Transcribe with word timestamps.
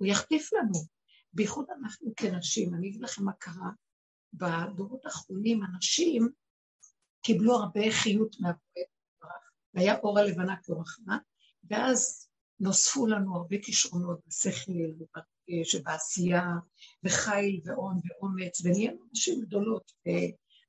הוא 0.00 0.08
יחטיף 0.08 0.52
לנו. 0.52 0.84
בייחוד 1.32 1.66
אנחנו 1.80 2.12
כנשים, 2.16 2.74
אני 2.74 2.88
אגיד 2.88 3.00
לכם 3.02 3.24
מה 3.24 3.32
קרה. 3.32 3.70
בדורות 4.32 5.04
האחרונים 5.04 5.60
אנשים 5.64 6.28
קיבלו 7.22 7.54
הרבה 7.54 7.80
חיות 7.90 8.36
מהבורא, 8.40 9.36
והיה 9.74 9.98
אור 9.98 10.18
הלבנה 10.18 10.56
כאור 10.62 10.82
ואז 11.70 12.28
נוספו 12.60 13.06
לנו 13.06 13.36
הרבה 13.36 13.56
כישרונות 13.62 14.20
בשכל 14.26 14.72
שבעשייה, 15.64 16.44
וחיל 17.04 17.60
והון 17.64 18.00
ואומץ, 18.04 18.60
ונהיינו 18.64 19.04
נשים 19.12 19.40
גדולות, 19.40 19.92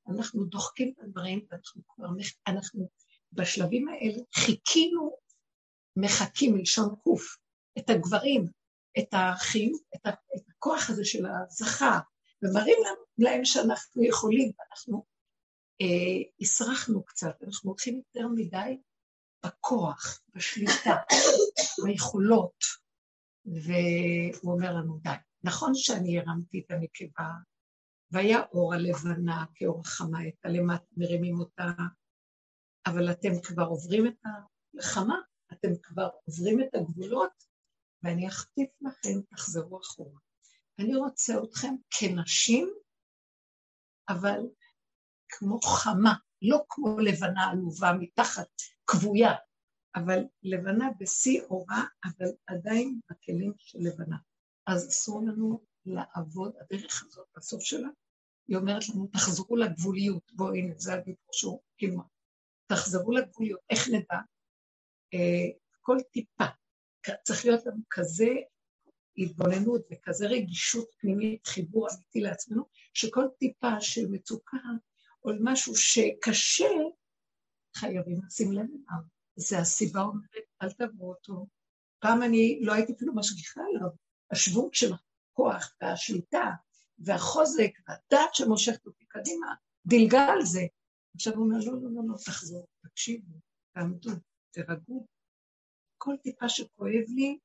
ואנחנו 0.08 0.44
דוחקים 0.44 0.92
את 0.94 1.04
הדברים, 1.04 1.46
ואנחנו 1.50 1.82
כבר, 1.88 2.06
אנחנו 2.46 2.88
בשלבים 3.32 3.88
האלה 3.88 4.18
חיכינו, 4.34 5.16
מחכים 5.96 6.54
מלשון 6.54 6.94
קוף, 7.02 7.36
את 7.78 7.90
הגברים, 7.90 8.61
את 8.98 9.08
החיות, 9.12 9.80
את, 9.94 10.06
את 10.06 10.42
הכוח 10.50 10.90
הזה 10.90 11.04
של 11.04 11.26
הזכה, 11.26 12.00
ומראים 12.42 12.78
להם 13.18 13.44
שאנחנו 13.44 14.04
יכולים, 14.04 14.52
ואנחנו 14.58 15.04
אה, 15.80 16.30
הסרחנו 16.40 17.04
קצת, 17.04 17.42
אנחנו 17.46 17.70
הולכים 17.70 17.96
יותר 17.96 18.28
מדי 18.28 18.80
בכוח, 19.46 20.20
בשליטה, 20.34 20.96
ביכולות, 21.84 22.64
והוא 23.44 24.52
אומר 24.52 24.72
לנו 24.72 24.98
די. 25.02 25.10
נכון 25.44 25.74
שאני 25.74 26.18
הרמתי 26.18 26.62
את 26.66 26.70
הנקבה, 26.70 27.30
והיה 28.10 28.42
אור 28.52 28.74
הלבנה 28.74 29.44
כאור 29.54 29.80
החמה, 29.80 30.28
את 30.28 30.44
הלמטה 30.44 30.84
מרימים 30.96 31.40
אותה, 31.40 31.66
אבל 32.86 33.10
אתם 33.10 33.40
כבר 33.42 33.64
עוברים 33.64 34.06
את 34.06 34.18
הלחמה, 34.74 35.16
אתם 35.52 35.68
כבר 35.82 36.08
עוברים 36.24 36.60
את 36.60 36.74
הגבולות, 36.74 37.51
ואני 38.02 38.28
אחטיף 38.28 38.70
לכם, 38.80 39.20
תחזרו 39.30 39.80
אחורה. 39.80 40.20
אני 40.78 40.96
רוצה 40.96 41.34
אתכם 41.44 41.74
כנשים, 41.90 42.74
אבל 44.08 44.40
כמו 45.28 45.60
חמה, 45.60 46.14
לא 46.42 46.58
כמו 46.68 46.98
לבנה 46.98 47.50
עלובה 47.50 47.92
מתחת, 48.00 48.48
כבויה, 48.86 49.32
אבל 49.94 50.18
לבנה 50.42 50.88
בשיא 50.98 51.42
אורה, 51.42 51.84
אבל 52.04 52.26
עדיין 52.46 53.00
בכלים 53.10 53.52
של 53.58 53.78
לבנה. 53.80 54.16
אז 54.66 54.88
אסור 54.88 55.22
לנו 55.26 55.64
לעבוד, 55.86 56.52
הדרך 56.60 57.04
הזאת 57.06 57.26
בסוף 57.36 57.62
שלה, 57.62 57.88
היא 58.48 58.56
אומרת 58.56 58.88
לנו, 58.88 59.06
תחזרו 59.06 59.56
לגבוליות. 59.56 60.32
בואו, 60.32 60.54
הנה, 60.54 60.74
זה 60.76 60.94
הדיבור 60.94 61.28
שהוא, 61.32 61.60
תחזרו 62.66 63.12
לגבוליות. 63.12 63.60
איך 63.70 63.88
נדע? 63.88 64.18
אה, 65.14 65.58
כל 65.80 65.96
טיפה. 66.12 66.44
צריך 67.22 67.44
להיות 67.44 67.66
לנו 67.66 67.82
כזה 67.90 68.28
התבוננות 69.16 69.82
וכזה 69.92 70.26
רגישות 70.26 70.88
פנימית, 71.00 71.46
חיבור 71.46 71.88
אמיתי 71.94 72.20
לעצמנו, 72.20 72.62
שכל 72.94 73.24
טיפה 73.38 73.80
של 73.80 74.08
מצוקה 74.10 74.56
או 75.24 75.30
משהו 75.40 75.76
שקשה, 75.76 76.68
חייבים 77.76 78.20
לשים 78.26 78.52
לב 78.52 78.58
אליו. 78.58 79.02
זה 79.36 79.58
הסיבה 79.58 80.00
אומרת, 80.00 80.44
אל 80.62 80.70
תעברו 80.70 81.08
אותו. 81.08 81.46
פעם 81.98 82.22
אני 82.22 82.58
לא 82.62 82.72
הייתי 82.72 82.92
אפילו 82.92 83.14
משגיחה 83.14 83.60
עליו. 83.70 83.88
השוונג 84.30 84.74
של 84.74 84.92
הכוח 84.92 85.74
והשליטה 85.80 86.50
והחוזק 86.98 87.70
והדעת 87.88 88.34
שמושכת 88.34 88.86
אותי 88.86 89.04
קדימה, 89.08 89.46
דילגה 89.86 90.26
על 90.26 90.44
זה. 90.44 90.62
עכשיו 91.14 91.34
הוא 91.34 91.44
אומר, 91.44 91.58
לא, 91.58 91.72
לא, 91.72 91.88
לא, 91.94 92.02
לא, 92.08 92.14
תחזור, 92.24 92.66
תקשיבו, 92.82 93.34
תעמדו, 93.74 94.10
תרגעו. 94.50 95.06
כל 96.04 96.16
טיפה 96.22 96.48
שכואב 96.48 97.04
לי, 97.08 97.38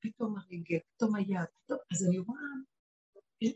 פתאום 0.00 0.38
הרגל, 0.38 0.78
פתאום 0.96 1.16
היד, 1.16 1.46
פתאום, 1.64 1.78
אז 1.92 2.06
אני 2.08 2.18
רואה 2.18 2.40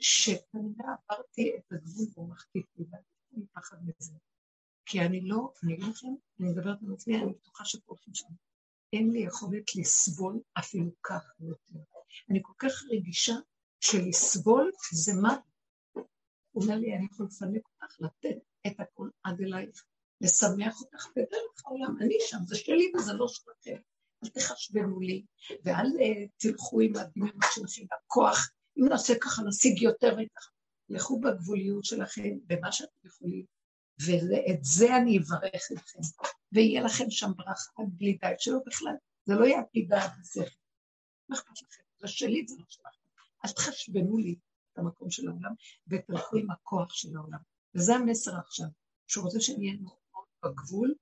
שכנראה 0.00 0.94
עברתי 1.08 1.56
את 1.56 1.72
הגבול 1.72 2.06
והוא 2.14 2.34
לי, 2.55 2.84
ואני 2.91 3.44
מפחד 3.44 3.77
מזה. 3.86 4.12
כי 4.86 5.00
אני 5.00 5.20
לא, 5.20 5.53
אני 5.62 5.75
אגיד 5.75 5.84
לכם, 5.84 6.09
אני 6.41 6.48
מדברת 6.48 6.82
על 6.82 6.93
עצמי, 6.93 7.16
אני 7.16 7.32
בטוחה 7.32 7.64
שכולכם 7.64 8.14
שם. 8.14 8.28
אין 8.93 9.10
לי 9.10 9.19
יכולת 9.19 9.76
לסבול 9.76 10.41
אפילו 10.59 10.91
כך 11.03 11.25
יותר. 11.41 11.78
אני 12.31 12.41
כל 12.43 12.53
כך 12.59 12.72
רגישה 12.91 13.34
שלסבול 13.81 14.70
זה 14.93 15.12
מה? 15.22 15.37
הוא 16.50 16.64
אומר 16.64 16.76
לי, 16.76 16.97
אני 16.97 17.06
יכול 17.12 17.26
לפנק 17.26 17.62
אותך, 17.66 18.00
לתת 18.00 18.38
את 18.66 18.81
הכל 18.81 19.09
עד 19.22 19.41
אלייך, 19.41 19.84
לשמח 20.20 20.81
אותך 20.81 21.06
בדרך 21.16 21.64
העולם. 21.64 21.97
אני 22.00 22.14
שם, 22.20 22.38
זה 22.47 22.56
שלי 22.56 22.93
וזה 22.97 23.12
לא 23.12 23.28
שלכם. 23.28 23.94
אל 24.25 24.29
תחשבנו 24.29 25.01
לי, 25.01 25.25
ואל 25.65 25.87
uh, 25.87 26.29
תלכו 26.37 26.81
עם 26.81 26.97
הדמיון 26.97 27.39
שלכם 27.55 27.83
בכוח, 28.07 28.51
אם 28.79 28.89
נעשה 28.89 29.15
ככה 29.21 29.43
נשיג 29.43 29.83
יותר 29.83 30.12
וככה. 30.12 30.51
לכו 30.89 31.21
בגבוליות 31.21 31.85
שלכם, 31.85 32.39
במה 32.47 32.73
שאתם 32.73 33.07
יכולים, 33.07 33.45
ואת 34.07 34.65
זה 34.65 34.97
אני 34.97 35.19
אברך 35.19 35.73
אתכם, 35.73 35.99
ויהיה 36.53 36.83
לכם 36.83 37.11
שם 37.11 37.31
ברכה 37.37 37.83
בלי 37.89 38.19
די, 38.21 38.35
שלא 38.39 38.59
בכלל, 38.67 38.95
זה 39.25 39.35
לא 39.35 39.45
יהיה 39.45 39.61
דעת 39.89 40.12
בשכל. 40.21 40.56
מה 41.29 41.37
אכפת 41.37 41.62
לכם? 41.62 41.83
זה 42.01 42.09
שלי, 42.09 42.47
זה 42.49 42.55
לא 42.59 42.65
שלכם. 42.69 43.05
אל 43.45 43.51
תחשבנו 43.51 44.17
לי 44.17 44.37
את 44.73 44.79
המקום 44.79 45.11
של 45.11 45.29
העולם, 45.29 45.53
ותלכו 45.89 46.37
עם 46.37 46.51
הכוח 46.51 46.95
של 46.95 47.17
העולם. 47.17 47.39
וזה 47.75 47.95
המסר 47.95 48.39
עכשיו, 48.39 48.67
שהוא 49.06 49.25
רוצה 49.25 49.41
שנהיה 49.41 49.75
בגבול, 50.45 50.95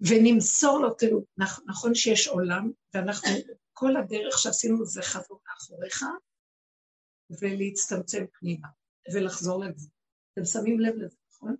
ונמסור 0.00 0.78
לו, 0.78 0.94
תראו, 0.94 1.24
נכון 1.66 1.94
שיש 1.94 2.28
עולם, 2.28 2.70
ואנחנו, 2.94 3.28
כל 3.72 3.96
הדרך 3.96 4.38
שעשינו 4.38 4.84
זה 4.84 5.02
חזור 5.02 5.40
מאחוריך, 5.46 6.04
ולהצטמצם 7.40 8.24
פנימה, 8.32 8.68
ולחזור 9.14 9.64
לגבול. 9.64 9.90
אתם 10.32 10.44
שמים 10.44 10.80
לב 10.80 10.94
לזה, 10.94 11.16
נכון? 11.32 11.56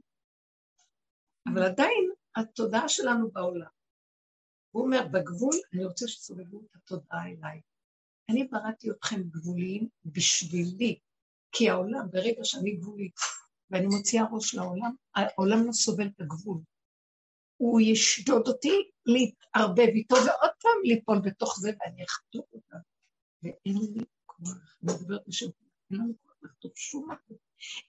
אבל 1.53 1.63
עדיין 1.63 2.11
התודעה 2.37 2.89
שלנו 2.89 3.31
בעולם. 3.31 3.71
הוא 4.71 4.85
אומר, 4.85 5.07
בגבול, 5.13 5.55
אני 5.73 5.85
רוצה 5.85 6.09
שתסובבו 6.09 6.61
את 6.61 6.77
התודעה 6.77 7.27
אליי. 7.27 7.61
אני 8.31 8.45
בראתי 8.45 8.91
אתכם 8.91 9.23
גבוליים 9.23 9.89
בשבילי, 10.05 10.99
כי 11.53 11.71
העולם, 11.71 12.11
ברגע 12.11 12.45
שאני 12.45 12.77
גבולית, 12.77 13.15
ואני 13.71 13.87
מוציאה 13.87 14.25
ראש 14.33 14.55
לעולם, 14.55 14.95
העולם 15.15 15.67
לא 15.67 15.73
סובל 15.73 16.07
את 16.07 16.21
הגבול. 16.21 16.61
הוא 17.57 17.81
ישדוד 17.81 18.49
אותי 18.49 18.91
להתערבב 19.07 19.89
איתו 19.95 20.15
ועוד 20.15 20.51
פעם 20.63 20.81
ליפול 20.85 21.19
בתוך 21.19 21.61
זה 21.61 21.71
ואני 21.81 22.05
אחטוף 22.05 22.45
אותה. 22.53 22.77
ואין 23.43 23.77
לי 23.95 24.05
כוח, 24.27 24.79
אני 24.83 24.93
מדברת 24.95 25.21
בשם, 25.27 25.47
אין 25.91 25.99
לנו 25.99 26.13
כוח 26.23 26.37
לחטוף 26.43 26.77
שום 26.77 27.11
מקום. 27.11 27.37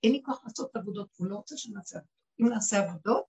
אין 0.03 0.11
לי 0.11 0.21
כוח 0.25 0.41
לעשות 0.43 0.75
עבודות, 0.75 1.09
הוא 1.17 1.27
לא 1.27 1.35
רוצה 1.35 1.57
שנעשה 1.57 1.97
עבודות. 1.97 2.17
אם 2.41 2.47
נעשה 2.49 2.79
עבודות, 2.79 3.23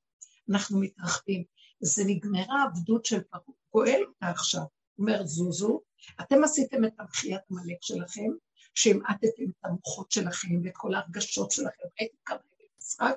אנחנו 0.51 0.81
מתרחבים. 0.81 1.45
זה 1.81 2.03
נגמרה 2.07 2.63
העבדות 2.63 3.05
של 3.05 3.23
פרעה, 3.23 3.43
גואל 3.73 4.05
אותה 4.09 4.31
עכשיו. 4.31 4.63
אומר, 4.99 5.27
זוזו, 5.27 5.81
אתם 6.21 6.45
עשיתם 6.45 6.85
את 6.85 6.93
המחיית 6.99 7.41
עמלק 7.51 7.79
שלכם, 7.81 8.31
שהמעטתם 8.75 9.51
את 9.51 9.65
המוחות 9.65 10.11
שלכם 10.11 10.49
ואת 10.65 10.73
כל 10.77 10.95
ההרגשות 10.95 11.51
שלכם, 11.51 11.89
ראיתם 12.01 12.17
כמה 12.25 12.39
משחק, 12.79 13.17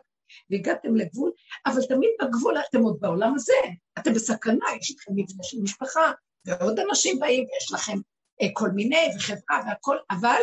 והגעתם 0.50 0.96
לגבול, 0.96 1.32
אבל 1.66 1.82
תמיד 1.90 2.10
בגבול 2.22 2.56
אתם 2.70 2.82
עוד 2.82 2.98
בעולם 3.00 3.34
הזה, 3.36 3.54
אתם 4.00 4.14
בסכנה, 4.14 4.66
יש 4.80 4.96
לכם 4.98 5.12
מבנה 5.16 5.44
של 5.44 5.58
משפחה, 5.64 6.12
ועוד 6.46 6.80
אנשים 6.80 7.20
באים, 7.20 7.44
ויש 7.44 7.72
לכם 7.74 7.98
אה, 8.42 8.48
כל 8.54 8.70
מיני, 8.70 9.08
וחברה 9.16 9.62
והכל, 9.68 9.98
אבל, 10.12 10.42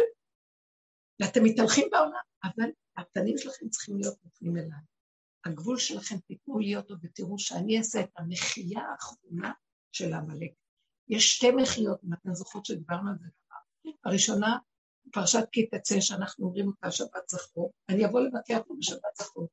ואתם 1.22 1.44
מתהלכים 1.44 1.88
בעולם, 1.90 2.20
אבל 2.44 2.70
הפנים 2.96 3.38
שלכם 3.38 3.68
צריכים 3.68 3.98
להיות 3.98 4.16
מופנים 4.24 4.56
אליי. 4.56 4.80
הגבול 5.44 5.78
שלכם, 5.78 6.16
תיתנו 6.18 6.58
לי 6.58 6.76
אותו 6.76 6.94
ותראו 7.02 7.38
שאני 7.38 7.78
אעשה 7.78 8.00
את 8.00 8.10
המחייה 8.16 8.80
האחרונה 8.80 9.52
של 9.92 10.12
עמלק. 10.12 10.50
יש 11.08 11.36
שתי 11.36 11.50
מחיות, 11.50 11.98
אם 12.04 12.12
אתן 12.12 12.34
זוכרות 12.34 12.64
שדיברנו 12.64 13.10
על 13.10 13.16
זה. 13.20 13.28
הראשונה, 14.04 14.58
פרשת 15.12 15.44
כי 15.52 15.66
תצא, 15.66 16.00
שאנחנו 16.00 16.46
אומרים 16.46 16.66
אותה 16.66 16.90
שבת 16.90 17.28
זכור, 17.28 17.72
אני 17.88 18.06
אבוא 18.06 18.20
לבקר 18.20 18.62
פה 18.66 18.74
בשבת 18.78 19.16
זכור. 19.18 19.48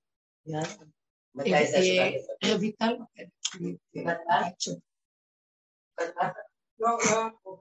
מתי 1.35 1.49
זה 1.49 1.77
השבת? 1.77 2.29
אה, 2.43 2.55
רויטל 2.55 2.93
לא, 6.79 6.89
לא, 7.11 7.51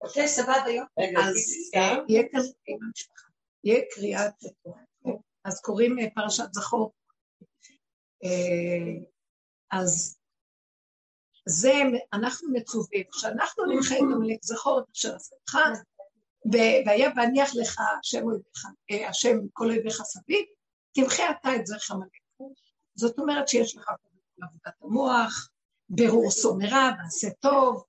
אוקיי, 0.00 0.28
סבבה 0.28 0.64
היום. 0.64 0.86
אז 0.98 1.36
אה, 1.74 2.04
יהיה 2.08 2.22
כאן 2.32 2.40
עם 2.66 2.78
המשפחה. 2.82 3.26
יהיה 3.64 3.80
קריאת 3.94 4.34
אז 5.44 5.60
קוראים 5.60 5.98
אה, 5.98 6.04
פרשת 6.14 6.52
זכור. 6.52 6.92
אז 9.72 10.18
זה, 11.48 11.72
אנחנו 12.12 12.48
מצווים, 12.52 13.04
כשאנחנו 13.12 13.64
נמחה 13.64 13.94
את 13.94 14.00
המלך 14.00 14.38
זכור 14.42 14.80
את 14.80 14.84
אשר 14.96 15.16
עשתך, 15.16 15.58
והיה 16.86 17.10
והניח 17.16 17.50
לך 17.54 17.80
השם 19.08 19.34
כל 19.52 19.70
אויביך 19.70 20.02
סביב, 20.02 20.46
תמחה 20.96 21.22
אתה 21.30 21.56
את 21.56 21.66
זרח 21.66 21.90
המלך. 21.90 22.52
זאת 22.94 23.18
אומרת 23.18 23.48
שיש 23.48 23.76
לך 23.76 23.90
עבודת 24.42 24.74
המוח, 24.82 25.48
ברור 25.88 26.30
סומרה, 26.30 26.90
ועשה 26.98 27.28
טוב, 27.40 27.84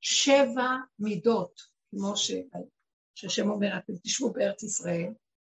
שבע 0.00 0.68
מידות 0.98 1.60
כמו 1.90 2.16
ש... 2.16 2.30
שהשם 3.14 3.50
אומר, 3.50 3.78
אתם 3.78 3.92
תשבו 4.02 4.32
בארץ 4.32 4.62
ישראל, 4.62 5.12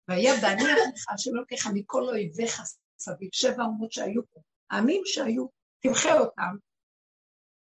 והיה 0.08 0.32
בהניח 0.40 0.78
לך 0.94 1.05
השם 1.14 1.34
לוקח 1.34 1.67
מכל 1.75 2.08
אויביך 2.08 2.62
סביב, 2.99 3.28
שבע 3.32 3.62
אומות 3.62 3.93
שהיו 3.93 4.23
פה, 4.32 4.40
העמים 4.70 5.02
שהיו, 5.05 5.46
תמחה 5.82 6.19
אותם, 6.19 6.56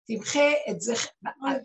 תמחה 0.07 0.51
את 0.71 0.81
זה, 0.81 0.93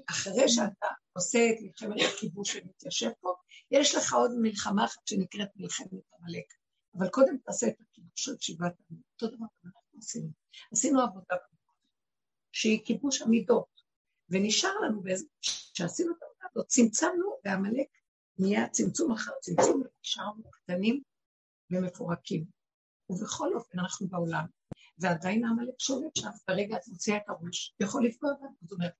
אחרי 0.09 0.49
שאתה 0.49 0.87
עושה 1.13 1.39
את 1.49 1.55
מלחמת 1.61 2.01
הכיבוש 2.13 2.53
שמתיישב 2.53 3.09
פה, 3.19 3.33
יש 3.71 3.95
לך 3.95 4.13
עוד 4.13 4.31
מלחמה 4.41 4.85
אחת 4.85 5.07
שנקראת 5.07 5.49
מלחמת 5.55 5.87
עמלק. 6.19 6.58
אבל 6.97 7.09
קודם 7.09 7.37
תעשה 7.37 7.67
את 7.67 7.75
הכיבוש 7.81 8.25
של 8.25 8.35
שבעת 8.39 8.73
עמים. 8.89 9.01
אותו 9.13 9.35
דבר 9.35 9.45
אנחנו 9.65 9.99
עשינו. 9.99 10.29
עשינו 10.71 11.01
עבודה 11.01 11.35
שהיא 12.51 12.85
כיבוש 12.85 13.21
המידות, 13.21 13.81
ונשאר 14.29 14.79
לנו, 14.85 15.03
כשעשינו 15.41 16.11
את 16.11 16.23
העבודה 16.23 16.45
הזאת, 16.51 16.67
צמצמנו, 16.67 17.39
ועמלק 17.45 17.87
נהיה 18.37 18.69
צמצום 18.69 19.11
אחר 19.11 19.31
צמצום, 19.41 19.81
ונשארנו 19.81 20.51
קטנים 20.51 21.01
ומפורקים. 21.71 22.45
ובכל 23.09 23.53
אופן 23.53 23.79
אנחנו 23.79 24.07
בעולם, 24.07 24.45
ועדיין 24.97 25.45
העמלק 25.45 25.79
שולט 25.79 26.15
שם, 26.15 26.29
ברגע 26.47 26.77
את 26.77 26.87
מוציאה 26.87 27.17
את 27.17 27.23
הראש, 27.27 27.75
יכול 27.79 28.05
לפגוע 28.05 28.33
בנו. 28.33 28.55
זאת 28.61 28.71
אומרת, 28.71 28.93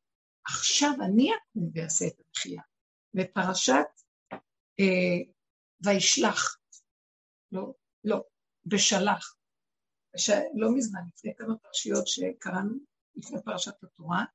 עכשיו 0.45 0.91
אני 1.05 1.31
אקום 1.35 1.71
ואעשה 1.73 2.07
את 2.07 2.13
המחייה. 2.19 2.61
בפרשת 3.13 3.85
אה, 4.79 5.31
וישלח, 5.85 6.59
לא, 7.51 7.73
לא, 8.03 8.23
בשלח, 8.65 9.35
ש... 10.17 10.29
לא 10.55 10.75
מזמן, 10.75 11.01
לפני 11.15 11.35
כמה 11.35 11.57
פרשיות 11.57 12.07
שקראנו, 12.07 12.75
לפני 13.15 13.43
פרשת 13.45 13.83
התורה, 13.83 14.25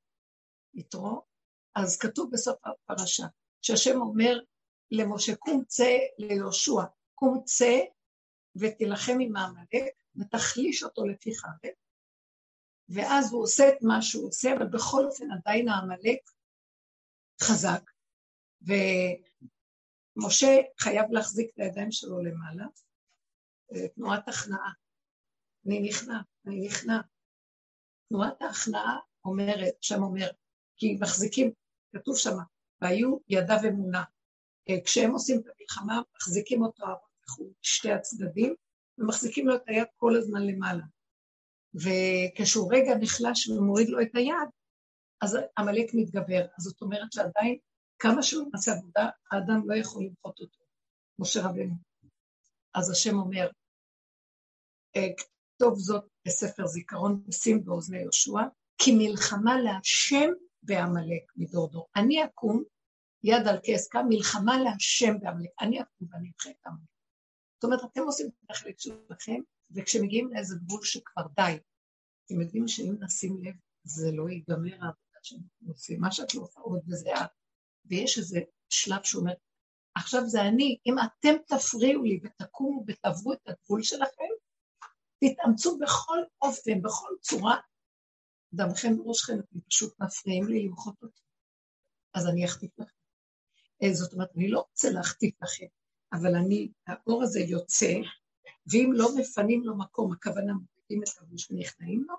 יתרו, 0.75 1.23
אז 1.75 1.99
כתוב 1.99 2.31
בסוף 2.33 2.59
הפרשה, 2.65 3.25
שהשם 3.63 4.01
אומר 4.01 4.41
למשה, 4.91 5.37
קום 5.37 5.65
צא 5.65 5.99
ליהושע, 6.19 6.83
קום 7.15 7.43
צא 7.45 7.81
ותילחם 8.57 9.17
עם 9.21 9.37
העמלק 9.37 9.95
ותחליש 10.17 10.83
אותו 10.83 11.07
לפי 11.07 11.35
חרב, 11.35 11.73
ואז 12.89 13.33
הוא 13.33 13.43
עושה 13.43 13.69
את 13.69 13.83
מה 13.83 14.03
שהוא 14.03 14.29
עושה, 14.29 14.57
אבל 14.57 14.67
בכל 14.67 15.05
אופן 15.05 15.25
עדיין 15.31 15.69
העמלק 15.69 16.19
חזק, 17.43 17.91
ומשה 18.63 20.47
חייב 20.79 21.11
להחזיק 21.11 21.51
את 21.55 21.59
הידיים 21.59 21.93
שלו 21.93 22.23
למעלה, 22.23 22.65
תנועת 23.95 24.29
הכנעה. 24.29 24.73
אני 25.67 25.81
נכנע, 25.81 26.21
אני 26.47 26.67
נכנע. 26.67 27.01
תנועת 28.09 28.43
ההכנעה 28.43 28.99
אומרת, 29.25 29.75
שם 29.81 30.03
אומר, 30.03 30.27
כי 30.77 30.99
מחזיקים, 31.01 31.53
כתוב 31.93 32.17
שם, 32.17 32.37
והיו 32.81 33.19
ידיו 33.29 33.59
אמונה. 33.69 34.05
אה, 34.69 34.75
כשהם 34.85 35.11
עושים 35.11 35.41
את 35.41 35.45
המלחמה, 35.47 36.03
מחזיקים 36.17 36.63
אותו 36.63 36.85
ארוך 36.87 37.09
שתי 37.63 37.93
הצדדים, 37.93 38.55
ומחזיקים 38.99 39.49
לו 39.49 39.57
את 39.57 39.63
היד 39.67 39.87
כל 39.97 40.17
הזמן 40.17 40.43
למעלה. 40.47 40.85
וכשהוא 41.75 42.75
רגע 42.75 42.95
נחלש 43.01 43.49
ומוריד 43.49 43.89
לו 43.89 44.03
את 44.03 44.15
היד, 44.15 44.49
אז 45.21 45.39
עמלק 45.59 45.91
מתגבר. 45.95 46.47
אז 46.59 46.65
זאת 46.65 46.83
אומרת 46.83 47.13
שעדיין, 47.13 47.59
כמה 47.99 48.23
שהוא 48.23 48.49
נעשה 48.53 48.73
עבודה, 48.73 49.09
האדם 49.31 49.61
לא 49.67 49.75
יכול 49.75 50.05
למחות 50.05 50.41
אותו, 50.41 50.61
משה 51.19 51.41
רבנו. 51.41 51.75
אז 52.75 52.91
השם 52.91 53.19
אומר, 53.19 53.49
כתוב 55.17 55.79
זאת 55.79 56.05
בספר 56.27 56.67
זיכרון, 56.67 57.25
שים 57.31 57.65
באוזני 57.65 57.99
יהושע, 57.99 58.41
כי 58.79 58.93
מלחמה 58.99 59.61
להשם 59.61 60.31
בעמלק 60.63 61.23
מדור 61.37 61.71
דור. 61.71 61.89
אני 61.97 62.25
אקום, 62.25 62.63
יד 63.25 63.49
על 63.49 63.59
כסקה, 63.65 64.03
מלחמה 64.09 64.63
להשם 64.63 65.21
בעמלק. 65.21 65.51
אני 65.61 65.83
אקום 65.83 66.09
ואני 66.11 66.31
אדחה 66.37 66.51
את 66.51 66.67
עמלק. 66.67 66.89
זאת 67.55 67.65
אומרת, 67.65 67.81
אתם 67.93 68.01
עושים 68.01 68.27
את 68.27 68.51
החלק 68.51 68.79
שלכם, 68.79 69.41
וכשמגיעים 69.71 70.29
לאיזה 70.33 70.57
גבול 70.57 70.85
שכבר 70.85 71.23
די, 71.37 71.59
אתם 72.27 72.41
יודעים 72.41 72.69
שאם 72.69 72.95
נשים 73.01 73.45
לב, 73.45 73.55
זה 73.85 74.13
לא 74.13 74.29
ייגמר 74.29 74.75
העבודה 74.75 75.19
שאנחנו 75.23 75.69
עושים, 75.69 76.01
מה 76.01 76.13
שאת 76.13 76.35
לא 76.35 76.43
עושה 76.43 76.61
עוד 76.61 76.83
וזה 76.89 77.15
את. 77.15 77.31
ויש 77.85 78.19
איזה 78.19 78.41
שלב 78.69 79.03
שאומר, 79.03 79.33
עכשיו 79.95 80.29
זה 80.29 80.43
אני, 80.43 80.79
אם 80.87 80.95
אתם 80.99 81.35
תפריעו 81.47 82.05
לי 82.05 82.21
ותקומו 82.25 82.85
ותעברו 82.87 83.33
את 83.33 83.49
הגבול 83.49 83.83
שלכם, 83.83 84.31
תתאמצו 85.25 85.79
בכל 85.79 86.19
אופן, 86.43 86.83
בכל 86.83 87.09
צורה, 87.21 87.61
דמכם 88.53 88.97
בראשכם, 88.97 89.33
אתם 89.39 89.61
פשוט 89.69 90.01
מפריעים 90.01 90.49
לי 90.49 90.67
למחות 90.67 90.95
אותי, 91.03 91.21
אז 92.15 92.27
אני 92.27 92.45
אחטיף 92.45 92.79
לכם. 92.79 92.91
אה, 93.83 93.95
זאת 93.95 94.13
אומרת, 94.13 94.29
אני 94.37 94.49
לא 94.49 94.65
רוצה 94.71 94.91
להחטיף 94.91 95.43
לכם, 95.43 95.67
אבל 96.13 96.35
אני, 96.35 96.73
האור 96.87 97.23
הזה 97.23 97.41
יוצא, 97.41 97.93
ואם 98.73 98.91
לא 98.93 99.09
מפנים 99.17 99.63
לו 99.65 99.79
מקום, 99.79 100.13
הכוונה 100.13 100.53
מורידים 100.53 101.03
את 101.03 101.09
הראש 101.21 101.51
ונכנעים 101.51 102.05
לו, 102.09 102.15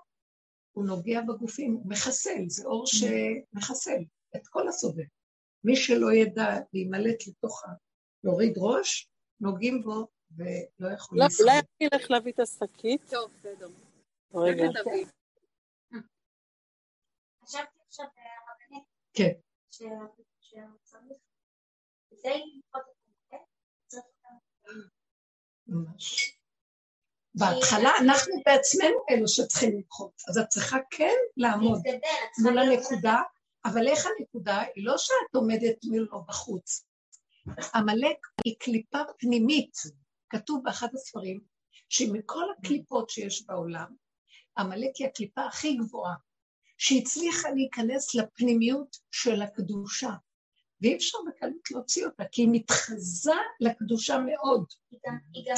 הוא 0.72 0.84
נוגע 0.84 1.20
בגופים, 1.20 1.72
הוא 1.72 1.90
מחסל, 1.90 2.44
זה 2.48 2.66
אור 2.66 2.84
שמחסל 2.86 4.04
את 4.36 4.46
כל 4.46 4.68
הסובב. 4.68 5.04
מי 5.64 5.76
שלא 5.76 6.12
ידע 6.12 6.56
להימלט 6.72 7.26
לתוך 7.26 7.64
ה... 7.64 7.68
להוריד 8.24 8.54
ראש, 8.56 9.10
נוגעים 9.40 9.82
בו 9.82 10.08
ולא 10.30 10.94
יכול 10.94 11.18
לשרוד. 11.18 11.48
אולי 11.48 11.58
אני 11.58 11.88
אלך 11.92 12.10
להביא 12.10 12.32
את 12.32 12.40
השקית? 12.40 13.10
טוב, 13.10 13.30
בסדר. 13.32 13.68
רגע. 14.34 14.64
חשבתי 17.44 17.78
עכשיו, 17.86 18.06
הרבנית, 18.06 18.84
כן. 19.12 19.32
שצריך, 19.70 21.18
זה 22.10 22.28
ללכות 22.28 22.82
את 23.34 23.40
צריך 23.86 24.04
ממש. 25.66 26.38
בהתחלה 27.34 27.90
אנחנו 28.04 28.34
בעצמנו 28.46 28.98
אלו 29.10 29.28
שצריכים 29.28 29.78
לדחות, 29.78 30.22
אז 30.28 30.38
את 30.38 30.48
צריכה 30.48 30.76
כן 30.90 31.14
לעמוד 31.36 31.82
מול 32.42 32.58
הנקודה, 32.58 33.16
אבל 33.64 33.88
איך 33.88 34.06
הנקודה? 34.06 34.62
היא 34.74 34.86
לא 34.86 34.98
שאת 34.98 35.34
עומדת 35.34 35.84
מולו 35.84 36.24
בחוץ. 36.24 36.86
עמלק 37.74 38.16
היא 38.44 38.54
קליפה 38.58 38.98
פנימית, 39.18 39.76
כתוב 40.30 40.60
באחד 40.64 40.88
הספרים, 40.94 41.40
שמכל 41.88 42.44
הקליפות 42.58 43.10
שיש 43.10 43.46
בעולם, 43.46 43.94
עמלק 44.58 44.96
היא 44.98 45.06
הקליפה 45.06 45.44
הכי 45.44 45.76
גבוהה, 45.76 46.14
שהצליחה 46.78 47.50
להיכנס 47.50 48.14
לפנימיות 48.14 48.96
של 49.10 49.42
הקדושה, 49.42 50.10
ואי 50.80 50.96
אפשר 50.96 51.18
בקלות 51.28 51.70
להוציא 51.70 52.06
אותה, 52.06 52.24
כי 52.32 52.42
היא 52.42 52.48
מתחזה 52.52 53.32
לקדושה 53.60 54.18
מאוד. 54.18 54.64
היא 54.90 55.00
גם, 55.06 55.16
היא 55.32 55.44
גם 55.48 55.56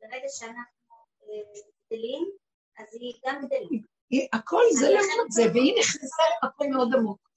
ברגע 0.00 0.28
שאנחנו 0.28 0.94
אה, 1.22 1.60
גדלים, 1.86 2.30
אז 2.78 2.86
היא 3.00 3.14
גם 3.26 3.46
גדלה. 3.46 3.78
הכל 4.32 4.62
זה 4.72 4.88
למוד 4.88 5.30
זה, 5.30 5.42
והיא 5.54 5.74
נכנסה 5.80 6.22
למקום 6.42 6.70
מאוד 6.70 6.94
עמוק. 6.94 7.30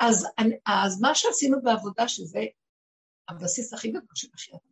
אז, 0.00 0.26
אז 0.66 1.00
מה 1.00 1.14
שעשינו 1.14 1.62
בעבודה, 1.62 2.08
שזה 2.08 2.40
הבסיס 3.28 3.72
הכי 3.72 3.88
גדול 3.88 4.08
של 4.14 4.28
מחיית 4.34 4.67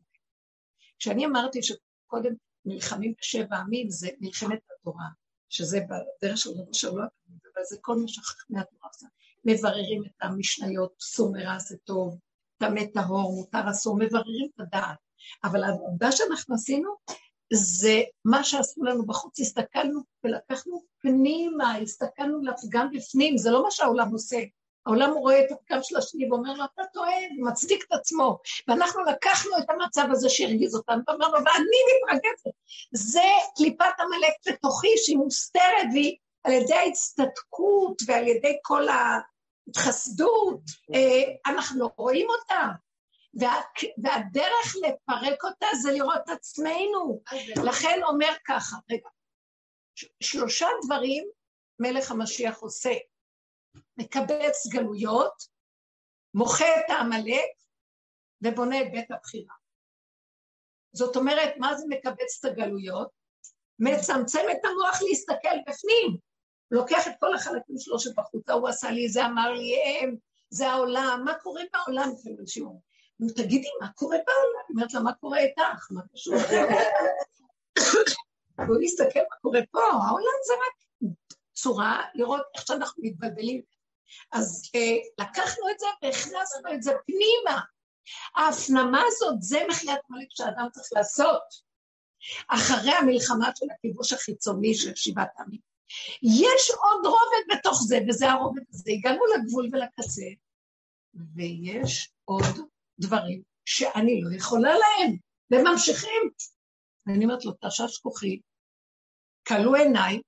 כשאני 0.99 1.27
אמרתי 1.27 1.61
שקודם 1.63 2.33
נלחמים 2.65 3.15
בשבע 3.21 3.57
עמים, 3.57 3.91
זה 3.91 4.09
מלחמת 4.21 4.59
התורה, 4.71 5.07
שזה 5.49 5.81
בדרך 5.81 6.39
של 6.39 6.51
רבו 6.51 6.75
שלו, 6.75 6.93
אבל 6.93 7.65
זה 7.71 7.77
כל 7.81 7.97
מה 7.97 8.09
שחכמי 8.09 8.61
התורה 8.61 8.89
עושה. 8.89 9.07
מבררים 9.45 10.03
את 10.05 10.23
המשניות, 10.23 10.95
סור 11.01 11.33
מרע 11.33 11.59
זה 11.59 11.77
טוב, 11.85 12.19
טמא 12.59 12.81
טהור, 12.95 13.33
מותר 13.33 13.71
אסור, 13.71 13.97
מבררים 13.99 14.49
את 14.55 14.61
הדעת. 14.61 14.99
אבל 15.45 15.65
העובדה 15.65 16.13
שאנחנו 16.13 16.55
עשינו, 16.55 16.91
זה 17.53 18.03
מה 18.25 18.45
שעשו 18.45 18.85
לנו 18.85 19.07
בחוץ, 19.07 19.41
הסתכלנו 19.41 20.01
ולקחנו 20.25 20.83
פנימה, 20.99 21.77
הסתכלנו 21.77 22.41
לפגם 22.43 22.89
בפנים, 22.93 23.39
זה 23.39 23.51
לא 23.51 23.63
מה 23.63 23.71
שהעולם 23.71 24.13
עושה. 24.13 24.39
העולם 24.87 25.13
רואה 25.13 25.41
את 25.41 25.53
הפגם 25.53 25.79
של 25.83 25.97
השני 25.97 26.31
ואומר 26.31 26.53
לו, 26.53 26.65
אתה 26.75 26.83
טועה, 26.93 27.15
מצדיק 27.39 27.85
את 27.89 27.93
עצמו. 27.93 28.39
ואנחנו 28.69 29.05
לקחנו 29.05 29.51
את 29.59 29.71
המצב 29.71 30.07
הזה 30.11 30.29
שהרגיז 30.29 30.75
אותנו, 30.75 31.03
ואמרנו, 31.09 31.35
ואני 31.35 31.77
מתרגזת. 32.03 32.57
זה 32.95 33.29
קליפת 33.57 34.01
עמלק 34.01 34.35
בתוכי 34.47 34.89
שהיא 34.97 35.17
מוסתרת, 35.17 35.87
והיא 35.93 36.17
על 36.45 36.53
ידי 36.53 36.75
ההצטדקות 36.75 38.03
ועל 38.07 38.29
ידי 38.29 38.57
כל 38.63 38.87
ההתחסדות, 38.89 40.61
אה, 40.95 41.53
אנחנו 41.53 41.81
לא 41.81 41.89
רואים 41.97 42.27
אותה. 42.31 42.69
וה, 43.41 43.61
והדרך 44.03 44.77
לפרק 44.77 45.45
אותה 45.45 45.67
זה 45.83 45.93
לראות 45.93 46.19
את 46.25 46.29
עצמנו. 46.29 47.23
לכן 47.65 48.01
אומר 48.03 48.33
ככה, 48.47 48.77
רגע, 48.91 49.09
שלושה 50.21 50.67
דברים 50.85 51.25
מלך 51.79 52.11
המשיח 52.11 52.59
עושה. 52.59 52.93
מקבץ 53.99 54.67
גלויות, 54.73 55.43
מוחה 56.35 56.65
את 56.65 56.91
העמלק 56.91 57.51
ובונה 58.43 58.83
את 58.83 58.93
בית 58.93 59.11
הבחירה. 59.11 59.55
זאת 60.93 61.17
אומרת, 61.17 61.55
מה 61.59 61.77
זה 61.77 61.85
מקבץ 61.89 62.45
את 62.45 62.51
הגלויות? 62.51 63.09
מצמצם 63.79 64.41
את 64.51 64.65
המוח 64.65 65.03
להסתכל 65.03 65.57
בפנים. 65.69 66.19
לוקח 66.71 67.09
את 67.09 67.13
כל 67.21 67.35
החלקים 67.35 67.79
שלו 67.79 67.99
שבחוץ, 67.99 68.51
הוא 68.51 68.69
עשה 68.69 68.91
לי 68.91 69.09
זה, 69.09 69.27
אמר 69.27 69.53
לי 69.53 69.99
הם, 70.01 70.17
זה 70.51 70.69
העולם, 70.69 71.23
מה 71.25 71.35
קורה 71.43 71.63
בעולם? 71.73 72.09
נו 73.21 73.29
תגידי, 73.29 73.69
מה 73.81 73.93
קורה 73.93 74.17
בעולם? 74.17 74.65
היא 74.69 74.75
אומרת 74.75 74.95
לה, 74.95 75.01
מה 75.01 75.13
קורה 75.13 75.39
איתך? 75.39 75.91
מה 75.91 76.01
קשור? 76.13 76.35
בואו 78.67 78.79
נסתכל 78.81 79.21
מה 79.31 79.37
קורה 79.43 79.61
פה, 79.71 79.81
העולם 79.81 80.39
זה 80.47 80.55
רק 80.55 81.13
צורה 81.53 82.03
לראות 82.15 82.41
איך 82.55 82.67
שאנחנו 82.67 83.03
מתבלבלים. 83.03 83.63
אז 84.33 84.71
אה, 84.75 85.25
לקחנו 85.25 85.71
את 85.71 85.79
זה 85.79 85.87
והכנסנו 86.03 86.75
את 86.75 86.83
זה 86.83 86.93
פנימה. 87.07 87.61
ההפנמה 88.37 89.03
הזאת, 89.07 89.43
זה 89.43 89.59
מחיית 89.69 90.01
מלך 90.09 90.29
שאדם 90.31 90.69
צריך 90.73 90.89
לעשות. 90.93 91.67
אחרי 92.49 92.93
המלחמה 92.93 93.51
של 93.57 93.67
הכיבוש 93.75 94.13
החיצוני 94.13 94.75
של 94.75 94.95
שבעת 94.95 95.29
העמים. 95.37 95.61
יש 96.23 96.71
עוד 96.71 97.07
רובד 97.07 97.59
בתוך 97.59 97.83
זה, 97.87 97.99
וזה 98.09 98.31
הרובד 98.31 98.63
הזה. 98.71 98.91
הגענו 98.91 99.21
לגבול 99.37 99.69
ולקצה, 99.73 100.27
ויש 101.35 102.11
עוד 102.25 102.69
דברים 102.99 103.43
שאני 103.65 104.21
לא 104.23 104.37
יכולה 104.37 104.73
להם, 104.73 105.17
וממשיכים. 105.51 106.31
ואני 107.07 107.25
אומרת 107.25 107.45
לו, 107.45 107.53
תשש 107.61 107.99
כוחי, 107.99 108.41
כלו 109.49 109.75
עיניי, 109.75 110.21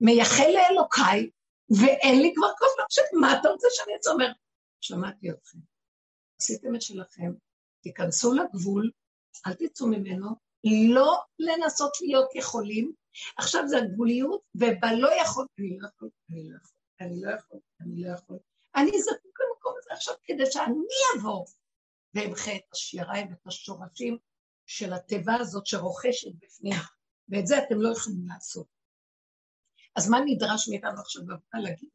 מייחל 0.00 0.50
לאלוקיי, 0.54 1.30
ואין 1.70 2.22
לי 2.22 2.32
כבר 2.36 2.48
כוח 2.58 2.68
להמשיך, 2.78 3.04
מה 3.20 3.40
אתה 3.40 3.48
רוצה 3.48 3.68
שאני 3.70 3.94
אעשה? 3.96 4.10
אומר, 4.10 4.32
שמעתי 4.80 5.30
אתכם, 5.30 5.58
עשיתם 6.40 6.74
את 6.74 6.82
שלכם, 6.82 7.32
תיכנסו 7.82 8.34
לגבול, 8.34 8.90
אל 9.46 9.54
תצאו 9.54 9.86
ממנו, 9.86 10.28
לא 10.94 11.22
לנסות 11.38 11.92
להיות 12.00 12.28
יכולים, 12.34 12.92
עכשיו 13.36 13.68
זה 13.68 13.78
הגבוליות, 13.78 14.40
ובלא 14.54 15.20
יכול, 15.22 15.46
אני 15.58 15.78
לא 15.78 15.88
יכול, 15.88 16.08
אני 16.30 16.48
לא 16.48 16.56
יכול, 16.56 16.78
אני 17.00 17.20
לא 17.20 17.30
יכול, 17.30 17.58
אני 17.80 18.02
לא 18.02 18.14
יכול. 18.14 18.38
אני 18.76 19.02
זקוק 19.02 19.40
למקום 19.40 19.74
הזה 19.78 19.90
עכשיו 19.92 20.14
כדי 20.24 20.46
שאני 20.50 20.74
אבוא 21.16 21.44
ואמחה 22.14 22.56
את 22.56 22.62
השיריי 22.72 23.26
ואת 23.30 23.46
השורשים 23.46 24.18
של 24.66 24.92
התיבה 24.92 25.34
הזאת 25.34 25.66
שרוכשת 25.66 26.30
בפנים, 26.38 26.74
ואת 27.28 27.46
זה 27.46 27.58
אתם 27.58 27.80
לא 27.80 27.88
יכולים 27.88 28.28
לעשות. 28.28 28.77
אז 29.98 30.10
מה 30.10 30.18
נדרש 30.26 30.68
מאיתנו 30.68 31.00
עכשיו? 31.00 31.22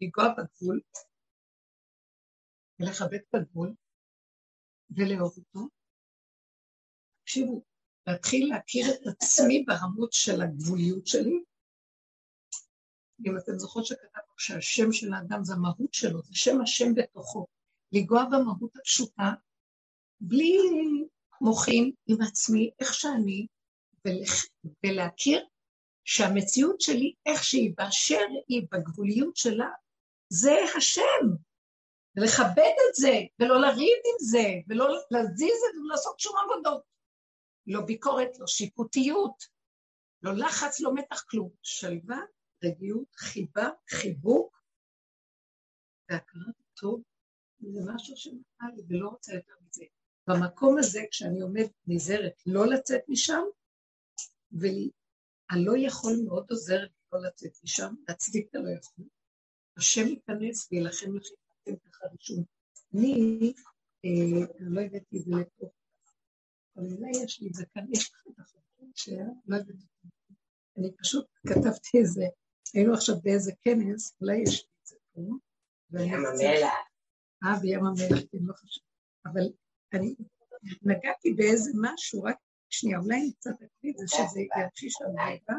לנגוע 0.02 0.26
בגבול, 0.38 0.82
ולכבד 2.80 3.20
את 3.30 3.36
הגבול, 3.36 3.74
ולאהוב 4.90 5.38
אותו? 5.38 5.68
תקשיבו, 7.24 7.64
להתחיל 8.08 8.50
להכיר 8.50 8.86
את 8.94 9.08
עצמי 9.08 9.64
ברמות 9.68 10.14
של 10.14 10.42
הגבוליות 10.42 11.08
שלי. 11.08 11.44
אם 13.26 13.38
אתם 13.38 13.58
זוכרות 13.58 13.86
שכתבנו 13.86 14.34
שהשם 14.38 14.92
של 14.92 15.14
האדם 15.14 15.44
זה 15.44 15.54
המהות 15.54 15.94
שלו, 15.94 16.22
זה 16.24 16.36
שם 16.36 16.62
השם 16.62 16.94
בתוכו. 16.96 17.48
לנגוע 17.92 18.24
במהות 18.26 18.76
הפשוטה, 18.76 19.32
בלי 20.22 20.58
מוחין 21.42 21.92
עם 22.08 22.18
עצמי, 22.22 22.72
איך 22.80 22.94
שאני, 22.94 23.48
ולהכיר 24.84 25.48
שהמציאות 26.06 26.82
שלי, 26.82 27.14
איך 27.26 27.44
שהיא, 27.44 27.74
באשר 27.78 28.26
היא, 28.48 28.68
בגבוליות 28.72 29.38
שלה, 29.38 29.70
זה 30.30 30.56
השם. 30.78 31.28
ולכבד 32.16 32.74
את 32.90 32.96
זה, 32.96 33.14
ולא 33.40 33.62
לריב 33.62 33.98
עם 34.06 34.18
זה, 34.20 34.48
ולא 34.68 34.86
להזיז 35.12 35.58
את 35.70 35.74
זה, 35.76 35.82
ולעשות 35.82 36.20
שום 36.20 36.36
עבודות. 36.46 36.84
לא 37.68 37.82
ביקורת, 37.82 38.40
לא 38.40 38.48
שיפוטיות, 38.48 39.44
לא 40.22 40.32
לחץ, 40.34 40.80
לא 40.80 40.94
מתח, 40.94 41.24
כלום. 41.30 41.50
שלווה, 41.62 42.20
רגיעות, 42.64 43.16
חיבה, 43.16 43.70
חיבוק, 43.90 44.64
והכרת 46.10 46.56
טוב, 46.74 47.02
זה 47.60 47.80
משהו 47.96 48.18
שנפל 48.18 48.66
לי 48.76 48.84
ולא 48.90 49.10
רוצה 49.10 49.34
יותר 49.34 49.54
מזה. 49.68 49.86
במקום 50.28 50.78
הזה, 50.78 51.02
כשאני 51.12 51.42
עומד 51.42 51.66
נזהרת 51.88 52.42
לא 52.46 52.68
לצאת 52.68 53.02
משם, 53.08 53.44
והלא 55.54 55.74
יכול 55.78 56.14
מאוד 56.26 56.46
עוזר 56.50 56.82
לי 56.82 56.88
לא 57.14 57.22
לצאת 57.22 57.52
משם, 57.64 57.96
להצדיק 58.08 58.48
את 58.50 58.56
הלא 58.56 58.70
יכול. 58.70 59.06
השם 59.78 60.08
ייכנס 60.08 60.72
ויילחם 60.72 61.16
לכם, 61.16 61.34
אתם 61.62 61.74
ראשון. 62.20 62.44
אני, 62.94 63.54
אה, 64.06 64.46
לא 64.60 64.82
הבאתי 64.82 65.18
את 65.18 65.24
זה 65.24 65.32
לפה, 65.32 65.70
אבל 66.78 66.86
אולי 66.86 67.12
יש 67.24 67.42
לי 67.42 67.48
את 67.48 67.54
זה 67.54 67.66
כאן, 67.74 67.86
יש 67.92 68.12
לך 68.14 68.24
את 68.28 68.40
החוקים 68.40 68.92
שלא 68.96 69.56
הבאתי 69.56 69.86
אני 70.78 70.92
פשוט 70.98 71.26
כתבתי 71.48 71.98
איזה, 71.98 72.24
היינו 72.74 72.94
עכשיו 72.94 73.16
באיזה 73.24 73.52
כנס, 73.62 74.16
אולי 74.22 74.38
יש 74.38 74.62
לי 74.62 74.70
את 74.82 74.88
זה 74.88 74.96
פה. 75.14 75.22
בים 75.90 76.14
המלח. 76.14 76.74
אה, 77.44 77.60
בים 77.62 77.86
המלח, 77.86 78.24
כן, 78.32 78.38
לא 78.42 78.54
חשוב. 78.54 78.84
אבל 79.26 79.42
אני 79.94 80.16
נגעתי 80.82 81.34
באיזה 81.34 81.72
משהו, 81.82 82.24
רק 82.24 82.38
שנייה, 82.74 83.00
אולי 83.00 83.16
אני 83.16 83.34
קצת 83.34 83.52
את 83.62 83.98
זה, 83.98 84.08
שזה 84.08 84.42
ימחיש 84.42 85.02
לנו 85.02 85.16
רגע. 85.16 85.56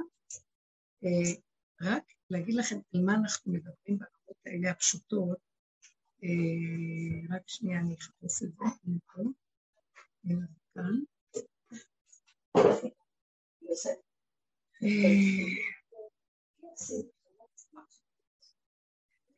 רק 1.82 2.04
להגיד 2.30 2.54
לכם 2.54 2.76
על 2.94 3.00
מה 3.04 3.14
אנחנו 3.14 3.52
מדברים 3.52 3.98
ברמות 3.98 4.46
האלה 4.46 4.70
הפשוטות. 4.70 5.38
אה, 6.22 7.36
רק 7.36 7.42
שנייה, 7.46 7.80
אני 7.80 7.94
אחפש 7.94 8.42
את 8.42 8.48
זה. 8.48 8.64
כאן. 9.14 9.24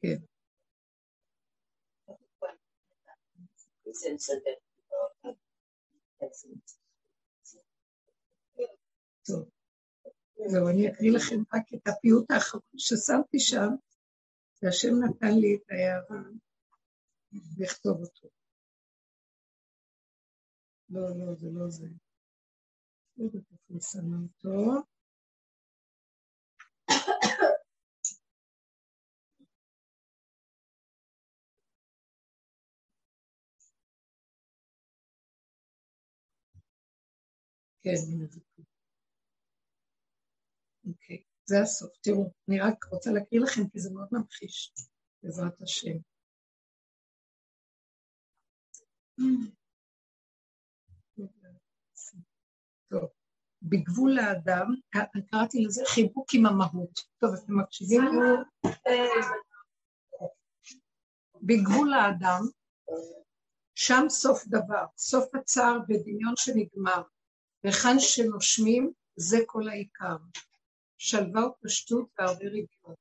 כן. 0.00 0.16
טוב. 9.26 9.48
זהו, 10.48 10.68
אני 10.68 10.88
אקריא 10.88 11.12
לכם 11.12 11.36
רק 11.54 11.74
את 11.74 11.88
הפיוט 11.88 12.30
האחרון 12.30 12.62
ששמתי 12.76 13.40
שם, 13.40 13.68
והשם 14.62 14.94
נתן 15.04 15.34
לי 15.40 15.56
את 15.56 15.70
ההערה 15.70 16.22
לכתוב 17.58 18.00
אותו. 18.00 18.28
לא, 20.88 21.00
לא, 21.18 21.34
זה 21.34 21.48
לא 21.52 21.68
זה. 21.68 21.86
לא 23.16 23.24
יודעת 23.24 23.42
איפה 23.52 23.64
אני 23.70 23.80
שמה 23.80 24.16
אותו. 24.22 24.82
כן, 37.82 37.96
זה 38.30 38.40
פה. 38.56 38.75
אוקיי, 40.86 41.22
זה 41.44 41.62
הסוף. 41.62 41.90
תראו, 42.00 42.32
אני 42.48 42.60
רק 42.60 42.84
רוצה 42.84 43.10
להקריא 43.10 43.40
לכם 43.40 43.68
כי 43.68 43.80
זה 43.80 43.90
מאוד 43.94 44.08
ממחיש, 44.12 44.72
בעזרת 45.22 45.62
השם. 45.62 45.96
טוב, 52.88 53.08
בגבול 53.62 54.18
האדם, 54.18 54.74
קראתי 55.30 55.64
לזה 55.64 55.82
חיבוק 55.86 56.28
עם 56.34 56.46
המהות. 56.46 57.00
טוב, 57.18 57.30
אתם 57.34 57.60
מקשיבים? 57.60 58.02
בגבול 61.42 61.92
האדם, 61.92 62.40
שם 63.74 64.04
סוף 64.08 64.46
דבר, 64.46 64.86
סוף 64.96 65.34
הצער 65.34 65.78
ודמיון 65.88 66.34
שנגמר, 66.36 67.02
היכן 67.62 67.98
שנושמים 67.98 68.92
זה 69.16 69.36
כל 69.46 69.68
העיקר. 69.68 70.16
שלווה 70.98 71.46
ופשטות 71.46 72.08
והרבה 72.18 72.44
רגיעות. 72.44 72.96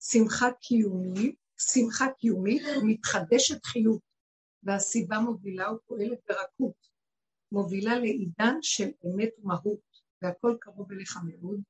שמחה 0.00 0.46
קיומית, 0.60 1.36
שמחה 1.58 2.06
קיומית 2.18 2.62
מתחדשת 2.82 3.64
חיות, 3.64 4.00
והסיבה 4.62 5.18
מובילה 5.18 5.72
ופועלת 5.72 6.18
ברכות. 6.28 6.86
מובילה 7.52 7.98
לעידן 7.98 8.54
של 8.62 8.88
אמת 9.06 9.30
ומהות, 9.38 9.80
והכל 10.22 10.56
קרוב 10.60 10.92
אליך 10.92 11.18
מאוד, 11.24 11.60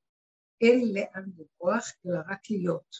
אין 0.61 0.95
לאן 0.95 1.31
לברוח, 1.37 1.93
אלא 2.07 2.19
רק 2.29 2.51
להיות. 2.51 2.97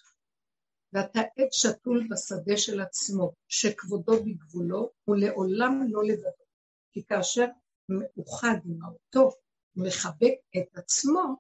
ואתה 0.93 1.21
עץ 1.21 1.53
שתול 1.53 2.09
בשדה 2.11 2.57
של 2.57 2.81
עצמו, 2.81 3.33
שכבודו 3.49 4.25
בגבולו, 4.25 4.91
ולעולם 5.09 5.81
לא 5.89 6.05
לבדו. 6.05 6.47
כי 6.93 7.05
כאשר 7.05 7.47
מאוחד 7.89 8.57
עם 8.65 8.83
האותו, 8.83 9.31
מחבק 9.77 10.35
את 10.57 10.79
עצמו, 10.79 11.37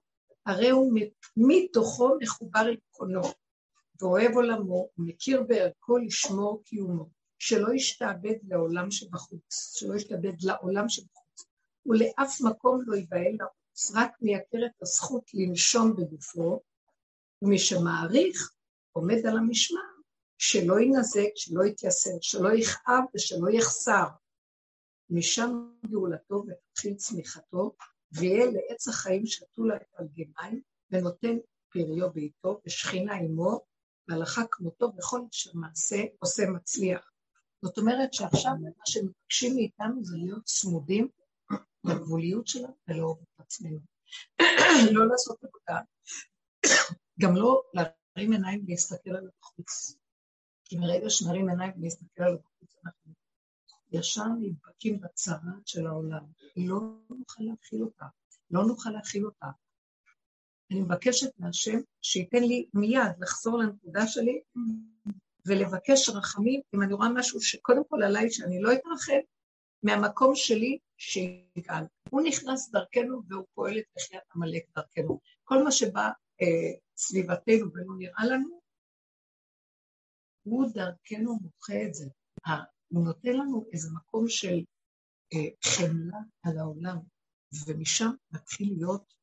הרי 0.47 0.71
הוא 0.71 0.99
מתוכו 1.37 2.17
מחובר 2.21 2.61
עם 2.61 2.76
קונו, 2.91 3.23
ואוהב 4.00 4.33
עולמו, 4.35 4.88
ומכיר 4.99 5.43
בערכו 5.43 5.99
לשמור 5.99 6.62
קיומו, 6.65 7.09
שלא 7.38 7.75
ישתעבד 7.75 8.35
לעולם 8.49 8.91
שבחוץ, 8.91 9.76
שלא 9.79 9.95
ישתעבד 9.95 10.43
לעולם 10.43 10.88
שבחוץ. 10.88 11.47
ולאף 11.87 12.41
מקום 12.41 12.83
לא 12.87 12.97
ייבהל 12.97 13.37
לערוץ, 13.38 13.93
רק 13.95 14.11
מייקר 14.21 14.67
את 14.67 14.83
הזכות 14.83 15.31
לנשום 15.35 15.97
בגופו, 15.97 16.61
ומי 17.43 17.59
שמעריך 17.59 18.50
עומד 18.93 19.26
על 19.26 19.38
המשמר, 19.38 19.81
שלא 20.38 20.81
ינזק, 20.81 21.31
שלא 21.35 21.65
יתייסר, 21.65 22.19
שלא 22.21 22.49
יכאב 22.55 23.05
ושלא 23.15 23.50
יחסר. 23.50 24.07
משם 25.11 25.71
גאולתו 25.87 26.45
ותתחיל 26.47 26.95
צמיחתו, 26.95 27.76
ויהיה 28.13 28.47
לעץ 28.47 28.89
החיים 28.89 29.27
שתול 29.27 29.73
על 29.73 30.07
גמיים, 30.17 30.61
ונותן 30.91 31.37
פריו 31.73 32.13
בעיתו, 32.13 32.61
ושכינה 32.67 33.15
עמו, 33.15 33.61
והלכה 34.09 34.43
כמותו, 34.51 34.93
וכל 34.99 35.21
שמעשה 35.33 35.97
עושה 36.19 36.43
מצליח. 36.47 37.11
זאת 37.63 37.79
אומרת 37.79 38.15
שעכשיו 38.15 38.53
מה 38.61 38.85
שמבקשים 38.87 39.55
מאיתנו 39.55 40.05
זה 40.05 40.17
להיות 40.17 40.45
צמודים 40.45 41.09
לגבוליות 41.85 42.47
שלנו 42.47 42.77
ולאהוב 42.89 43.19
את 43.23 43.41
עצמנו. 43.41 43.79
לא 44.95 45.07
לעשות 45.09 45.39
עבודה, 45.45 45.81
גם 47.21 47.37
לא 47.37 47.63
להרים 47.75 48.33
עיניים 48.33 48.65
ולהסתכל 48.67 49.11
על 49.11 49.29
החוץ. 49.43 49.97
כי 50.65 50.77
מרגע 50.77 51.11
שנרים 51.11 51.49
עיניים 51.49 51.73
ולהסתכל 51.77 52.23
על 52.23 52.35
החוץ, 52.35 52.75
אנחנו 52.85 53.13
ישר 53.93 54.26
נדבקים 54.40 55.00
בצרת 55.00 55.66
של 55.66 55.87
העולם. 55.87 56.25
לא 56.57 56.81
נוכל 57.11 57.43
להכיל 57.43 57.83
אותה, 57.83 58.07
לא 58.50 58.66
נוכל 58.66 58.90
להכיל 58.90 59.26
אותה. 59.26 59.47
אני 60.71 60.81
מבקשת 60.81 61.31
מהשם 61.38 61.78
שייתן 62.02 62.43
לי 62.43 62.66
מיד 62.75 63.12
לחזור 63.21 63.59
לנקודה 63.59 64.07
שלי 64.07 64.40
ולבקש 65.47 66.09
רחמים, 66.09 66.61
אם 66.75 66.83
אני 66.83 66.93
רואה 66.93 67.09
משהו 67.09 67.40
שקודם 67.40 67.83
כל 67.88 68.02
עליי 68.02 68.31
שאני 68.31 68.61
לא 68.61 68.73
אתרחב, 68.73 69.21
מהמקום 69.83 70.33
שלי 70.35 70.78
שיגאל. 70.97 71.85
הוא 72.11 72.23
נכנס 72.25 72.71
דרכנו 72.71 73.23
והוא 73.28 73.47
פועל 73.55 73.78
את 73.78 73.85
מחיית 73.97 74.23
עמלק 74.35 74.62
דרכנו. 74.76 75.21
כל 75.45 75.64
מה 75.64 75.73
שבא 75.73 76.11
אה, 76.43 76.73
סביבתנו 76.97 77.73
ולא 77.73 77.95
נראה 77.99 78.26
לנו, 78.26 78.61
הוא 80.43 80.66
דרכנו 80.75 81.38
מוחה 81.43 81.83
את 81.88 81.95
זה. 81.95 82.07
הוא 82.88 83.05
נותן 83.05 83.33
לנו 83.33 83.66
איזה 83.73 83.88
מקום 83.95 84.28
של 84.28 84.59
אה, 85.33 85.49
חמלה 85.64 86.19
על 86.43 86.59
העולם, 86.59 86.99
ומשם 87.66 88.11
מתחיל 88.31 88.75
להיות 88.76 89.14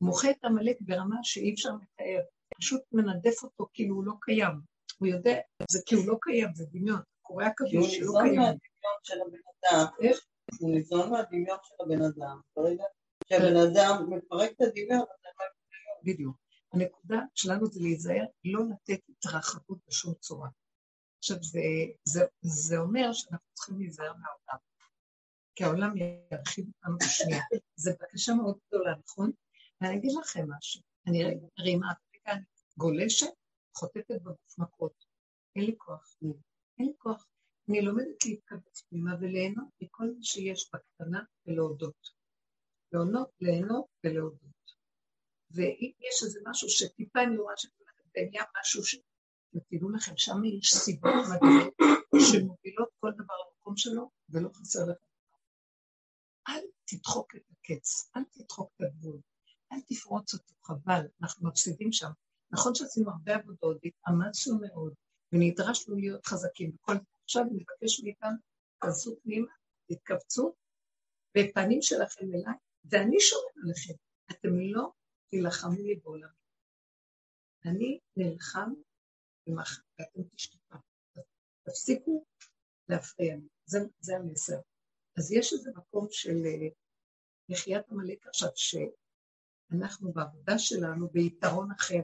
מוחה 0.00 0.30
את 0.30 0.44
עמלק 0.44 0.76
ברמה 0.80 1.16
שאי 1.22 1.54
אפשר 1.54 1.70
לתאר, 1.70 2.20
פשוט 2.58 2.82
מנדף 2.92 3.42
אותו 3.42 3.66
כאילו 3.72 3.94
הוא 3.94 4.04
לא 4.04 4.12
קיים. 4.20 4.60
הוא 4.98 5.08
יודע, 5.08 5.36
זה 5.70 5.78
כי 5.86 5.94
הוא 5.94 6.06
לא 6.06 6.16
קיים, 6.20 6.54
זה 6.54 6.64
דמיון, 6.72 7.00
קורא 7.22 7.44
הקדוש 7.44 7.96
שלא 7.96 8.12
קיים. 8.22 8.40
הוא 8.40 8.40
ניזון 8.40 8.40
מהדמיון 8.40 8.98
של 9.02 9.20
הבן 9.20 9.38
אדם. 9.52 9.86
איך? 10.02 10.20
הוא 10.60 10.70
ניזון 10.70 11.10
מהדמיון 11.10 11.58
של 11.62 11.74
הבן 11.84 12.02
אדם. 12.02 12.40
ברגע 12.56 12.84
שהבן 13.28 13.56
אדם 13.56 14.10
מפרק 14.10 14.50
את 14.50 14.60
הדמיון, 14.60 15.04
בדיוק. 16.04 16.36
הנקודה 16.72 17.18
שלנו 17.34 17.66
זה 17.66 17.80
להיזהר, 17.80 18.24
לא 18.44 18.60
לתת 18.70 19.00
התרחבות 19.08 19.78
בשום 19.88 20.14
צורה. 20.14 20.48
עכשיו, 21.22 21.36
זה, 21.42 21.60
זה, 22.04 22.20
זה 22.40 22.78
אומר 22.78 23.12
שאנחנו 23.12 23.46
צריכים 23.54 23.78
להיזהר 23.78 24.12
מהעולם, 24.12 24.58
כי 25.54 25.64
העולם 25.64 25.96
ירחיב 25.96 26.66
אותנו 26.66 26.98
בשנייה. 26.98 27.42
זו 27.76 27.90
בקשה 28.00 28.34
מאוד 28.34 28.58
גדולה, 28.68 28.94
נכון? 29.04 29.30
ואני 29.80 29.96
אגיד 29.96 30.10
לכם 30.20 30.46
משהו, 30.50 30.82
אני 31.06 31.24
רגע, 31.24 31.46
אני 31.58 31.76
גולשת, 32.76 33.26
חוטפת 33.76 34.10
בגוף 34.10 34.58
מכות. 34.58 35.04
אין 35.56 35.64
לי 35.64 35.74
כוח, 35.78 36.16
אין 36.78 36.86
לי 36.86 36.92
כוח. 36.98 37.26
אני 37.68 37.82
לומדת 37.82 38.24
להתקבץ 38.24 38.80
פנימה 38.80 39.14
וליהנות 39.20 39.68
מכל 39.82 40.04
מה 40.04 40.22
שיש 40.22 40.70
בקטנה 40.74 41.20
ולהודות. 41.46 42.08
ליהנות, 42.92 43.30
ליהנות 43.40 43.86
ולהודות. 44.04 44.72
ואם 45.50 45.92
יש 46.00 46.22
איזה 46.24 46.40
משהו 46.46 46.68
שטיפה 46.68 47.22
אני 47.22 47.36
רואה 47.36 47.54
שנהיה 47.56 48.44
משהו 48.60 48.84
ש... 48.84 48.96
ותדעו 49.54 49.90
לכם, 49.90 50.12
שם 50.16 50.44
יש 50.44 50.74
סיבות 50.74 51.12
מדהימות 51.30 51.74
שמובילות 52.30 52.88
כל 53.00 53.10
דבר 53.14 53.34
למקום 53.46 53.76
שלו 53.76 54.10
ולא 54.28 54.48
חסר 54.54 54.80
לכם. 54.82 55.06
אל 56.48 56.62
תדחוק 56.84 57.34
את 57.36 57.42
הקץ, 57.50 58.10
אל 58.16 58.22
תדחוק 58.24 58.70
את 58.76 58.86
הגבול, 58.86 59.20
אל 59.72 59.80
תפרוץ 59.88 60.34
אותו, 60.34 60.54
חבל, 60.62 61.00
אנחנו 61.22 61.48
מפסידים 61.48 61.92
שם. 61.92 62.10
נכון 62.50 62.74
שעשינו 62.74 63.10
הרבה 63.10 63.34
עבודות, 63.34 63.76
והתאמצנו 63.82 64.58
מאוד, 64.60 64.94
ונדרשנו 65.32 65.96
להיות 65.96 66.26
חזקים. 66.26 66.72
וכל 66.74 66.92
עכשיו 67.24 67.42
אני 67.42 67.54
מבקש 67.54 68.00
מאיתנו, 68.02 68.36
תעשו 68.80 69.16
פנימה, 69.22 69.52
תתכווצו, 69.88 70.54
בפנים 71.36 71.82
שלכם 71.82 72.24
אליי, 72.34 72.54
ואני 72.84 73.20
שומר 73.20 73.64
עליכם. 73.64 73.94
אתם 74.30 74.48
לא 74.60 74.92
תילחמו 75.30 75.82
לי 75.82 75.94
בעולם. 75.94 76.28
אני 77.64 77.98
נלחם 78.16 78.72
ואתם 79.46 80.22
תשתפו. 80.34 80.76
תפסיקו 81.62 82.24
להפריע 82.88 83.36
לי, 83.36 83.48
זה, 83.64 83.78
זה 84.00 84.16
המסר. 84.16 84.60
אז 85.18 85.32
יש 85.32 85.52
איזה 85.52 85.70
מקום 85.76 86.06
של 86.10 86.36
אה, 86.46 86.68
מחיית 87.48 87.88
עמלק 87.90 88.26
עכשיו, 88.26 88.48
שאנחנו 88.54 90.12
בעבודה 90.12 90.58
שלנו 90.58 91.08
ביתרון 91.08 91.70
אחר. 91.70 92.02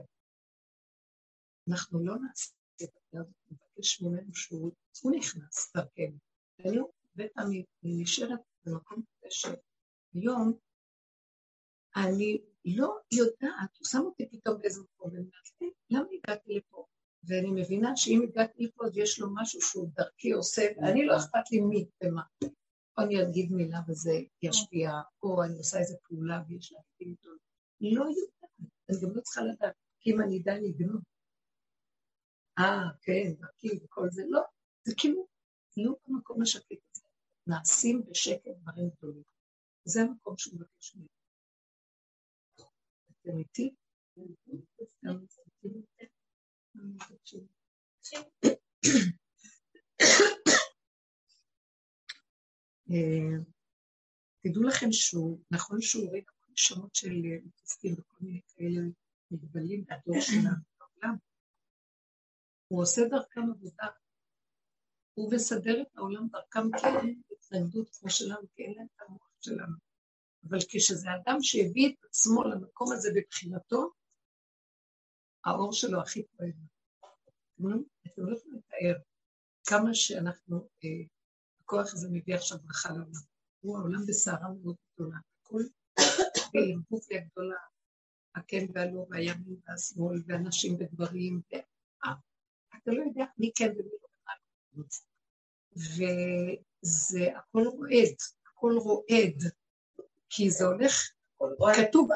אנחנו 1.69 2.05
לא 2.05 2.15
נעשה 2.15 2.53
את 2.83 2.89
זה, 3.11 3.19
נבקש 3.51 4.01
ממנו 4.01 4.35
שהוא 4.35 5.11
נכנס 5.17 5.71
דרכנו. 5.75 6.17
ואני 6.59 6.77
הרבה 6.77 7.29
פעמים 7.33 7.65
נשארת 7.83 8.39
במקום 8.65 9.03
כזה 9.03 9.27
שהיום 9.29 10.59
אני 11.95 12.37
לא 12.65 12.99
יודעת, 13.11 13.77
הוא 13.77 13.87
שם 13.87 13.99
אותי 13.99 14.29
פתאום 14.29 14.61
באיזה 14.61 14.81
מקום, 14.81 15.11
ואני 15.11 15.19
אומרת, 15.19 15.75
למה 15.89 16.07
הגעתי 16.13 16.53
לפה? 16.53 16.85
ואני 17.23 17.51
מבינה 17.61 17.91
שאם 17.95 18.21
הגעתי 18.23 18.63
לפה 18.63 18.85
אז 18.85 18.97
יש 18.97 19.19
לו 19.19 19.27
משהו 19.33 19.61
שהוא 19.61 19.89
דרכי 19.95 20.31
עושה, 20.31 20.61
אני 20.89 21.05
לא 21.05 21.17
אכפת 21.17 21.51
לי 21.51 21.61
מי 21.61 21.85
ומה. 22.03 22.21
או 22.97 23.03
אני 23.03 23.23
אגיד 23.23 23.51
מילה 23.51 23.79
וזה 23.87 24.11
ישפיע, 24.41 24.91
או 25.23 25.43
אני 25.43 25.57
עושה 25.57 25.79
איזה 25.79 25.97
פעולה 26.03 26.41
ויש 26.47 26.71
לה 26.71 26.79
חלקים 26.79 27.15
גדולים. 27.19 27.39
לא 27.81 28.03
יודעת, 28.03 28.69
אני 28.89 28.97
גם 29.01 29.15
לא 29.15 29.21
צריכה 29.21 29.41
לדעת, 29.41 29.75
כי 29.99 30.11
אם 30.11 30.21
אני 30.21 30.41
אדע 30.41 30.53
לגנוב. 30.61 31.01
אה, 32.59 32.89
כן, 33.01 33.33
דרכי 33.39 33.67
וכל 33.83 34.07
זה, 34.11 34.23
לא, 34.29 34.41
זה 34.83 34.93
כאילו, 34.97 35.27
לא 35.77 35.95
במקום 36.07 36.41
השקט 36.41 36.77
הזה. 36.91 37.07
נעשים 37.47 38.03
בשקט 38.09 38.51
דברים 38.61 38.89
גדולים. 38.97 39.23
זה 39.85 40.01
המקום 40.01 40.37
שהוא 40.37 40.55
מבקש 40.55 40.95
ממנו. 40.95 41.07
אתם 43.21 43.37
איתי? 43.37 43.75
אה, 52.91 53.43
תדעו 54.43 54.63
לכם 54.63 54.91
שהוא, 54.91 55.39
נכון 55.51 55.81
שהוא 55.81 56.07
רואה 56.09 56.19
כל 56.25 56.51
נשמות 56.51 56.95
של 56.95 57.13
מתעסקים 57.45 57.93
וכל 57.93 58.17
מיני 58.21 58.41
כאלה 58.47 58.81
מגבלים 59.31 59.85
בדור 59.85 60.21
שלנו 60.21 60.55
בעולם. 60.79 61.15
הוא 62.67 62.81
עושה 62.81 63.01
דרכם 63.09 63.41
עבודה. 63.41 63.87
הוא 65.13 65.33
מסדר 65.33 65.81
את 65.81 65.97
העולם 65.97 66.27
דרכם 66.27 66.77
כי 66.77 66.87
אין 66.87 67.21
התנגדות 67.31 67.89
כמו 67.95 68.09
שלנו, 68.09 68.47
כי 68.55 68.63
אין 68.63 68.73
להם 68.77 68.87
את 68.95 69.01
המוח 69.01 69.31
שלנו. 69.41 69.75
אבל 70.49 70.57
כשזה 70.69 71.07
אדם 71.15 71.37
שהביא 71.41 71.89
את 71.89 72.05
עצמו 72.05 72.43
למקום 72.43 72.91
הזה 72.91 73.09
בבחינתו, 73.15 73.91
האור 75.49 75.73
שלו 75.73 76.01
הכי 76.01 76.23
כואב. 76.37 76.49
אתם 78.07 78.25
לא 78.25 78.37
יכולים 78.37 78.57
לתאר 78.57 78.99
כמה 79.65 79.93
שאנחנו, 79.93 80.67
אה, 80.83 80.89
הכוח 81.61 81.93
הזה 81.93 82.07
מביא 82.11 82.35
עכשיו 82.35 82.57
ברכה 82.63 82.89
לעולם. 82.89 83.21
הוא 83.59 83.77
העולם 83.77 84.05
בסערה 84.07 84.47
מאוד 84.63 84.75
גדולה. 84.93 85.17
הכל 85.41 85.61
באינפופיה 86.53 87.21
גדולה, 87.21 87.55
הכן 88.35 88.65
והלא, 88.73 89.05
והימין 89.09 89.55
והשמאל, 89.67 90.21
ואנשים 90.27 90.75
וגברים, 90.79 91.41
אתה 92.83 92.91
לא 92.91 93.03
יודע 93.03 93.25
מי 93.37 93.51
כן 93.55 93.71
ומי 93.71 93.89
לא. 94.73 94.83
וזה 95.75 97.37
הכל 97.37 97.63
רועד, 97.67 98.15
הכל 98.47 98.73
רועד, 98.77 99.43
כי 100.29 100.51
זה 100.51 100.65
הולך, 100.65 101.11
כתוב, 101.75 102.09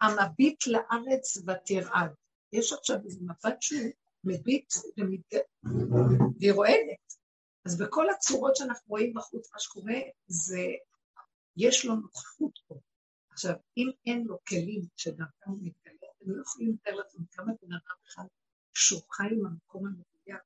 המביט 0.00 0.66
לארץ 0.66 1.36
ותרעד. 1.36 2.10
יש 2.52 2.72
עכשיו 2.72 2.96
איזה 3.04 3.20
מבט 3.22 3.62
שהוא 3.62 3.90
מביט 4.24 4.74
והיא 6.40 6.52
רועדת. 6.52 7.06
אז 7.64 7.78
בכל 7.78 8.10
הצורות 8.10 8.56
שאנחנו 8.56 8.84
רואים 8.88 9.14
בחוץ, 9.14 9.52
מה 9.52 9.58
שקורה 9.60 9.94
זה, 10.26 10.66
יש 11.56 11.84
לו 11.84 11.94
נוכחות 11.94 12.58
פה. 12.66 12.74
עכשיו, 13.30 13.54
אם 13.76 13.90
אין 14.06 14.24
לו 14.26 14.38
כלים 14.48 14.82
שדרכם 14.96 15.50
הוא 15.50 15.58
מתגלה, 15.62 16.10
אתם 16.16 16.30
לא 16.30 16.42
יכולים 16.42 16.72
לתאר 16.72 16.94
לעצמם 16.94 17.24
כמה 17.30 17.52
בן 17.62 17.72
אדם 17.72 17.96
אחד 18.08 18.24
שהוא 18.74 19.02
חי 19.10 19.24
עם 19.32 19.46
המקום 19.46 19.86
המדויק, 19.86 20.42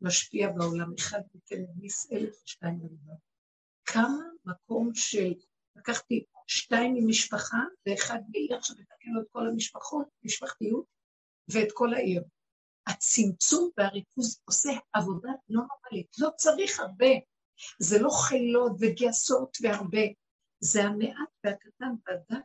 משפיע 0.00 0.50
בעולם, 0.50 0.92
אחד 0.98 1.20
מכן 1.34 1.62
מיס 1.76 2.12
אלף 2.12 2.42
ושתיים 2.44 2.78
בלבד. 2.78 3.18
כמה 3.84 4.18
מקום 4.44 4.94
של, 4.94 5.32
לקחתי 5.76 6.24
שתיים 6.46 6.94
ממשפחה 6.94 7.58
ואחד 7.86 8.18
בעיר 8.28 8.60
שמתקן 8.60 9.10
את 9.20 9.26
כל 9.32 9.46
המשפחות, 9.46 10.06
משפחתיות, 10.22 10.84
ואת 11.48 11.68
כל 11.74 11.94
העיר. 11.94 12.22
הצמצום 12.86 13.70
והריכוז 13.76 14.40
עושה 14.44 14.70
עבודה 14.92 15.32
לא 15.48 15.62
נורמלית, 15.62 16.18
לא 16.18 16.28
צריך 16.36 16.80
הרבה. 16.80 17.10
זה 17.78 17.98
לא 17.98 18.10
חילות 18.10 18.72
וגייסות 18.80 19.56
והרבה, 19.62 20.00
זה 20.60 20.84
המעט 20.84 21.28
והקטן 21.44 21.94
והדק, 22.06 22.44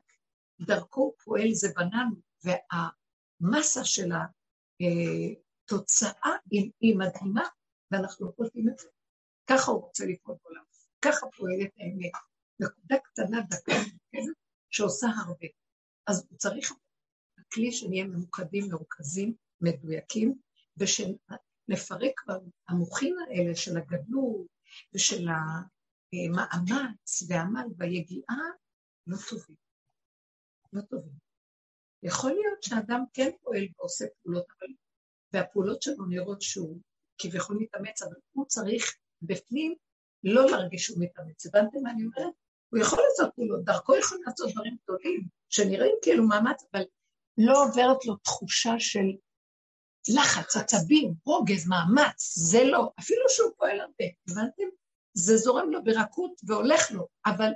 דרכו 0.62 1.14
פועל 1.24 1.54
זה 1.54 1.68
בננו, 1.76 2.16
והמסה 2.44 3.86
של 3.86 4.12
התוצאה 4.12 6.32
היא, 6.52 6.98
מדהימה, 6.98 7.48
ואנחנו 7.92 8.26
לא 8.26 8.32
את 8.74 8.80
זה. 8.80 8.88
ככה 9.50 9.72
הוא 9.72 9.82
רוצה 9.82 10.06
לפעול 10.06 10.38
בעולם, 10.44 10.64
ככה 11.02 11.28
פועלת 11.38 11.72
האמת. 11.78 12.12
נקודה 12.60 12.96
קטנה, 13.04 13.42
דקה, 13.42 13.74
שעושה 14.70 15.08
הרבה. 15.26 15.48
אז 16.08 16.28
הוא 16.30 16.38
צריך 16.38 16.74
כלי 17.54 17.72
שנהיה 17.72 18.04
ממוקדים, 18.04 18.66
מרוכזים, 18.72 19.34
מדויקים, 19.62 20.38
ושנפרק 20.78 22.22
במוחין 22.70 23.16
האלה 23.28 23.56
של 23.56 23.78
הגדלות 23.78 24.48
ושל 24.94 25.28
המאמץ 26.14 27.24
והעמל 27.28 27.68
והיגיעה, 27.78 28.38
לא 29.08 29.18
טובים. 29.30 29.56
לא 30.74 30.82
טובים. 30.82 31.14
יכול 32.04 32.32
להיות 32.32 32.64
שאדם 32.64 33.04
כן 33.14 33.30
פועל 33.42 33.68
ועושה 33.78 34.06
פעולות, 34.24 34.46
אבל... 34.60 34.68
והפעולות 35.34 35.82
שלו 35.82 36.06
נראות 36.06 36.42
שהוא 36.42 36.82
כביכול 37.18 37.58
מתאמץ, 37.60 38.02
אבל 38.02 38.16
הוא 38.32 38.46
צריך 38.46 38.98
בפנים 39.22 39.76
לא 40.24 40.52
להרגיש 40.52 40.84
שהוא 40.84 41.04
מתאמץ. 41.04 41.46
הבנתם 41.46 41.78
מה 41.84 41.92
אני 41.92 42.04
אומרת? 42.06 42.34
הוא 42.70 42.80
יכול 42.80 43.00
לעשות 43.10 43.36
פעולות, 43.36 43.64
דרכו 43.64 43.96
יכול 43.96 44.18
לעשות 44.26 44.52
דברים 44.52 44.78
גדולים, 44.84 45.28
שנראים 45.50 45.96
כאילו 46.02 46.28
מאמץ, 46.28 46.64
אבל 46.74 46.84
לא 47.38 47.64
עוברת 47.64 48.06
לו 48.06 48.16
תחושה 48.16 48.74
של 48.80 49.06
לחץ, 50.16 50.56
עצבים, 50.56 51.14
רוגז, 51.26 51.68
מאמץ, 51.68 52.34
זה 52.38 52.64
לא, 52.64 52.92
אפילו 53.00 53.22
שהוא 53.30 53.52
פועל 53.58 53.80
הרבה, 53.80 54.06
הבנתם? 54.28 54.64
זה 55.14 55.38
זורם 55.38 55.70
לו 55.72 55.84
ברכות 55.84 56.32
והולך 56.44 56.92
לו, 56.92 57.08
אבל 57.26 57.52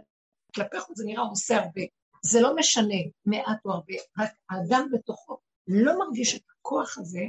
כלפי 0.56 0.80
חוץ 0.80 0.97
זה 0.97 1.04
נראה 1.06 1.24
עושה 1.24 1.58
הרבה. 1.58 1.82
זה 2.26 2.41
לא 2.41 2.56
משנה 2.56 2.95
מעט 3.26 3.65
או 3.65 3.71
הרבה, 3.71 3.93
רק 4.19 4.32
האדם 4.50 4.89
בתוכו 4.91 5.38
לא 5.67 6.00
מרגיש 6.00 6.36
את 6.36 6.41
הכוח 6.52 6.97
הזה 6.97 7.24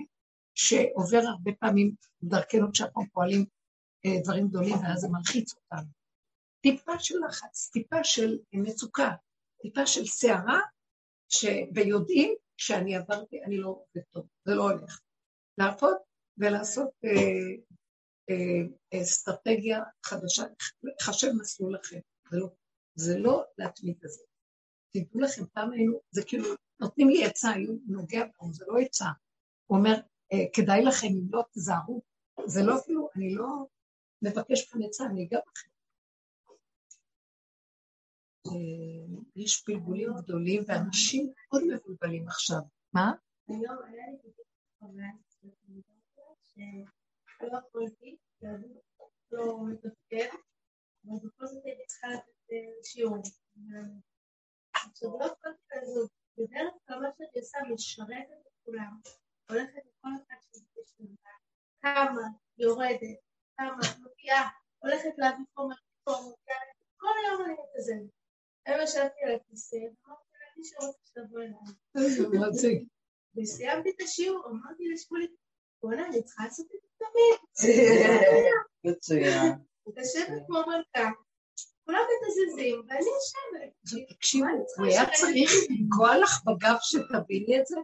שעובר 0.54 1.20
הרבה 1.28 1.50
פעמים 1.60 1.94
דרכנו 2.22 2.72
כשאנחנו 2.72 3.02
פועלים 3.12 3.44
אה, 4.06 4.20
דברים 4.24 4.48
גדולים 4.48 4.74
ואז 4.74 5.00
זה 5.00 5.08
מלחיץ 5.08 5.54
אותנו. 5.54 6.01
טיפה 6.62 6.98
של 6.98 7.14
לחץ, 7.28 7.70
טיפה 7.72 8.04
של 8.04 8.38
מצוקה, 8.52 9.10
טיפה 9.62 9.86
של 9.86 10.06
סערה, 10.06 10.60
ש... 11.28 11.44
ויודעים 11.74 12.34
שאני 12.56 12.96
עברתי, 12.96 13.42
אני 13.44 13.56
לא 13.56 13.68
עובד 13.68 14.02
טוב, 14.10 14.26
זה 14.44 14.54
לא 14.54 14.62
הולך. 14.62 15.00
לעבוד 15.58 15.96
ולעשות 16.38 16.90
אה, 17.04 17.10
אה, 18.30 19.02
אסטרטגיה 19.02 19.80
חדשה, 20.04 20.42
לחשב 20.82 21.28
מסלול 21.40 21.76
אחר. 21.76 21.98
זה 22.30 22.38
לא, 22.38 22.48
זה 22.94 23.18
לא 23.18 23.44
להתמיד 23.58 23.98
בזה. 24.02 24.22
תדעו 24.92 25.20
לכם, 25.20 25.42
פעם 25.52 25.72
היינו, 25.72 26.00
זה 26.10 26.22
כאילו, 26.26 26.48
נותנים 26.80 27.08
לי 27.08 27.24
עצה, 27.24 27.50
היו 27.50 27.72
נוגע 27.86 28.24
בנו, 28.24 28.52
זה 28.52 28.64
לא 28.68 28.78
עצה. 28.78 29.06
הוא 29.66 29.78
אומר, 29.78 29.94
אה, 30.32 30.44
כדאי 30.52 30.84
לכם 30.84 31.06
אם 31.06 31.26
לא 31.30 31.42
תזהרו. 31.52 32.02
זה 32.46 32.62
לא 32.62 32.78
אפילו, 32.78 33.08
אני 33.16 33.34
לא 33.34 33.46
מבקש 34.22 34.70
כאן 34.70 34.82
עצה, 34.82 35.04
אני 35.06 35.24
אגע 35.24 35.38
בכם. 35.38 35.71
אה, 38.46 39.20
יש 39.36 39.62
פלגולים 39.66 40.10
גדולים 40.16 40.62
ואנשים 40.66 41.32
מאוד 41.36 41.62
מבולבלים 41.74 42.28
עכשיו. 42.28 42.60
מה? 42.92 43.12
היום 43.48 43.78
היה 43.88 44.06
לי 44.06 44.32
שלא 47.38 47.58
יכולתי, 47.68 48.16
לא 49.32 49.66
מתפקד, 49.66 50.28
אבל 51.04 51.16
זאת 51.40 51.64
הייתי 51.64 51.86
צריכה 51.86 52.08
לתת 52.08 52.84
שיעור. 52.84 53.16
עכשיו 54.72 55.10
לא 55.18 55.24
יכולתי 55.24 55.62
לעזוב, 55.74 56.08
בדרך 56.38 56.72
כלל 56.86 57.00
מה 57.00 57.08
שאני 57.18 57.40
עושה 57.40 57.58
משרתת 57.72 58.46
את 58.46 58.52
כולם, 58.64 59.00
הולכת 59.50 59.82
לכל 59.86 60.08
אחד 60.26 60.36
שזה 60.52 60.64
כמה, 61.82 62.22
יורדת, 62.58 63.18
כמה, 63.56 63.80
מגיעה, 64.00 64.48
הולכת 64.78 65.18
להביא 65.18 65.44
חומר 65.54 65.74
כל 66.96 67.08
היום 67.24 67.44
אני 67.44 67.52
מתאזנת. 67.52 68.21
היום 68.66 68.80
ישבתי 68.82 69.20
על 69.24 69.34
הכיסא, 69.34 69.76
ואמרתי 69.76 70.32
לה, 70.38 70.46
מי 70.56 70.64
שרוצה 70.64 70.98
שתבוא 71.04 71.40
אליי. 71.40 72.84
וסיימתי 73.36 73.90
את 73.90 74.00
השיעור, 74.02 74.46
אמרתי 74.46 74.88
לשמולי, 74.94 75.26
בוא'נה, 75.82 76.06
אני 76.06 76.22
צריכה 76.22 76.44
לעשות 76.44 76.66
את 76.66 76.80
זה 76.82 76.88
תמיד. 76.98 77.68
מצוין. 78.96 79.52
לשבת 79.96 80.42
כמו 80.46 80.58
מלכה, 80.58 81.10
כולם 81.84 81.98
מתזזים, 81.98 82.82
ואני 82.88 83.06
יושבת. 83.14 84.08
תקשיבו, 84.08 84.46
הוא 84.78 84.86
היה 84.86 85.02
צריך 85.14 85.50
לנגוע 85.70 86.18
לך 86.18 86.40
בגב 86.46 86.76
שתביני 86.80 87.60
את 87.60 87.66
זה? 87.66 87.76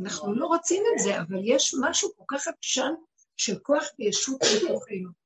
אנחנו 0.00 0.34
לא 0.34 0.46
רוצים 0.46 0.82
את 0.94 0.98
זה, 0.98 1.20
אבל 1.20 1.40
יש 1.44 1.74
משהו 1.80 2.10
כל 2.16 2.24
כך 2.28 2.48
עקשן 2.48 2.92
של 3.36 3.58
כוח 3.58 3.84
וישות 3.98 4.40
בתוכנו. 4.40 5.19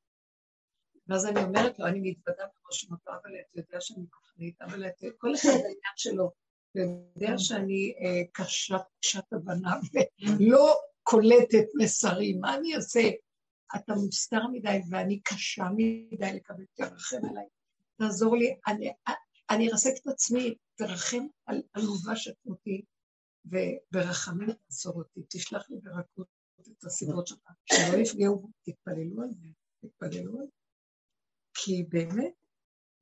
ואז 1.08 1.26
אני 1.26 1.42
אומרת 1.42 1.78
לו, 1.78 1.86
אני 1.86 2.10
מתוודה 2.10 2.44
בראש 2.44 2.88
מותו, 2.90 3.10
אבל 3.10 3.30
אתה 3.40 3.60
יודע 3.60 3.80
שאני 3.80 4.06
כוחנית, 4.10 4.62
אבל 4.62 4.84
כל 5.18 5.34
אחד 5.34 5.48
העניין 5.48 5.94
שלו. 5.96 6.30
יודע 6.74 7.38
שאני 7.38 7.94
אה, 8.00 8.22
קשת 8.32 9.32
הבנה 9.32 9.76
ולא 10.38 10.74
קולטת 11.02 11.66
מסרים, 11.74 12.40
מה 12.40 12.54
אני 12.54 12.76
אעשה? 12.76 13.00
אתה 13.76 13.94
מוסתר 13.94 14.46
מדי 14.52 14.80
ואני 14.90 15.20
קשה 15.20 15.64
מדי 15.76 16.32
לקבל, 16.32 16.64
תרחם 16.74 17.20
עליי, 17.30 17.46
תעזור 17.98 18.36
לי, 18.36 18.56
אני, 18.66 18.92
אני 19.50 19.70
ארסק 19.70 19.92
את 20.02 20.06
עצמי, 20.06 20.54
תרחם 20.74 21.26
על 21.46 21.62
עלובה 21.72 22.16
שכמותי, 22.16 22.84
וברחמים 23.44 24.48
תעזור 24.52 24.94
אותי, 24.94 25.20
תשלח 25.28 25.70
לי 25.70 25.76
ברכות 25.82 26.26
את 26.60 26.84
הסיבות 26.84 27.26
שלך, 27.26 27.50
שלא 27.64 27.96
יפגעו, 27.96 28.50
תתפללו 28.62 29.22
על 29.22 29.30
זה, 29.30 29.48
תתפללו 29.80 30.40
על 30.40 30.46
זה. 30.46 30.63
כי 31.54 31.84
באמת, 31.88 32.34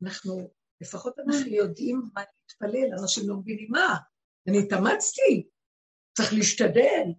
אנחנו, 0.03 0.51
לפחות 0.81 1.19
אנחנו 1.19 1.47
יודעים 1.47 2.03
מה 2.15 2.21
להתפלל, 2.21 2.99
אנשים 3.01 3.29
לא 3.29 3.37
מבינים 3.37 3.71
מה, 3.71 3.97
אני 4.49 4.59
התאמצתי, 4.59 5.49
צריך 6.17 6.33
להשתדל, 6.33 7.13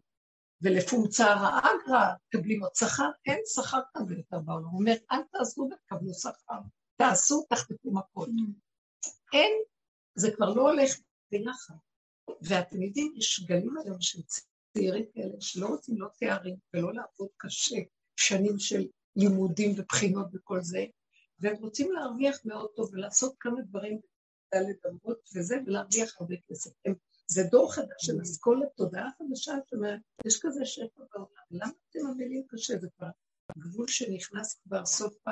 ולפום 0.63 1.07
צער 1.07 1.59
אגרא, 1.59 2.13
מקבלים 2.27 2.63
עוד 2.63 2.75
שכר, 2.75 3.09
אין 3.25 3.39
שכר 3.45 3.79
כזה 3.97 4.15
יותר 4.15 4.39
בעולם. 4.39 4.65
הוא 4.65 4.79
אומר, 4.79 4.93
אל 5.11 5.21
תעזרו 5.31 5.69
ותקבלו 5.71 6.13
שכר, 6.13 6.59
תעשו, 6.95 7.45
תחטפו 7.49 7.91
מכות. 7.91 8.29
אין, 9.33 9.51
זה 10.15 10.31
כבר 10.35 10.53
לא 10.53 10.71
הולך 10.71 10.91
ביחד. 11.31 11.73
ואתם 12.41 12.81
יודעים, 12.81 13.13
יש 13.17 13.45
גלים 13.47 13.77
היום 13.85 14.01
של 14.01 14.19
צעירים 14.73 15.05
כאלה 15.13 15.35
שלא 15.39 15.67
רוצים 15.67 16.01
לא 16.01 16.07
תארים 16.19 16.55
ולא 16.73 16.93
לעבוד 16.93 17.29
קשה, 17.37 17.75
שנים 18.15 18.59
של 18.59 18.87
לימודים 19.15 19.71
ובחינות 19.77 20.27
וכל 20.33 20.61
זה, 20.61 20.85
והם 21.43 21.55
רוצים 21.55 21.91
להרוויח 21.91 22.45
מאוד 22.45 22.69
טוב 22.75 22.89
ולעשות 22.93 23.35
כמה 23.39 23.61
דברים 23.61 23.99
דלת 24.53 24.85
אמות 24.85 25.19
וזה, 25.35 25.55
ולהרוויח 25.65 26.21
הרבה 26.21 26.35
כסף. 26.49 26.71
הם, 26.85 26.93
זה 27.27 27.41
דור 27.51 27.73
חדש 27.73 28.05
של 28.05 28.21
אסכולת 28.21 28.69
תודעה 28.75 29.09
חדשה, 29.17 29.51
זאת 29.63 29.73
אומרת, 29.73 29.99
יש 30.25 30.39
כזה 30.41 30.65
שפע 30.65 31.03
בעולם, 31.13 31.27
למה 31.51 31.71
אתם 31.89 31.99
עמלים 32.07 32.43
קשה? 32.47 32.77
זה 32.77 32.87
כבר 32.97 33.07
גבול 33.57 33.87
שנכנס 33.87 34.59
כבר 34.63 34.85
סוף 34.85 35.27
ה... 35.27 35.31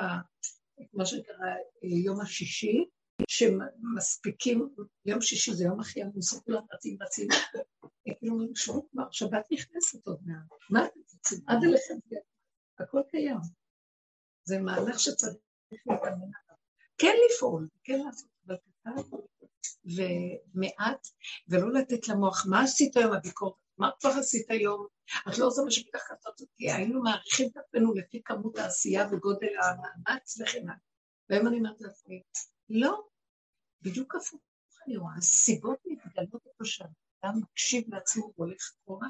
מה 0.92 1.06
שנקרא 1.06 1.46
יום 1.82 2.20
השישי, 2.20 2.84
שמספיקים, 3.28 4.74
יום 5.06 5.20
שישי 5.20 5.54
זה 5.54 5.64
יום 5.64 5.80
הכי 5.80 6.02
עמוס, 6.02 6.32
כולם 6.32 6.62
רצים 6.74 6.96
רצים, 7.02 7.28
כאילו 8.18 8.32
אומרים, 8.32 8.52
כבר, 8.92 9.08
שבת 9.10 9.44
נכנסת 9.50 10.06
עוד 10.06 10.18
מעט, 10.24 10.46
מה 10.70 10.86
אתם 10.86 11.00
רוצים? 11.12 11.38
עד 11.46 11.58
אליכם, 11.64 11.94
הכל 12.78 13.02
קיים. 13.10 13.36
זה 14.44 14.58
מהלך 14.58 15.00
שצריך 15.00 15.34
כן 16.98 17.14
לפעול, 17.30 17.68
כן 17.84 18.00
לעשות, 18.00 18.28
אבל 18.46 18.56
קטן 18.56 18.90
ומעט, 19.84 21.06
ולא 21.48 21.72
לתת 21.72 22.08
למוח, 22.08 22.46
מה 22.48 22.62
עשית 22.62 22.96
היום 22.96 23.12
הביקורת? 23.12 23.54
מה 23.78 23.90
כבר 24.00 24.10
עשית 24.10 24.50
היום? 24.50 24.86
את 25.28 25.38
לא 25.38 25.46
עושה 25.46 25.62
מה 25.62 25.70
שבטח 25.70 26.10
לעשות 26.10 26.40
אותי, 26.40 26.70
היינו 26.70 27.02
מעריכים 27.02 27.48
את 27.48 27.56
עצמנו 27.56 27.94
לפי 27.94 28.22
כמות 28.24 28.58
העשייה 28.58 29.08
וגודל 29.12 29.52
המאמץ 29.62 30.40
וכן 30.40 30.62
הלאה. 30.62 30.74
והיום 31.30 31.46
אני 31.46 31.56
אומרת 31.58 31.80
לעצמי, 31.80 32.22
לא, 32.68 33.02
בדיוק 33.82 34.14
הפוך 34.14 34.40
אני 34.86 34.96
רואה, 34.96 35.14
הסיבות 35.18 35.78
מתגלות 35.86 36.46
איפה 36.46 36.64
שאדם 36.64 37.40
מקשיב 37.42 37.94
לעצמו 37.94 38.32
והולך 38.36 38.72
אחורה, 38.82 39.08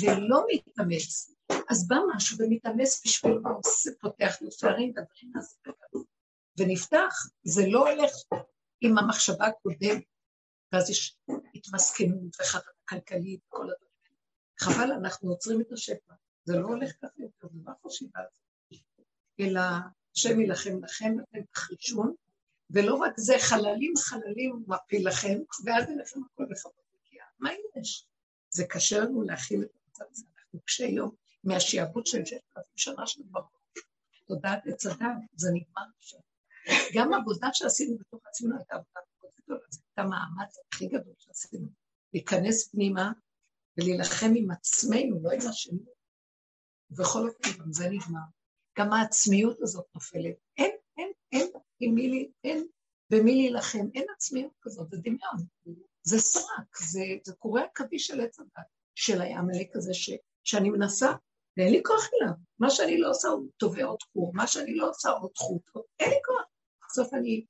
ולא 0.00 0.44
מתאמץ. 0.48 1.34
אז 1.70 1.88
בא 1.88 1.96
משהו 2.14 2.38
ומתאמץ 2.38 3.02
בשביל 3.04 3.38
פותח 4.00 4.36
לו 4.40 4.52
שערים, 4.52 4.92
דברים 4.92 5.32
נעשה 5.34 5.56
בגדול. 5.66 5.99
ונפתח, 6.60 7.14
זה 7.42 7.62
לא 7.66 7.90
הולך 7.90 8.12
עם 8.80 8.98
המחשבה 8.98 9.46
הקודמת, 9.46 10.04
ואז 10.72 10.90
יש 10.90 11.18
התמסכנות 11.54 12.40
וחרדה 12.40 12.70
כלכלית 12.88 13.40
וכל 13.46 13.62
הדברים 13.62 13.90
האלה. 14.04 14.74
חבל, 14.74 14.92
אנחנו 14.92 15.30
עוצרים 15.30 15.60
את 15.60 15.72
השפע. 15.72 16.14
זה 16.44 16.56
לא 16.56 16.66
הולך 16.66 16.92
ככה 17.02 17.22
יותר, 17.22 17.48
זה 17.52 17.60
לא 17.66 17.72
חשיבה 17.86 18.20
אלא 19.40 19.60
השם 20.16 20.40
יילחם 20.40 20.84
לכם, 20.84 21.16
אתם 21.22 21.38
תחרישון, 21.52 22.14
ולא 22.70 22.94
רק 22.94 23.12
זה, 23.16 23.34
חללים 23.38 23.92
חללים 23.96 24.64
מפיל 24.66 25.08
לכם, 25.08 25.38
ואז 25.64 25.88
אין 25.88 25.98
לכם 25.98 26.20
הכל 26.24 26.44
בכבוד 26.50 26.74
מגיע. 26.94 27.24
מה 27.38 27.50
יש? 27.76 28.06
זה 28.50 28.64
קשה 28.68 28.98
לנו 28.98 29.22
להכיל 29.22 29.62
את 29.62 29.70
המצב 29.86 30.04
הזה, 30.10 30.24
אנחנו 30.38 30.60
קשי 30.60 30.86
יום 30.86 31.14
מהשיעבוד 31.44 32.06
של 32.06 32.24
ששת 32.24 32.40
אלפים 32.56 32.76
שנה 32.76 33.06
של 33.06 33.22
ברוך. 33.24 33.60
תודעת 34.26 34.66
עץ 34.66 34.86
הדת, 34.86 35.06
זה 35.36 35.48
נגמר 35.54 35.82
עכשיו. 35.98 36.20
גם 36.94 37.12
העבודה 37.12 37.48
שעשינו 37.52 37.98
בתוך 37.98 38.20
עצמנו 38.26 38.56
הייתה 38.56 38.74
עבודה 38.74 39.00
מאוד 39.18 39.32
גדולה, 39.44 39.60
זה 39.70 39.80
הייתה 39.86 40.02
המאמץ 40.02 40.58
הכי 40.72 40.86
גדול 40.86 41.14
שעשינו. 41.18 41.68
להיכנס 42.14 42.68
פנימה 42.68 43.12
ולהילחם 43.76 44.32
עם 44.36 44.50
עצמנו, 44.50 45.22
לא 45.22 45.30
עם 45.30 45.48
השני. 45.50 45.78
ובכל 46.90 47.28
אופן, 47.28 47.62
גם 47.62 47.72
זה 47.72 47.88
נגמר. 47.90 48.20
גם 48.78 48.92
העצמיות 48.92 49.60
הזאת 49.60 49.84
נופלת. 49.94 50.34
אין, 50.56 50.70
אין, 50.96 51.12
אין, 51.32 51.50
עם 51.80 51.94
מי, 51.94 52.30
אין 52.44 52.66
במי 53.10 53.34
להילחם, 53.34 53.86
אין 53.94 54.06
עצמיות 54.16 54.52
כזאת, 54.62 54.90
זה 54.90 54.96
דמיון. 54.96 55.46
זה 56.02 56.18
סרק, 56.18 56.78
זה, 56.80 57.00
זה 57.24 57.34
קורא 57.34 57.62
עכבי 57.62 57.98
של 57.98 58.20
עץ 58.20 58.40
הדת, 58.40 58.66
של 58.94 59.20
העמלק 59.20 59.76
הזה 59.76 59.94
ש, 59.94 60.10
שאני 60.44 60.70
מנסה, 60.70 61.12
ואין 61.56 61.72
לי 61.72 61.80
כוח 61.84 62.08
אליו. 62.14 62.34
מה 62.58 62.70
שאני 62.70 63.00
לא 63.00 63.10
עושה 63.10 63.28
הוא 63.28 63.50
תובע 63.56 63.84
עוד 63.84 64.02
קור, 64.12 64.32
מה 64.34 64.46
שאני 64.46 64.76
לא 64.76 64.88
עושה 64.88 65.10
עוד 65.10 65.36
חוט, 65.36 65.62
אין 66.00 66.10
לי 66.10 66.18
כוח. 66.26 66.44
בסוף 66.88 67.14
אני 67.14 67.44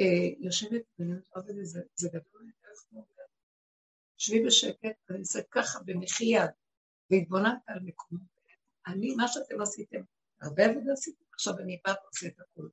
אה, 0.00 0.28
יושבת 0.38 0.82
ואני 0.98 1.12
אומרת, 1.12 1.46
זה, 1.62 1.80
זה 1.94 2.08
גדול, 2.08 2.50
שבי 4.20 4.44
בשקט, 4.46 4.96
ואני 5.08 5.20
אעשה 5.20 5.40
ככה 5.50 5.78
במחי 5.84 6.24
יד, 6.24 6.50
והתבוננת 7.10 7.58
על 7.66 7.78
מקומות. 7.82 8.22
אני, 8.86 9.14
מה 9.14 9.28
שאתם 9.28 9.60
עשיתם, 9.60 10.00
הרבה 10.40 10.64
עבודה 10.64 10.92
עשיתם, 10.92 11.24
עכשיו 11.32 11.58
אני 11.58 11.80
באה 11.84 11.94
ועושה 12.04 12.26
את 12.26 12.40
הכול 12.40 12.70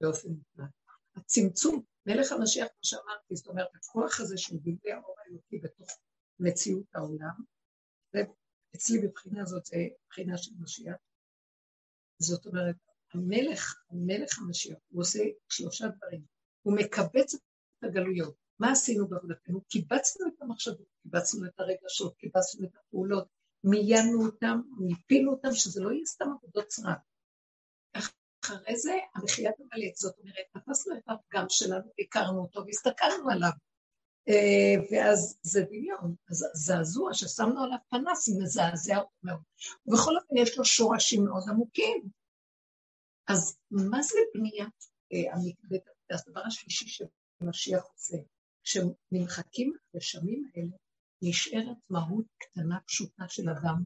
באופן 0.00 0.28
מוחלט. 0.28 0.70
הצמצום, 1.16 1.82
מלך 2.06 2.32
המשיח, 2.32 2.66
כמו 2.68 2.80
שאמרתי, 2.82 3.36
זאת 3.36 3.46
אומרת, 3.46 3.68
הכוח 3.74 4.20
הזה 4.20 4.38
של 4.38 4.56
גילוי 4.56 4.92
האור 4.92 5.14
האלוקי 5.18 5.58
בתוך 5.58 5.88
מציאות 6.40 6.86
העולם, 6.94 7.34
ואצלי 8.72 8.98
בבחינה 8.98 9.42
הזאת 9.42 9.64
זה 9.64 9.76
בחינה 10.10 10.38
של 10.38 10.50
משיח. 10.60 10.96
זאת 12.18 12.46
אומרת, 12.46 12.76
המלך, 13.14 13.74
המלך 13.90 14.38
המשיח, 14.38 14.78
הוא 14.88 15.02
עושה 15.02 15.18
שלושה 15.48 15.88
דברים. 15.88 16.22
הוא 16.62 16.76
מקבץ 16.76 17.34
את 17.34 17.40
הגלויות. 17.84 18.34
מה 18.58 18.72
עשינו 18.72 19.08
בעבודתנו? 19.08 19.60
קיבצנו 19.60 20.26
את 20.28 20.42
המחשבות, 20.42 20.86
קיבצנו 21.02 21.46
את 21.46 21.60
הרגשות, 21.60 22.16
קיבצנו 22.16 22.66
את 22.66 22.72
הפעולות, 22.76 23.28
מיינו 23.64 24.26
אותם, 24.26 24.60
מיפינו 24.78 25.32
אותם, 25.32 25.48
שזה 25.52 25.80
לא 25.82 25.90
יהיה 25.90 26.06
סתם 26.06 26.24
עבודות 26.38 26.70
סרק. 26.70 26.98
אחרי 28.44 28.78
זה, 28.78 28.92
המחיית 29.14 29.54
עמלק, 29.58 29.96
זאת 29.96 30.18
אומרת, 30.18 30.46
תפסנו 30.52 30.94
את 30.96 31.02
הפגם 31.08 31.44
שלנו, 31.48 31.90
הכרנו 31.98 32.40
אותו 32.40 32.66
והסתכלנו 32.66 33.30
עליו. 33.30 33.50
אה, 34.30 34.74
ואז 34.90 35.38
זה 35.42 35.62
דמיון, 35.62 36.14
אז 36.30 36.46
זעזוע 36.54 37.14
ששמנו 37.14 37.64
עליו 37.64 37.78
פנס 37.90 38.28
מזעזע 38.28 38.98
מאוד. 39.22 39.42
ובכל 39.86 40.16
אופן 40.16 40.36
יש 40.36 40.58
לו 40.58 40.64
שורשים 40.64 41.24
מאוד 41.24 41.42
עמוקים. 41.48 42.08
אז 43.28 43.56
מה 43.70 44.02
זה 44.02 44.18
בניית 44.34 44.84
אה, 45.12 45.34
המקדש? 45.34 45.90
הדבר 46.10 46.40
השלישי 46.46 47.04
שמשיח 47.40 47.84
עושה, 47.92 48.16
כשנמחקים 48.62 49.72
הרשמים 49.94 50.50
האלה, 50.54 50.76
נשארת 51.22 51.76
מהות 51.90 52.26
קטנה 52.38 52.80
פשוטה 52.86 53.28
של 53.28 53.48
אדם, 53.48 53.82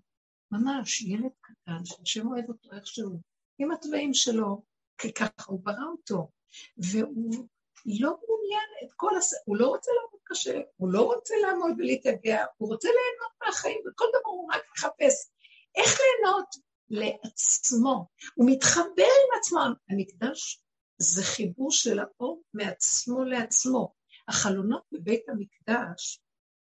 ממש 0.50 1.02
ילד 1.02 1.32
קטן 1.40 1.84
שהשם 1.84 2.26
אוהב 2.26 2.48
אותו 2.48 2.72
איכשהו, 2.72 3.20
עם 3.58 3.70
התוואים 3.70 4.14
שלו, 4.14 4.62
כי 4.98 5.12
ככה 5.12 5.44
הוא 5.46 5.60
ברא 5.64 5.84
אותו, 5.92 6.30
והוא 6.76 7.48
לא 7.86 8.16
מעוניין 8.26 8.68
את 8.84 8.92
כל 8.96 9.16
הס... 9.16 9.34
הוא 9.44 9.56
לא 9.56 9.66
רוצה 9.66 9.90
לעבוד 10.02 10.20
קשה, 10.24 10.60
הוא 10.76 10.92
לא 10.92 11.02
רוצה 11.02 11.34
לעמוד 11.42 11.70
ולהתייגע, 11.78 12.44
הוא 12.56 12.68
רוצה 12.68 12.88
ליהנות 12.88 13.32
מהחיים, 13.44 13.78
וכל 13.88 14.04
דבר 14.08 14.30
הוא 14.30 14.52
רק 14.52 14.62
מחפש 14.72 15.30
איך 15.74 16.00
ליהנות 16.00 16.48
לעצמו. 16.90 18.06
הוא 18.34 18.50
מתחבר 18.50 19.02
עם 19.02 19.38
עצמו. 19.38 19.60
המקדש 19.90 20.64
זה 20.98 21.22
חיבור 21.22 21.70
של 21.70 21.98
האור 21.98 22.42
מעצמו 22.54 23.24
לעצמו. 23.24 23.94
החלונות 24.28 24.82
בבית 24.92 25.28
המקדש 25.28 26.20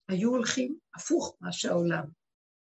היו 0.09 0.29
הולכים 0.29 0.77
הפוך 0.95 1.37
מה 1.41 1.51
שהעולם. 1.51 2.03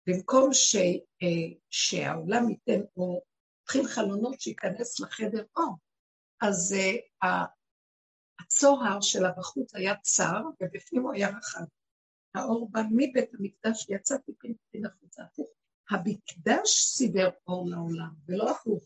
במקום 0.07 0.53
ש, 0.53 0.77
אה, 1.23 1.59
שהעולם 1.71 2.51
ייתן 2.51 2.81
אור, 2.97 3.23
הולכים 3.61 3.89
חלונות 3.89 4.41
שייכנס 4.41 5.01
לחדר 5.01 5.45
אור. 5.57 5.77
אז 6.41 6.75
אה, 6.79 7.45
הצוהר 8.41 9.01
שלה 9.01 9.33
בחוץ 9.39 9.75
היה 9.75 9.95
צר, 10.03 10.43
ובפנים 10.61 11.03
הוא 11.03 11.13
היה 11.13 11.29
רחב. 11.29 11.65
האור 12.35 12.69
בא 12.71 12.83
מבית 12.91 13.35
המקדש, 13.35 13.87
יצא 13.89 14.17
טיפין 14.17 14.87
החוצה. 14.87 15.23
המקדש 15.91 16.85
סידר 16.97 17.31
אור 17.47 17.71
לעולם, 17.71 18.11
ולא 18.29 18.51
הפוך. 18.51 18.85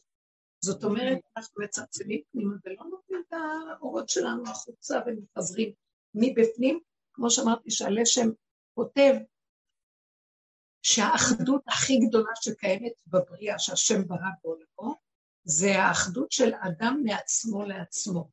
זאת 0.64 0.84
אומרת, 0.84 1.18
אנחנו 1.36 1.62
מצמצמים 1.62 2.20
פנימה 2.32 2.54
ולא 2.64 2.84
נותנים 2.90 3.22
את 3.28 3.32
האורות 3.32 4.08
שלנו 4.08 4.42
החוצה 4.48 5.00
ומפזרים 5.06 5.72
מבפנים, 6.14 6.80
כמו 7.12 7.30
שאמרתי 7.30 7.70
שהלשם 7.70 8.28
כותב 8.74 9.14
שהאחדות 10.82 11.62
הכי 11.66 11.98
גדולה 12.08 12.30
שקיימת 12.34 12.92
בבריאה 13.06 13.58
שהשם 13.58 14.08
ברא 14.08 14.30
בעולמו, 14.42 14.94
זה 15.44 15.82
האחדות 15.82 16.32
של 16.32 16.52
אדם 16.54 17.00
מעצמו 17.04 17.64
לעצמו, 17.64 18.30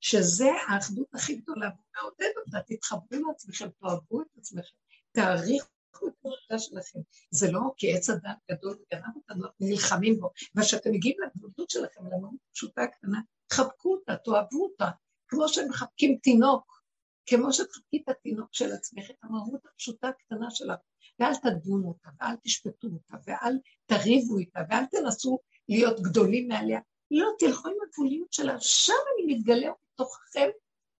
שזה 0.00 0.50
האחדות 0.68 1.14
הכי 1.14 1.34
גדולה, 1.34 1.66
והוא 1.66 2.02
מעודד 2.02 2.32
אותה, 2.36 2.58
תתחברו 2.66 3.28
לעצמכם, 3.28 3.68
תאהבו 3.80 4.22
את 4.22 4.26
עצמכם, 4.38 4.74
תעריכו 5.12 5.68
את 6.08 6.12
העבודה 6.24 6.58
שלכם. 6.58 6.98
זה 7.30 7.52
לא 7.52 7.60
כי 7.76 7.96
עץ 7.96 8.10
הדת 8.10 8.36
גדול 8.50 8.72
וגנב 8.72 9.16
אותנו, 9.16 9.48
נלחמים 9.60 10.20
בו, 10.20 10.30
וכשאתם 10.56 10.90
מגיעים 10.92 11.16
לגדולת 11.20 11.70
שלכם, 11.70 12.06
למהות 12.06 12.40
פשוטה 12.52 12.86
קטנה, 12.86 13.20
חבקו 13.52 13.94
אותה, 13.94 14.16
תאהבו 14.16 14.64
אותה, 14.64 14.88
כמו 15.28 15.48
שמחבקים 15.48 16.18
תינוק, 16.22 16.82
כמו 17.26 17.52
שתחבקי 17.52 18.02
את 18.04 18.08
התינוק 18.08 18.48
של 18.52 18.72
עצמך, 18.72 19.10
את 19.10 19.16
המהות 19.22 19.60
הפשוטה 19.72 20.08
הקטנה 20.08 20.50
שלך, 20.50 20.78
ואל 21.18 21.34
תדונו 21.34 21.88
אותה, 21.88 22.08
ואל 22.20 22.36
תשפטו 22.42 22.88
אותה, 22.88 23.16
ואל 23.26 23.58
תריבו 23.86 24.38
איתה, 24.38 24.60
ואל 24.70 24.84
תנסו 24.90 25.38
להיות 25.68 26.00
גדולים 26.00 26.48
מעליה. 26.48 26.80
לא, 27.10 27.28
תלכו 27.38 27.68
עם 27.68 27.74
הגבוליות 27.88 28.32
שלה, 28.32 28.60
שם 28.60 28.92
אני 29.14 29.34
מתגלה 29.34 29.70
בתוככם, 29.98 30.48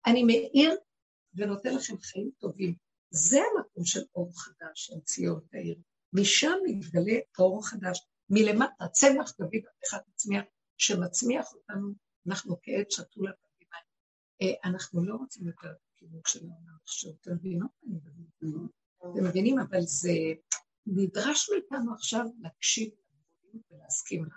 אני 0.06 0.24
מאיר 0.24 0.74
ונותן 1.34 1.74
לכם 1.74 1.98
חיים 1.98 2.30
טובים. 2.38 2.74
זה 3.10 3.38
המקום 3.38 3.84
של 3.84 4.00
אור 4.14 4.32
חדש, 4.36 4.86
של 4.86 5.00
ציון 5.00 5.40
העיר. 5.52 5.76
משם 6.12 6.54
מתגלה 6.64 7.18
אור 7.38 7.66
חדש. 7.66 8.06
מלמטה, 8.30 8.88
צמח 8.92 9.34
דוד 9.38 9.50
עבדך 9.54 10.08
תצמיח, 10.10 10.44
שמצמיח 10.76 11.52
אותנו, 11.52 11.92
אנחנו 12.26 12.56
כעת 12.62 12.90
שתו 12.90 13.22
לפגימה. 13.22 13.76
אה, 14.42 14.70
אנחנו 14.70 15.04
לא 15.04 15.14
רוצים 15.14 15.46
יותר 15.46 15.70
את 15.70 15.76
הכיוון 15.94 16.20
של 16.26 16.40
העולם 16.40 16.76
עכשיו, 16.82 17.12
אתם 17.20 17.30
מבינות? 17.32 17.70
אתם 19.00 19.24
מבינים? 19.24 19.58
אבל 19.58 19.80
זה 19.80 20.12
נדרש 20.86 21.50
מאיתנו 21.50 21.94
עכשיו 21.94 22.24
להקשיב 22.40 22.90
ולהסכים 23.70 24.24
לה. 24.24 24.36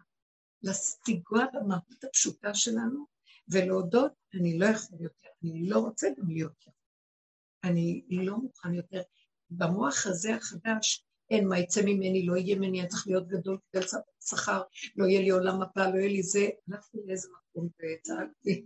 לסטיגוע 0.63 1.45
במהות 1.54 2.04
הפשוטה 2.04 2.54
שלנו, 2.54 3.06
ולהודות, 3.52 4.12
אני 4.34 4.58
לא 4.60 4.66
יכול 4.66 4.98
יותר, 5.02 5.30
אני 5.44 5.70
לא 5.70 5.80
רוצה 5.80 6.08
גם 6.18 6.30
להיות 6.30 6.66
יותר. 6.68 6.78
אני 7.64 8.04
לא 8.10 8.38
מוכן 8.38 8.74
יותר. 8.74 9.02
במוח 9.50 10.08
הזה 10.08 10.36
החדש, 10.36 11.06
אין 11.30 11.48
מה 11.48 11.60
יצא 11.60 11.82
ממני, 11.86 12.26
לא 12.26 12.36
יהיה 12.36 12.56
ממני, 12.56 12.82
אני 12.82 12.90
צריך 12.90 13.08
להיות 13.08 13.28
גדול 13.28 13.58
כדי 13.72 13.82
שכר, 14.26 14.62
לא 14.96 15.06
יהיה 15.06 15.22
לי 15.22 15.30
עולם 15.30 15.62
מפה, 15.62 15.88
לא 15.88 16.00
יהיה 16.00 16.10
לי 16.10 16.24
זה. 16.24 16.50
הלכתי 16.68 16.98
לאיזה 17.06 17.30
מקום 17.30 17.68
וצעקתי. 17.68 18.66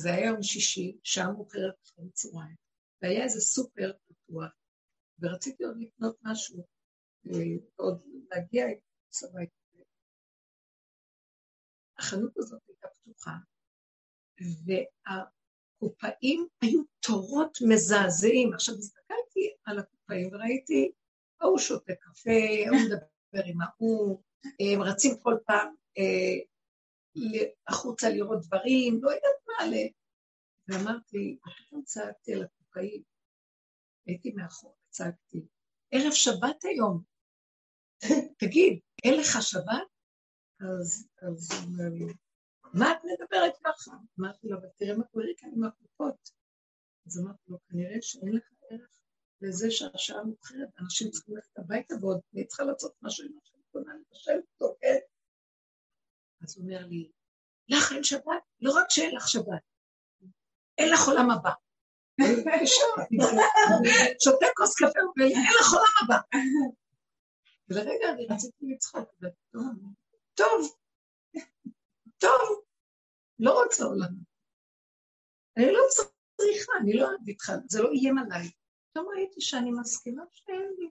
זה 0.00 0.14
היה 0.14 0.26
יום 0.26 0.42
שישי, 0.42 0.98
שעה 1.04 1.32
מאוחרת 1.32 1.74
אחרי 1.84 2.10
צהריים, 2.12 2.56
והיה 3.02 3.24
איזה 3.24 3.40
סופר 3.40 3.92
פתוח, 4.06 4.52
ורציתי 5.20 5.64
עוד 5.64 5.76
לקנות 5.80 6.16
משהו, 6.22 6.66
ועוד 7.24 8.02
להגיע 8.30 8.66
עם 8.66 8.78
צבא. 9.08 9.40
החנות 11.98 12.38
הזאת 12.38 12.69
פתוחה, 13.10 13.36
וה... 14.66 15.24
הקופאים 15.82 16.46
היו 16.62 16.82
תורות 17.00 17.58
מזעזעים. 17.68 18.52
עכשיו 18.54 18.74
הסתכלתי 18.74 19.54
על 19.64 19.78
הקופאים 19.78 20.28
וראיתי, 20.32 20.92
ההוא 21.40 21.58
שותה 21.58 21.92
קפה, 21.94 22.30
ההוא 22.66 22.78
מדבר 22.86 23.44
עם 23.46 23.58
ההוא, 23.60 24.22
הם 24.44 24.82
רצים 24.82 25.12
כל 25.22 25.34
פעם 25.46 25.74
אה, 25.98 26.38
החוצה 27.68 28.10
לראות 28.10 28.46
דברים, 28.46 29.00
לא 29.02 29.10
יודעת 29.10 29.40
מה 29.46 29.64
עלה. 29.64 29.86
ואמרתי, 30.68 31.38
פתאום 31.42 31.82
צעקתי 31.82 32.34
על 32.34 32.42
הקופאים, 32.42 33.02
הייתי 34.06 34.32
מאחור, 34.32 34.76
צעקתי, 34.88 35.46
ערב 35.90 36.12
שבת 36.12 36.64
היום. 36.64 37.02
תגיד, 38.40 38.80
אין 39.04 39.20
לך 39.20 39.42
שבת? 39.42 39.88
אז, 40.60 41.08
אז 41.22 41.50
הוא 41.52 41.72
אומר 41.72 41.88
לי, 41.94 42.12
מה 42.74 42.92
את 42.92 42.98
מדברת 43.04 43.52
ככה? 43.64 43.90
אמרתי 44.20 44.48
לו, 44.48 44.58
אבל 44.58 44.68
תראה 44.76 44.96
מה 44.96 45.04
קורה 45.04 45.24
כאן 45.36 45.50
עם 45.56 45.64
הקופות. 45.64 46.30
אז 47.06 47.20
אמרתי 47.20 47.42
לו, 47.48 47.58
כנראה 47.68 47.96
שאין 48.00 48.36
לך 48.36 48.44
ערך 48.70 49.00
לזה 49.40 49.70
שהשעה 49.70 50.24
מאוחרת, 50.24 50.68
אנשים 50.80 51.10
צריכים 51.10 51.36
ללכת 51.36 51.58
הביתה 51.58 51.94
ועוד 52.00 52.20
אני 52.34 52.46
צריכה 52.46 52.64
לעשות 52.64 52.94
משהו 53.02 53.24
עם 53.24 53.32
שאני 53.44 53.62
קונה 53.72 53.92
לבשל, 53.94 54.40
כן? 54.80 54.98
אז 56.42 56.56
הוא 56.56 56.64
אומר 56.64 56.86
לי, 56.86 57.10
לך 57.68 57.92
אין 57.92 58.04
שבת? 58.04 58.42
לא 58.60 58.72
רק 58.76 58.90
שאין 58.90 59.16
לך 59.16 59.28
שבת, 59.28 59.62
אין 60.78 60.92
לך 60.92 61.08
עולם 61.08 61.30
הבא. 61.30 61.50
שותה 64.24 64.46
כוס 64.56 64.74
קפה 64.74 65.00
ואין 65.16 65.46
לך 65.60 65.72
עולם 65.72 65.94
הבא. 66.02 66.18
ולרגע 67.68 68.12
אני 68.12 68.26
רציתי 68.26 68.66
לצחוק, 68.74 69.08
טוב, 70.34 70.79
טוב, 72.20 72.64
לא 73.38 73.62
רוצה 73.62 73.84
עולם. 73.84 74.14
אני 75.56 75.72
לא 75.72 75.80
צריכה, 76.36 76.72
אני 76.82 76.92
לא 76.92 77.08
אוהב 77.08 77.28
איתך, 77.28 77.52
זה 77.68 77.82
לא 77.82 77.88
איים 77.92 78.18
עליי. 78.18 78.50
פתאום 78.90 79.08
ראיתי 79.16 79.40
שאני 79.40 79.70
מסכימה 79.80 80.22
שאין 80.32 80.74
לי. 80.78 80.90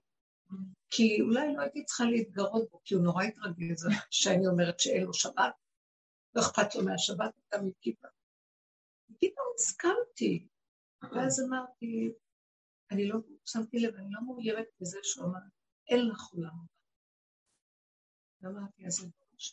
כי 0.90 1.20
אולי 1.20 1.54
לא 1.54 1.60
הייתי 1.60 1.84
צריכה 1.84 2.04
להתגרות 2.04 2.70
בו, 2.70 2.80
כי 2.84 2.94
הוא 2.94 3.04
נורא 3.04 3.24
התרגז 3.24 3.86
שאני 4.10 4.46
אומרת 4.46 4.80
שאין 4.80 5.04
לו 5.04 5.14
שבת, 5.14 5.54
לא 6.34 6.40
אכפת 6.40 6.74
לו 6.74 6.84
מהשבת, 6.84 7.34
אתה 7.48 7.62
מכיפה. 7.62 8.08
פתאום 9.20 9.46
הסכמתי, 9.54 10.48
ואז 11.02 11.42
אמרתי, 11.48 12.12
אני 12.90 13.08
לא 13.08 13.18
שמתי 13.44 13.78
לב, 13.78 13.94
אני 13.94 14.10
לא 14.10 14.20
מאוימת 14.26 14.66
בזה 14.80 14.98
שהוא 15.02 15.26
אמר, 15.26 15.40
אין 15.88 16.08
לך 16.08 16.22
עולם. 16.32 16.66
ואמרתי, 18.40 18.86
אז 18.86 19.04
אני 19.04 19.10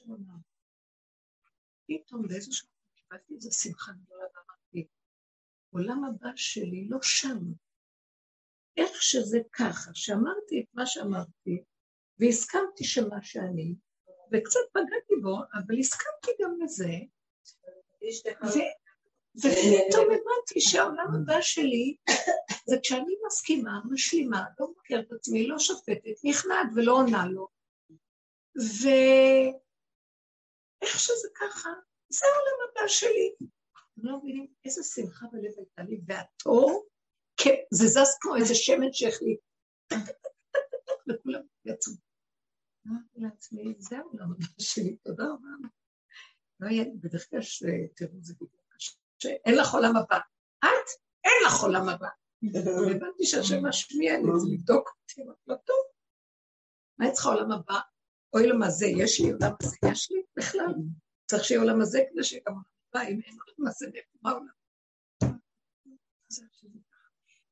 לא 0.09 0.15
אמר. 0.15 0.56
פתאום 1.87 2.27
באיזשהו 2.27 2.67
קיבלתי 2.95 3.33
איזו 3.33 3.51
שמחה 3.51 3.91
גדולה 3.91 4.23
ואמרתי, 4.23 4.87
עולם 5.69 6.03
הבא 6.03 6.29
שלי 6.35 6.87
לא 6.89 6.97
שם. 7.01 7.37
איך 8.77 9.03
שזה 9.03 9.39
ככה, 9.51 9.91
שאמרתי 9.93 10.61
את 10.61 10.65
מה 10.73 10.85
שאמרתי, 10.85 11.63
והסכמתי 12.19 12.83
שמה 12.83 13.21
שאני, 13.21 13.75
וקצת 14.31 14.59
פגעתי 14.71 15.15
בו, 15.21 15.37
אבל 15.53 15.79
הסכמתי 15.79 16.31
גם 16.43 16.55
לזה, 16.63 16.91
ופתאום 19.37 20.05
הבנתי 20.05 20.61
שהעולם 20.61 21.07
הבא 21.15 21.41
שלי 21.41 21.95
זה 22.65 22.75
כשאני 22.83 23.15
מסכימה, 23.27 23.79
משלימה, 23.91 24.45
לא 24.59 24.67
מבקרת 24.71 25.05
את 25.07 25.11
עצמי, 25.11 25.47
לא 25.47 25.59
שופטת, 25.59 26.23
נכנעת 26.23 26.67
ולא 26.75 26.93
עונה 26.93 27.25
לו. 27.27 27.47
ואיך 30.81 30.99
שזה 30.99 31.27
ככה, 31.35 31.69
זה 32.09 32.25
העולם 32.25 32.69
הבא 32.71 32.87
שלי. 32.87 33.35
אתם 33.37 34.07
לא 34.07 34.17
מבינים 34.17 34.47
איזה 34.65 34.83
שמחה 34.83 35.25
בלב 35.31 35.51
הייתה 35.57 35.81
לי, 35.81 36.01
והתור, 36.07 36.85
זה 37.73 37.87
זז 37.87 38.17
כמו 38.21 38.35
איזה 38.35 38.55
שמן 38.55 38.93
שהחליט. 38.93 39.39
וכולם 41.09 41.41
יצאו. 41.65 41.93
אמרתי 42.87 43.19
לעצמי, 43.19 43.75
זה 43.79 43.97
העולם 43.97 44.31
הבא 44.31 44.45
שלי, 44.59 44.97
תודה 44.97 45.23
רבה. 45.23 45.67
לא 46.59 46.67
היה, 46.67 46.83
בדרך 47.01 47.29
כלל 47.29 47.41
שתראו, 47.41 48.21
זה 48.21 48.33
בדיוק 48.33 48.57
שאין 49.19 49.55
לך 49.55 49.73
עולם 49.73 49.97
הבא. 49.97 50.17
את, 50.59 50.89
אין 51.23 51.33
לך 51.47 51.63
עולם 51.63 51.89
הבא. 51.89 52.07
הבנתי 52.95 53.25
שהשם 53.25 53.65
משמיע 53.65 54.17
לי, 54.17 54.23
זה 54.37 54.47
לבדוק 54.53 54.89
אותי, 54.89 55.21
לא 55.47 55.55
טוב. 55.55 55.85
מה 56.99 57.05
היא 57.05 57.13
צריכה 57.13 57.29
עולם 57.29 57.51
הבא? 57.51 57.79
אוי 58.37 58.47
לו 58.47 58.59
מה 58.59 58.69
זה, 58.69 58.85
יש 58.85 59.21
לי 59.21 59.31
עולם 59.31 59.51
הזה, 59.61 59.77
יש 59.91 60.11
לי 60.11 60.21
בכלל. 60.37 60.73
צריך 61.25 61.43
שיהיה 61.43 61.61
עולם 61.61 61.81
הזה 61.81 61.99
כדי 62.11 62.23
שיהיה 62.23 62.41
גם 62.47 62.53
עולם 62.53 62.63
הבא, 62.89 63.01
אם 63.01 63.21
אין 63.25 63.37
עולם 63.47 63.67
הזה, 63.67 63.85
מה 64.21 64.31
עולם? 64.31 64.47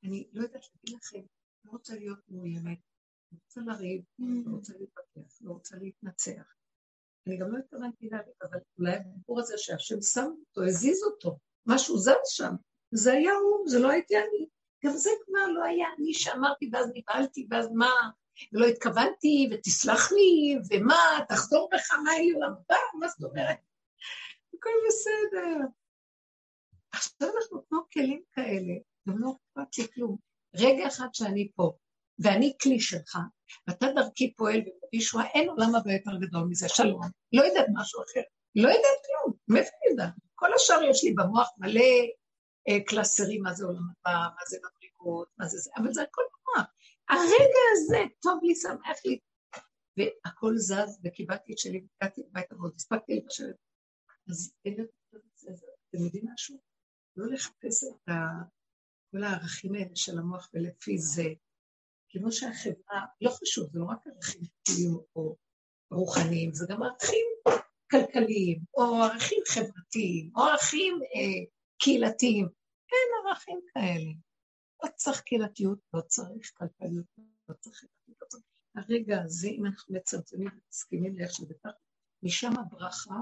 אני 0.03 0.27
לא 0.33 0.43
יודעת 0.43 0.63
להגיד 0.73 0.97
לכם, 0.97 1.21
לא 1.65 1.71
רוצה 1.71 1.95
להיות 1.95 2.19
מאוימת, 2.29 2.77
לא 3.31 3.37
רוצה 3.45 3.61
לריב, 3.61 4.01
לא 4.19 4.51
רוצה 4.51 4.73
להתווכח, 4.79 5.41
לא 5.41 5.51
רוצה 5.51 5.77
להתנצח. 5.77 6.55
אני 7.27 7.37
גם 7.37 7.51
לא 7.51 7.57
התכוונתי 7.57 8.09
להריב, 8.09 8.33
אבל 8.41 8.59
אולי 8.77 8.95
הדיבור 8.95 9.39
הזה 9.39 9.53
שהשם 9.57 10.01
שם 10.01 10.29
אותו, 10.39 10.63
הזיז 10.63 11.03
אותו, 11.03 11.37
משהו 11.65 11.97
זז 11.97 12.11
שם, 12.25 12.55
זה 12.91 13.11
היה 13.11 13.33
הוא, 13.33 13.69
זה 13.69 13.79
לא 13.79 13.89
הייתי 13.89 14.17
אני. 14.17 14.47
גם 14.85 14.91
זה 14.97 15.09
כבר 15.25 15.47
לא 15.47 15.63
היה 15.63 15.87
אני 15.97 16.13
שאמרתי, 16.13 16.69
ואז 16.73 16.91
נבהלתי, 16.95 17.47
ואז 17.51 17.67
מה, 17.73 17.91
ולא 18.53 18.65
התכוונתי, 18.65 19.49
ותסלח 19.51 20.11
לי, 20.11 20.55
ומה, 20.69 21.19
תחזור 21.29 21.69
בך, 21.73 21.91
מה 21.91 22.11
לי 22.17 22.31
עולם 22.31 22.51
הבא, 22.51 22.75
מה 22.99 23.07
זאת 23.07 23.23
אומרת? 23.23 23.57
הכל 24.53 24.69
בסדר. 24.87 25.57
עכשיו 26.91 27.29
אנחנו 27.35 27.67
כמו 27.69 27.79
כלים 27.93 28.21
כאלה, 28.31 28.73
גם 29.09 29.17
לא 29.17 29.31
אכפת 29.31 29.77
לי 29.77 29.87
כלום. 29.93 30.17
רגע 30.55 30.87
אחד 30.87 31.07
שאני 31.13 31.51
פה, 31.55 31.73
ואני 32.19 32.53
כלי 32.61 32.79
שלך, 32.79 33.17
ואתה 33.67 33.87
דרכי 33.95 34.33
פועל 34.33 34.59
ומביא 34.59 35.01
שואה, 35.01 35.25
אין 35.25 35.49
עולם 35.49 35.75
הבא 35.75 35.91
יותר 35.91 36.11
גדול 36.21 36.47
מזה, 36.49 36.69
שלום. 36.69 37.01
לא 37.33 37.43
יודעת 37.43 37.65
משהו 37.73 38.01
אחר. 38.03 38.21
לא 38.55 38.67
יודעת 38.67 38.99
כלום, 39.05 39.33
מאיפה 39.47 39.69
אני 39.69 39.91
יודעת? 39.91 40.13
כל 40.35 40.53
השאר 40.53 40.83
יש 40.83 41.03
לי 41.03 41.13
במוח 41.13 41.49
מלא 41.57 41.81
אה, 42.69 42.83
קלסרים, 42.85 43.43
מה 43.43 43.53
זה 43.53 43.65
עולם 43.65 43.83
הבא, 43.83 44.19
מה 44.35 44.41
זה 44.49 44.57
מדרגות, 44.57 45.27
מה 45.37 45.47
זה 45.47 45.57
זה, 45.57 45.71
אבל 45.77 45.93
זה 45.93 46.01
הכל 46.01 46.21
במוח. 46.31 46.65
הרגע 47.09 47.61
הזה, 47.73 47.97
טוב 48.21 48.39
לי, 48.43 48.55
שמח 48.55 49.05
לי. 49.05 49.19
והכל 49.97 50.57
זז, 50.57 50.99
וקיבלתי 51.03 51.53
את 51.53 51.57
שלי, 51.57 51.87
והגעתי 52.01 52.21
הביתה 52.29 52.55
ועוד 52.55 52.73
הספקתי 52.75 53.15
לבשל. 53.15 53.51
אז 54.29 54.53
אין 54.65 54.73
אתם 54.73 56.03
יודעים 56.05 56.25
משהו? 56.33 56.59
לא 57.15 57.27
לחפש 57.33 57.83
את 57.83 58.09
כל 59.11 59.23
הערכים 59.23 59.75
האלה 59.75 59.95
של 59.95 60.17
המוח 60.19 60.49
ולפי 60.53 60.97
זה. 60.97 61.23
כמו 62.09 62.31
שהחברה, 62.31 63.05
לא 63.21 63.29
חשוב, 63.29 63.69
זה 63.71 63.79
לא 63.79 63.85
רק 63.85 64.07
ערכים 64.07 64.41
דתיים 64.41 64.97
או 65.15 65.35
רוחניים, 65.91 66.53
זה 66.53 66.65
גם 66.69 66.83
ערכים 66.83 67.25
כלכליים, 67.91 68.59
או 68.73 68.83
ערכים 68.83 69.43
חברתיים, 69.47 70.31
או 70.35 70.41
ערכים 70.41 70.93
אה, 71.15 71.51
קהילתיים. 71.79 72.47
אין 72.91 73.29
ערכים 73.29 73.59
כאלה. 73.73 74.24
לא 74.85 74.89
צריך 74.95 75.21
קהילתיות, 75.21 75.79
לא 75.93 76.01
צריך 76.01 76.51
כלכליות, 76.53 77.05
לא 77.49 77.53
צריך 77.53 77.85
צריך... 78.27 78.43
הרגע 78.75 79.21
הזה, 79.21 79.47
אם 79.47 79.65
אנחנו 79.65 79.95
מצמצמים 79.95 80.47
ומסכימים 80.47 81.17
לאיך 81.17 81.31
שזה 81.31 81.53
ככה, 81.63 81.71
משם 82.23 82.51
הברכה 82.59 83.19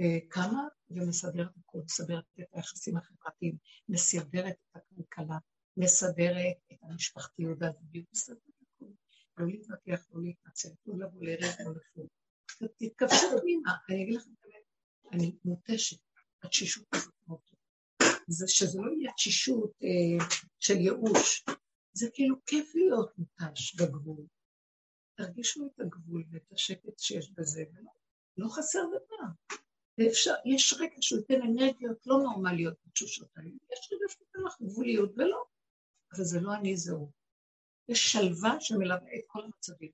אה, 0.00 0.18
קמה 0.28 0.62
ומסדרת 0.90 1.56
הכול, 1.56 1.82
מסדרת 1.84 2.24
את 2.40 2.44
היחסים 2.52 2.96
החברתיים, 2.96 3.56
מסדרת 3.88 4.56
את 4.70 4.76
הכלכלה, 4.76 5.38
מסדרת 5.76 6.56
את 6.72 6.78
המשפחתיות 6.82 7.58
והזוגיות, 7.60 8.06
מסדרת 8.12 8.38
הכול. 8.76 8.92
לא 9.38 9.46
להתווכח, 9.46 10.06
לא 10.12 10.22
להתנצל, 10.22 10.68
לא 10.86 10.94
לבוא 10.98 11.24
לערב, 11.24 11.54
לא 11.60 11.72
לכלום. 11.72 12.06
תתכווצו 12.78 13.40
פנימה, 13.40 13.72
אני 13.88 14.02
אגיד 14.02 14.14
לכם 14.14 14.30
את 14.30 14.44
האמת, 14.44 15.12
אני 15.12 15.36
מותשת, 15.44 15.98
התשישות 16.42 16.86
הזאת. 16.92 17.15
זה 18.26 18.48
שזה 18.48 18.78
לא 18.80 18.92
יהיה 18.92 19.12
תשישות 19.12 19.72
אה, 19.82 20.26
של 20.58 20.74
ייאוש, 20.74 21.44
זה 21.92 22.06
כאילו 22.14 22.36
כיף 22.46 22.74
להיות 22.74 23.18
מותש 23.18 23.74
בגבול. 23.74 24.26
תרגישו 25.16 25.66
את 25.66 25.80
הגבול 25.80 26.24
ואת 26.30 26.52
השקט 26.52 26.98
שיש 26.98 27.30
בזה, 27.30 27.64
ולא 27.74 27.90
לא 28.36 28.48
חסר 28.48 28.82
דבר. 28.88 29.26
ואפשר, 29.98 30.34
יש 30.44 30.74
רגע 30.78 30.96
שהוא 31.00 31.18
ייתן 31.18 31.42
אנרגיות 31.42 32.06
לא 32.06 32.18
נורמליות 32.18 32.74
בתשושות 32.86 33.28
האלה, 33.36 33.48
יש 33.48 33.92
רגע 33.92 34.04
שהוא 34.08 34.26
ייתן 34.26 34.40
לך 34.46 34.62
גבוליות, 34.62 35.12
ולא. 35.16 35.44
אבל 36.12 36.24
זה 36.24 36.40
לא 36.40 36.54
אני, 36.54 36.76
זה 36.76 36.92
הוא. 36.92 37.10
יש 37.88 38.12
שלווה 38.12 38.60
שמלווה 38.60 39.14
את 39.14 39.24
כל 39.26 39.44
המצבים. 39.44 39.90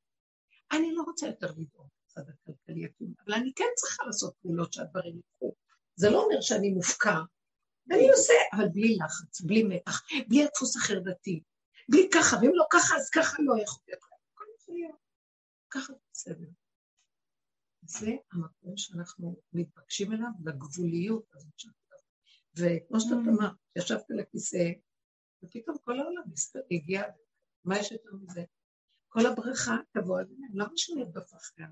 אני 0.72 0.94
לא 0.94 1.02
רוצה 1.02 1.26
יותר 1.26 1.46
לדאוג 1.56 1.88
בצד 2.04 2.22
הכלכלי, 2.28 2.86
אבל 3.24 3.34
אני 3.34 3.52
כן 3.56 3.64
צריכה 3.76 4.04
לעשות 4.06 4.34
פעולות 4.42 4.72
שהדברים 4.72 5.18
יקרו. 5.18 5.54
זה 5.94 6.10
לא 6.10 6.24
אומר 6.24 6.40
שאני 6.40 6.70
מופקר. 6.70 7.22
אני 7.90 8.10
עושה, 8.10 8.32
אבל 8.56 8.68
בלי 8.68 8.96
לחץ, 8.96 9.40
בלי 9.40 9.62
מתח, 9.62 10.02
בלי 10.28 10.44
הדפוס 10.44 10.76
החרדתי, 10.76 11.42
בלי 11.88 12.10
ככה, 12.14 12.36
ואם 12.36 12.50
לא 12.54 12.64
ככה, 12.72 12.96
אז 12.96 13.10
ככה 13.10 13.36
לא 13.42 13.62
יכול 13.62 13.82
להיות. 13.86 14.12
ככה 15.72 15.92
בסדר. 16.12 16.46
זה 17.82 18.10
המקום 18.32 18.76
שאנחנו 18.76 19.36
מתבקשים 19.52 20.12
אליו, 20.12 20.28
לגבוליות 20.44 21.24
הזאת 21.34 21.52
שלנו. 21.58 21.74
וכמו 22.56 23.00
שאתה 23.00 23.14
mm. 23.14 23.28
אמרת, 23.28 23.52
ישבת 23.76 24.10
על 24.10 24.20
הכיסא, 24.20 24.70
ופתאום 25.44 25.76
כל 25.84 26.00
העולם 26.00 26.22
הגיע, 26.70 27.02
מה 27.64 27.78
יש 27.78 27.92
יותר 27.92 28.10
מזה? 28.22 28.44
כל 29.08 29.26
הברכה 29.26 29.76
תבוא 29.92 30.20
עד 30.20 30.26
אליהם, 30.26 30.52
למה 30.54 30.72
שנרדוף 30.76 31.34
אחריה? 31.34 31.68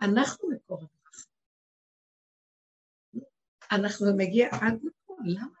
אנחנו 0.00 0.48
מקור 0.50 0.76
הברכה. 0.82 1.28
אנחנו 3.72 4.06
מגיע 4.16 4.48
עד 4.52 4.80
לפה, 5.14 5.22
למה? 5.24 5.58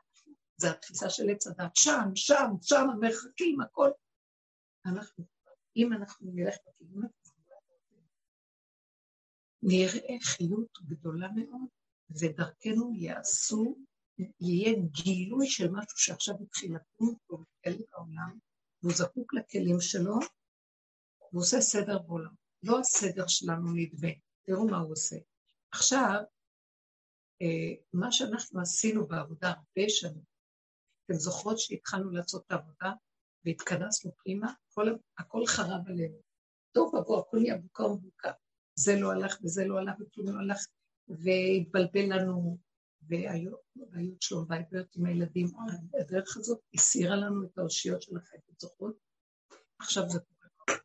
זה 0.56 0.70
התפיסה 0.70 1.10
של 1.10 1.30
עץ 1.30 1.46
הדת, 1.46 1.76
שם, 1.76 2.10
שם, 2.14 2.50
שם, 2.62 2.86
המרחקים, 2.90 3.60
הכל. 3.60 3.90
אנחנו 4.86 5.24
אם 5.76 5.92
אנחנו 5.92 6.30
נלך 6.34 6.56
בכיוון 6.66 7.08
נראה 9.62 10.16
חיות 10.22 10.78
גדולה 10.82 11.28
מאוד, 11.36 11.68
ודרכנו 12.10 12.92
יעשו, 12.94 13.76
יהיה 14.40 14.72
גילוי 14.90 15.46
של 15.46 15.70
משהו 15.70 15.98
שעכשיו 15.98 16.34
התחיל 16.42 16.76
לקום 16.76 17.14
פה 17.26 17.36
בכלב 17.36 17.84
העולם, 17.92 18.38
והוא 18.82 18.94
זקוק 18.94 19.34
לכלים 19.34 19.80
שלו, 19.80 20.18
והוא 21.32 21.42
עושה 21.42 21.60
סדר 21.60 21.98
בעולם. 21.98 22.34
לא 22.62 22.80
הסדר 22.80 23.26
שלנו 23.26 23.72
נדבה, 23.74 24.08
תראו 24.46 24.66
מה 24.66 24.78
הוא 24.78 24.92
עושה. 24.92 25.16
עכשיו, 25.72 26.22
מה 27.92 28.12
שאנחנו 28.12 28.60
עשינו 28.60 29.06
בעבודה 29.06 29.48
הרבה 29.48 29.88
שנים, 29.88 30.22
אתם 31.04 31.14
זוכרות 31.14 31.58
שהתחלנו 31.58 32.10
לעשות 32.10 32.44
את 32.46 32.52
העבודה 32.52 32.92
והתכנסנו 33.44 34.12
פנימה, 34.16 34.52
הכל, 34.70 34.96
הכל 35.18 35.46
חרב 35.46 35.80
עלינו. 35.86 36.18
טוב 36.72 36.94
ובוא, 36.94 37.20
הכל 37.20 37.36
נהיה 37.38 37.58
בוקה 37.58 37.84
ומבוקה. 37.84 38.32
זה 38.74 38.92
לא 39.00 39.12
הלך 39.12 39.38
וזה 39.44 39.64
לא 39.64 39.78
הלך 39.78 39.94
וכלום 40.00 40.36
לא 40.36 40.40
הלך, 40.40 40.66
והתבלבל 41.08 42.16
לנו, 42.16 42.58
והיו 43.02 43.52
שלום 44.20 44.48
בית 44.48 44.66
עם 44.96 45.06
הילדים. 45.06 45.46
הדרך 46.00 46.36
הזאת 46.36 46.60
הסירה 46.74 47.16
לנו 47.16 47.44
את 47.44 47.58
האושיות 47.58 48.02
של 48.02 48.16
החיים, 48.16 48.42
אתם 48.44 48.52
זוכרות? 48.58 48.96
עכשיו 49.78 50.02
זה 50.08 50.18
קורה. 50.20 50.78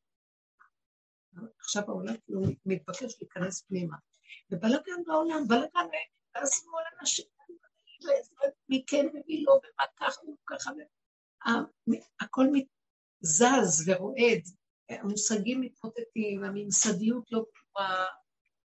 עכשיו 1.59 1.83
העולם 1.87 2.17
כאילו 2.17 2.41
מתבקש 2.65 3.21
להיכנס 3.21 3.61
פנימה. 3.61 3.97
ובלאגן 4.51 5.03
בעולם, 5.05 5.47
בלאגן, 5.47 5.87
השמאל 6.35 6.83
אנשים, 6.99 7.25
מי 8.69 8.83
כן 8.87 9.05
ומי 9.13 9.43
לא, 9.43 9.51
ומה 9.51 9.85
ככה 9.99 10.21
וככה, 10.43 10.71
הכל 12.19 12.45
זז 13.21 13.83
ורועד, 13.87 14.41
המושגים 14.89 15.61
מתמוטטים, 15.61 16.43
הממסדיות 16.43 17.31
לא 17.31 17.45
קורה, 17.53 18.05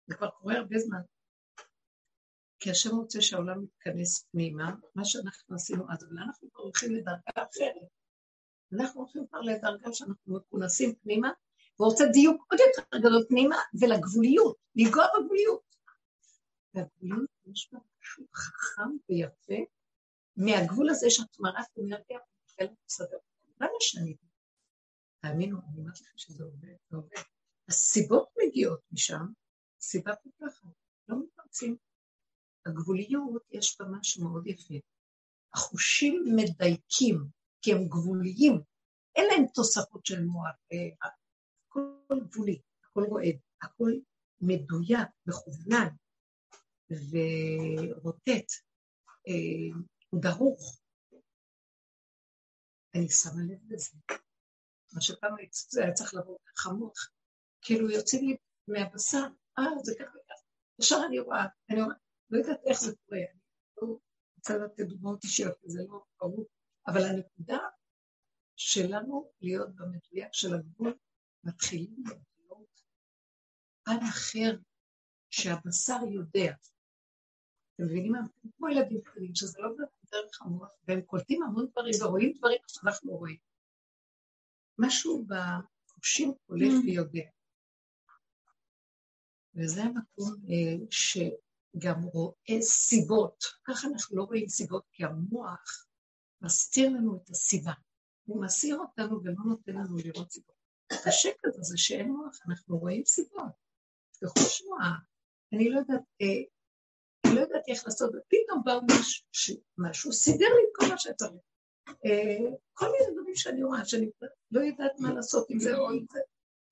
זה 0.08 0.16
כבר 0.16 0.30
קורה 0.30 0.58
הרבה 0.58 0.80
זמן. 0.80 1.02
כי 2.60 2.72
השם 2.72 2.95
רוצה 2.95 3.22
שהעולם 3.22 3.64
יתכנס 3.64 4.24
פנימה, 4.32 4.72
מה 4.95 5.06
שאנחנו 5.06 5.56
עשינו 5.56 5.84
אז, 5.89 6.04
אבל 6.04 6.18
אנחנו 6.18 6.50
כבר 6.52 6.64
הולכים 6.64 6.95
לדרגה 6.95 7.32
אחרת. 7.36 7.89
אנחנו 8.74 9.02
הולכים 9.02 9.28
כבר 9.28 9.39
לדרגה 9.39 9.93
שאנחנו 9.93 10.36
מכונסים 10.36 10.95
פנימה, 10.95 11.30
ורוצה 11.80 12.06
דיוק 12.14 12.45
עוד 12.52 12.60
יותר 12.60 12.97
גדול 12.97 13.26
פנימה, 13.30 13.56
ולגבוליות, 13.82 14.58
לנגוע 14.76 15.06
בגבוליות. 15.20 15.69
והגבוליות 16.74 17.30
יש 17.46 17.70
בה 17.74 17.80
משהו 18.00 18.26
חכם 18.36 18.92
ויפה, 19.10 19.64
מהגבול 20.38 20.90
הזה 20.90 21.10
שאת 21.10 21.40
מראה 21.40 21.62
את 21.62 21.80
אנרגיה 21.80 22.20
ומתחילה. 22.62 23.20
למה 23.62 23.78
שאני... 23.80 24.16
תאמינו, 25.22 25.58
אני 25.60 25.78
אומרת 25.78 26.02
לכם 26.02 26.18
שזה 26.18 26.44
עובד, 26.44 26.76
זה 26.90 26.98
עובד. 26.98 27.18
הסיבות 27.70 28.28
מגיעות 28.44 28.80
משם, 28.92 29.26
סיבה 29.82 30.16
פותחת, 30.16 30.70
לא 31.08 31.18
מתפרצים. 31.20 31.78
הגבוליות, 32.66 33.44
יש 33.52 33.78
בה 33.80 33.86
משהו 33.92 34.24
מאוד 34.24 34.48
יפה. 34.48 34.74
החושים 35.54 36.24
מדייקים, 36.36 37.26
כי 37.62 37.74
הם 37.74 37.88
גבוליים, 37.88 38.62
אין 39.16 39.26
להם 39.32 39.46
תוספות 39.54 40.06
של 40.06 40.24
מוח, 40.26 40.56
אה, 40.72 41.10
הכל 41.10 42.20
גבולי, 42.20 42.62
הכל 42.84 43.04
רועד, 43.04 43.36
הכל 43.62 43.92
מדויק, 44.42 45.08
מכוונן 45.26 45.88
ורוטט, 46.92 48.52
אה, 49.28 49.80
דרוך. 50.16 50.80
אני 52.96 53.10
שמה 53.10 53.42
לב 53.50 53.74
לזה. 53.74 53.98
מה 54.94 55.02
שפעם 55.02 55.36
היה 55.82 55.94
צריך 55.94 56.14
לבוא 56.14 56.38
חמוך, 56.58 56.94
כאילו 57.62 57.90
יוצאים 57.90 58.28
לי 58.28 58.38
מהבשר, 58.68 59.24
אה, 59.60 59.64
זה 59.84 59.94
ככה 60.00 60.10
וככה. 60.10 60.44
ישר 60.82 61.02
אני 61.08 61.20
רואה, 61.20 61.46
אני 61.70 61.82
רואה, 61.82 61.96
לא 62.30 62.38
יודעת 62.38 62.60
איך 62.66 62.80
זה 62.80 62.92
קורה, 63.06 63.20
אני 63.20 63.40
לא 63.82 63.98
רוצה 64.38 64.58
לתת 64.58 64.84
דוגמאות 64.84 65.24
אישיות, 65.24 65.54
זה 65.64 65.80
לא 65.88 66.04
ברור, 66.22 66.46
אבל 66.88 67.02
הנקודה 67.04 67.58
שלנו 68.56 69.32
להיות 69.42 69.76
במדויק 69.76 70.34
של 70.34 70.54
הגבול, 70.54 70.98
מתחילים 71.44 72.04
לגלות 72.06 72.82
פן 73.84 74.00
אחר 74.10 74.58
שהבשר 75.30 76.00
יודע. 76.12 76.54
אתם 77.80 77.88
מבינים 77.88 78.12
מה? 78.12 78.20
כמו 78.58 78.70
ילדים 78.70 79.02
קטנים, 79.02 79.36
שזה 79.36 79.60
לא 79.60 79.70
דרך 80.12 80.42
המוח, 80.42 80.70
והם 80.88 81.02
קולטים 81.02 81.44
המון 81.44 81.68
דברים 81.72 81.94
ורואים 82.02 82.34
דברים 82.38 82.58
שאנחנו 82.68 83.12
רואים. 83.12 83.38
משהו 84.78 85.26
בחושים 85.28 86.34
הולך 86.46 86.72
mm. 86.74 86.86
ויודע. 86.86 87.22
וזה 89.56 89.84
המקום 89.84 90.36
אה, 90.50 90.86
שגם 90.90 92.04
רואה 92.04 92.62
סיבות. 92.62 93.44
ככה 93.64 93.88
אנחנו 93.88 94.18
לא 94.18 94.24
רואים 94.24 94.48
סיבות, 94.48 94.84
כי 94.92 95.04
המוח 95.04 95.86
מסתיר 96.42 96.90
לנו 96.90 97.22
את 97.24 97.30
הסיבה. 97.30 97.74
הוא 98.26 98.44
מסיר 98.44 98.78
אותנו 98.78 99.24
ולא 99.24 99.44
נותן 99.46 99.74
לנו 99.74 99.98
לראות 99.98 100.32
סיבות. 100.32 100.56
השקט 100.92 101.56
הזה 101.58 101.78
שאין 101.78 102.12
מוח, 102.12 102.40
אנחנו 102.50 102.78
רואים 102.78 103.06
סיבות. 103.06 103.52
בחוש 104.22 104.64
מוח. 104.68 105.02
אני 105.54 105.70
לא 105.70 105.80
יודעת, 105.80 106.02
אה, 106.22 106.59
אני 107.30 107.38
לא 107.38 107.42
יודעת 107.42 107.64
איך 107.68 107.86
לעשות, 107.86 108.10
ופתאום 108.10 108.64
בא 108.66 108.80
משהו, 108.92 109.58
משהו 109.78 110.14
סידר 110.14 110.46
לי 110.46 110.64
את 110.64 110.76
כל 110.76 110.86
מה 110.90 110.98
שצריך. 110.98 111.42
אה, 112.06 112.56
כל 112.74 112.86
מיני 112.92 113.14
דברים 113.14 113.36
שאני 113.36 113.64
רואה, 113.64 113.86
שאני 113.86 114.10
לא 114.52 114.62
יודעת 114.62 115.00
מה 115.00 115.14
לעשות 115.14 115.50
עם 115.50 115.60
זה 115.60 115.78
או 115.78 115.90
עם 115.90 116.06
זה, 116.12 116.20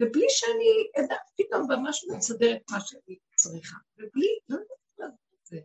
ובלי 0.02 0.26
שאני 0.30 1.06
אדע, 1.06 1.16
פתאום 1.38 1.68
ממש 1.72 2.06
מסדר 2.18 2.56
את 2.56 2.62
מה 2.72 2.78
שאני 2.82 3.18
צריכה, 3.36 3.78
ובלי, 3.98 4.40
לא 4.50 4.56
יודעת 4.56 4.78
לעשות 5.00 5.20
את 5.42 5.46
זה. 5.46 5.60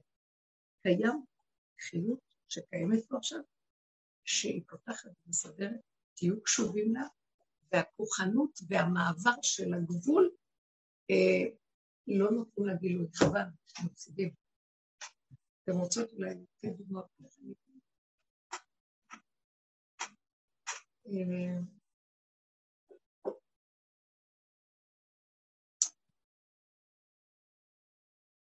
קיים 0.82 1.24
חיות 1.90 2.20
שקיימת 2.48 3.08
פה 3.08 3.16
עכשיו, 3.16 3.40
שהיא 4.24 4.62
פותחת 4.68 5.10
ומסדרת, 5.26 5.80
תהיו 6.14 6.42
קשובים 6.42 6.94
לה, 6.94 7.06
והכוחנות 7.72 8.58
והמעבר 8.68 9.42
של 9.42 9.74
הגבול 9.74 10.30
אה, 11.10 11.56
לא 12.06 12.30
נותנים 12.30 12.66
לה 12.66 12.74
גילוי, 12.74 13.06
חבל, 13.14 13.40
מפסידים. 13.84 14.41
אתם 15.64 15.78
רוצות 15.78 16.12
אולי 16.12 16.30
לתת 16.30 16.76
דוגמאות? 16.76 17.06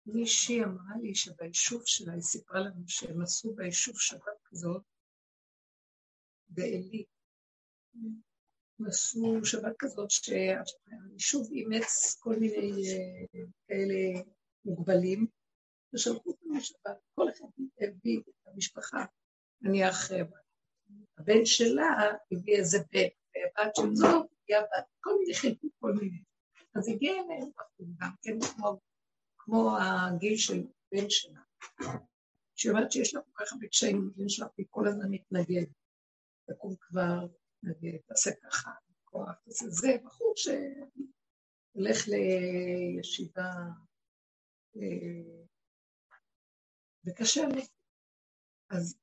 מישהי 0.06 0.64
אמרה 0.64 0.98
לי 1.02 1.16
שביישוב 1.16 1.82
שלה, 1.86 2.14
היא 2.14 2.22
סיפרה 2.22 2.60
לנו 2.60 2.84
שהם 2.88 3.22
עשו 3.22 3.54
ביישוב 3.54 4.00
שבת 4.00 4.42
כזאת, 4.46 4.82
בעלי. 6.50 7.06
הם 8.80 8.88
עשו 8.88 9.40
שבת 9.44 9.76
כזאת 9.80 10.12
שהיישוב 10.12 11.52
אימץ 11.52 12.18
כל 12.20 12.36
מיני 12.40 12.72
אה, 12.94 13.46
כאלה 13.68 14.24
מוגבלים, 14.66 15.28
ושלחו 15.94 16.30
אותם 16.30 16.58
לשבת, 16.58 16.98
כל 17.16 17.30
אחד 17.30 17.46
הביא 17.82 18.20
את 18.20 18.48
המשפחה, 18.48 19.06
נניח 19.62 20.12
הבן 21.18 21.46
שלה 21.46 21.88
הביא 22.32 22.56
איזה 22.58 22.78
בן, 22.92 23.08
והבת 23.36 23.76
של 23.76 23.96
זאת 23.96 24.26
הביאה 24.44 24.62
בת, 24.62 24.86
כל 25.00 25.12
מיני 25.20 25.34
חלקות, 25.34 25.72
כל 25.80 25.94
מיני. 25.94 26.22
אז 26.76 26.88
הגיע 26.88 27.12
אליהם 27.12 27.50
גם 27.98 28.12
כן 28.22 28.40
כמו, 28.42 28.80
כמו 29.38 29.78
הגיל 29.78 30.38
של 30.38 30.64
בן 30.92 31.10
שלה. 31.10 31.42
שהיא 32.56 32.72
אומרת 32.72 32.92
שיש 32.92 33.14
לה 33.14 33.22
כל 33.22 33.32
כך 33.46 33.54
הרבה 33.54 33.68
קשיים, 33.68 34.12
בן 34.16 34.30
שלה 34.30 34.48
כל 34.70 34.88
הזמן 34.88 35.06
מתנגד. 35.10 35.66
תקום 36.52 36.76
כבר, 36.80 37.28
מתנגד, 37.64 37.98
תעשה 38.08 38.32
ככה, 38.44 38.72
כוח, 39.04 39.36
תעשה 39.46 39.66
זה, 39.70 39.98
בחור 40.04 40.34
שהולך 40.36 42.08
לישיבה 42.08 43.52
אה, 44.78 45.46
וקשה 47.08 47.42
לי. 47.56 47.68
אז 48.70 48.98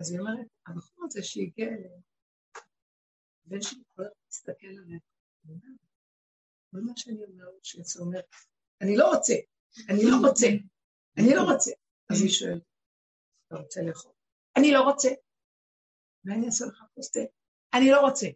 אז 0.00 0.10
היא 0.10 0.20
אומרת, 0.20 0.46
הבחור 0.66 1.04
הזה 1.04 1.22
שהגיע 1.22 1.66
אליהם, 1.66 2.00
בן 3.44 3.62
שלי 3.62 3.82
הזמן 3.90 4.04
מסתכל 4.28 4.66
עליהם, 4.66 5.00
כל 6.70 6.78
מה 6.80 6.92
שאני 6.96 7.24
אומרת, 7.24 7.64
שיצא 7.64 8.00
אומר, 8.00 8.20
אני 8.80 8.96
לא 8.96 9.08
רוצה, 9.14 9.34
אני 9.88 10.02
לא 10.10 10.28
רוצה, 10.28 10.46
אני 11.18 11.34
לא 11.36 11.42
רוצה. 11.52 11.70
אז 12.10 12.22
היא 12.22 12.30
שואלת, 12.30 12.62
אתה 13.46 13.56
רוצה 13.56 13.80
לאכול? 13.82 14.12
אני 14.56 14.72
לא 14.72 14.80
רוצה. 14.80 15.08
מה 16.24 16.34
אני 16.34 16.46
אעשה 16.46 16.64
לך 16.66 16.82
כוס 16.94 17.10
תה? 17.10 17.20
אני 17.74 17.90
לא 17.90 18.00
רוצה. 18.00 18.26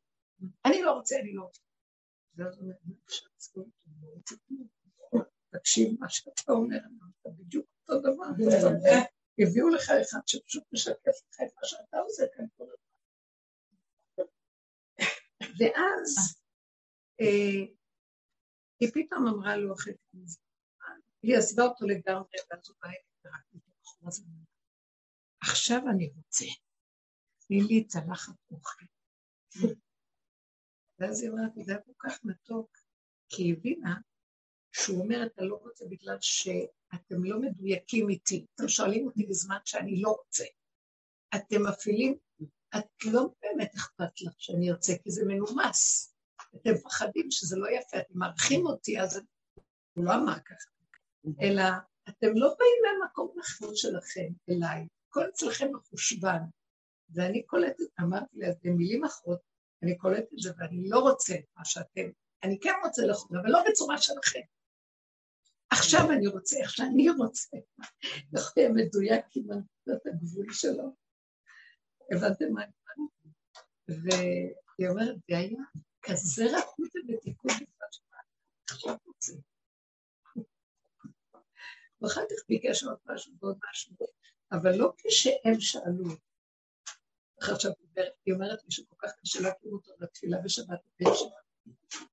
אני 0.65 0.83
לא 0.83 0.93
רוצה, 0.93 1.17
אני 1.21 1.33
לא 1.35 1.43
רוצה. 1.43 1.63
ואז 2.35 2.55
הוא 2.55 2.63
אומר, 2.63 2.75
מה 2.85 2.95
אפשר 3.05 3.27
לא 3.57 3.65
כלום. 4.49 4.69
תקשיב 5.51 6.01
מה 6.01 6.09
שאתה 6.09 6.53
אומר, 6.53 6.79
אתה 7.21 7.29
בדיוק 7.29 7.67
אותו 7.89 8.01
דבר. 8.01 8.25
הביאו 9.39 9.69
לך 9.69 9.91
אחד 10.03 10.19
שפשוט 10.27 10.65
משקף 10.73 11.07
לך 11.07 11.41
את 11.41 11.55
מה 11.57 11.63
שאתה 11.65 11.99
עושה 11.99 12.23
כאן 12.35 12.45
כל 12.57 12.65
הזמן. 12.65 12.89
ואז 15.59 16.41
אה, 17.21 17.67
היא 18.81 18.89
פתאום 18.95 19.27
אמרה 19.29 19.57
לו 19.57 19.75
אחרי 19.75 19.95
כמה 20.13 20.27
זמן, 20.27 21.01
היא 21.23 21.37
עזבה 21.37 21.63
אותו 21.63 21.87
לגמרי, 21.87 22.39
ואז 22.51 22.69
הוא 22.69 22.77
בא 22.83 22.89
אליי 22.89 22.99
ורק 23.25 23.43
מתוך 23.53 23.69
עכשיו 25.43 25.81
אני 25.91 26.13
רוצה, 26.17 26.45
תני 27.39 27.61
לי 27.61 27.87
צלחת 27.87 28.35
אוכל. 28.51 28.85
ואז 30.99 31.23
היא 31.23 31.31
אומרת, 31.31 31.53
זה 31.65 31.73
היה 31.73 31.83
כל 31.83 31.93
כך 31.99 32.25
מתוק, 32.25 32.79
כי 33.29 33.43
היא 33.43 33.57
הבינה 33.57 34.01
שהוא 34.73 35.03
אומר, 35.03 35.27
אתה 35.27 35.43
לא 35.43 35.55
רוצה 35.55 35.85
בגלל 35.89 36.17
שאתם 36.21 37.25
לא 37.25 37.41
מדויקים 37.41 38.09
איתי. 38.09 38.47
אתם 38.55 38.69
שואלים 38.69 39.07
אותי 39.07 39.27
בזמן 39.27 39.59
שאני 39.65 40.01
לא 40.01 40.11
רוצה. 40.11 40.45
אתם 41.35 41.67
מפעילים, 41.69 42.17
את 42.77 43.05
לא 43.05 43.29
באמת 43.43 43.75
אכפת 43.75 44.21
לך 44.21 44.33
שאני 44.39 44.71
ארצה, 44.71 44.93
כי 45.03 45.11
זה 45.11 45.25
מנומס. 45.27 46.15
אתם 46.57 46.71
מפחדים 46.71 47.31
שזה 47.31 47.57
לא 47.57 47.67
יפה, 47.71 47.99
אתם 47.99 48.19
מארחים 48.19 48.67
אותי, 48.67 49.01
אז 49.01 49.21
הוא 49.95 50.05
לא 50.05 50.15
אמר 50.15 50.39
ככה. 50.41 50.71
אלא 51.41 51.63
אתם 52.09 52.29
לא 52.35 52.55
באים 52.59 52.99
מהמקום 53.01 53.35
נכון 53.39 53.77
שלכם 53.77 54.29
אליי, 54.51 54.87
הכל 55.09 55.29
אצלכם 55.29 55.69
מחושבן. 55.75 56.39
ואני 57.11 57.43
קולטת, 57.43 57.85
אמרתי 58.01 58.39
לה, 58.39 58.49
במילים 58.63 59.05
אחרות, 59.05 59.41
אני 59.83 59.99
קולטת 59.99 60.33
את 60.33 60.39
זה 60.39 60.51
ואני 60.59 60.89
לא 60.89 60.99
רוצה 60.99 61.35
מה 61.57 61.65
שאתם, 61.65 62.11
אני 62.43 62.59
כן 62.61 62.73
רוצה 62.85 63.07
לאכול, 63.07 63.39
אבל 63.39 63.51
לא 63.51 63.59
בצורה 63.71 63.99
שלכם. 63.99 64.41
עכשיו 65.71 66.11
אני 66.11 66.27
רוצה, 66.27 66.57
איך 66.63 66.71
שאני 66.71 67.11
רוצה. 67.11 67.57
איך 68.37 68.57
יהיה 68.57 68.69
מדויק 68.69 69.25
עם 69.35 69.45
הנקודת 69.51 70.07
הגבול 70.07 70.47
שלו. 70.53 70.95
הבנתם 72.13 72.53
מה 72.53 72.63
אני 72.65 72.73
אומרת? 72.89 73.09
והיא 73.89 74.89
אומרת, 74.89 75.17
זה 75.29 75.39
היה 75.39 75.63
כזה 76.03 76.45
רכות 76.59 76.89
ומתיקות 76.95 77.53
בפרט 77.53 77.93
שמה, 77.93 78.19
עכשיו 78.71 78.97
רוצה. 79.07 79.33
ואחר 82.01 82.21
כך 82.21 82.49
ביקש 82.49 82.85
עוד 82.85 82.99
משהו 83.07 83.33
ועוד 83.41 83.59
משהו, 83.71 83.97
אבל 84.53 84.77
לא 84.77 84.93
כשהם 84.99 85.61
שאלו. 85.61 86.05
עכשיו, 87.41 87.73
היא 88.27 88.35
אומרת 88.35 88.65
מישהו 88.65 88.85
כל 88.89 88.97
כך 88.99 89.13
קשה 89.21 89.41
להכיר 89.41 89.71
אותו 89.73 89.93
לתפילה 89.99 90.39
בשבת, 90.45 90.81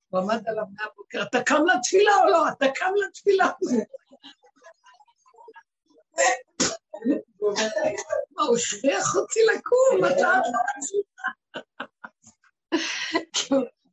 הוא 0.07 0.19
עמד 0.19 0.47
עליו 0.47 0.63
מהבוקר, 0.73 1.23
אתה 1.23 1.43
קם 1.43 1.61
לתפילה 1.65 2.11
או 2.23 2.29
לא? 2.29 2.49
אתה 2.49 2.65
קם 2.75 2.91
לתפילה. 3.07 3.51
מה, 8.31 8.43
הוא 8.43 8.57
שריח 8.57 9.15
אותי 9.15 9.39
לקום, 9.55 10.05
אתה 10.05 10.29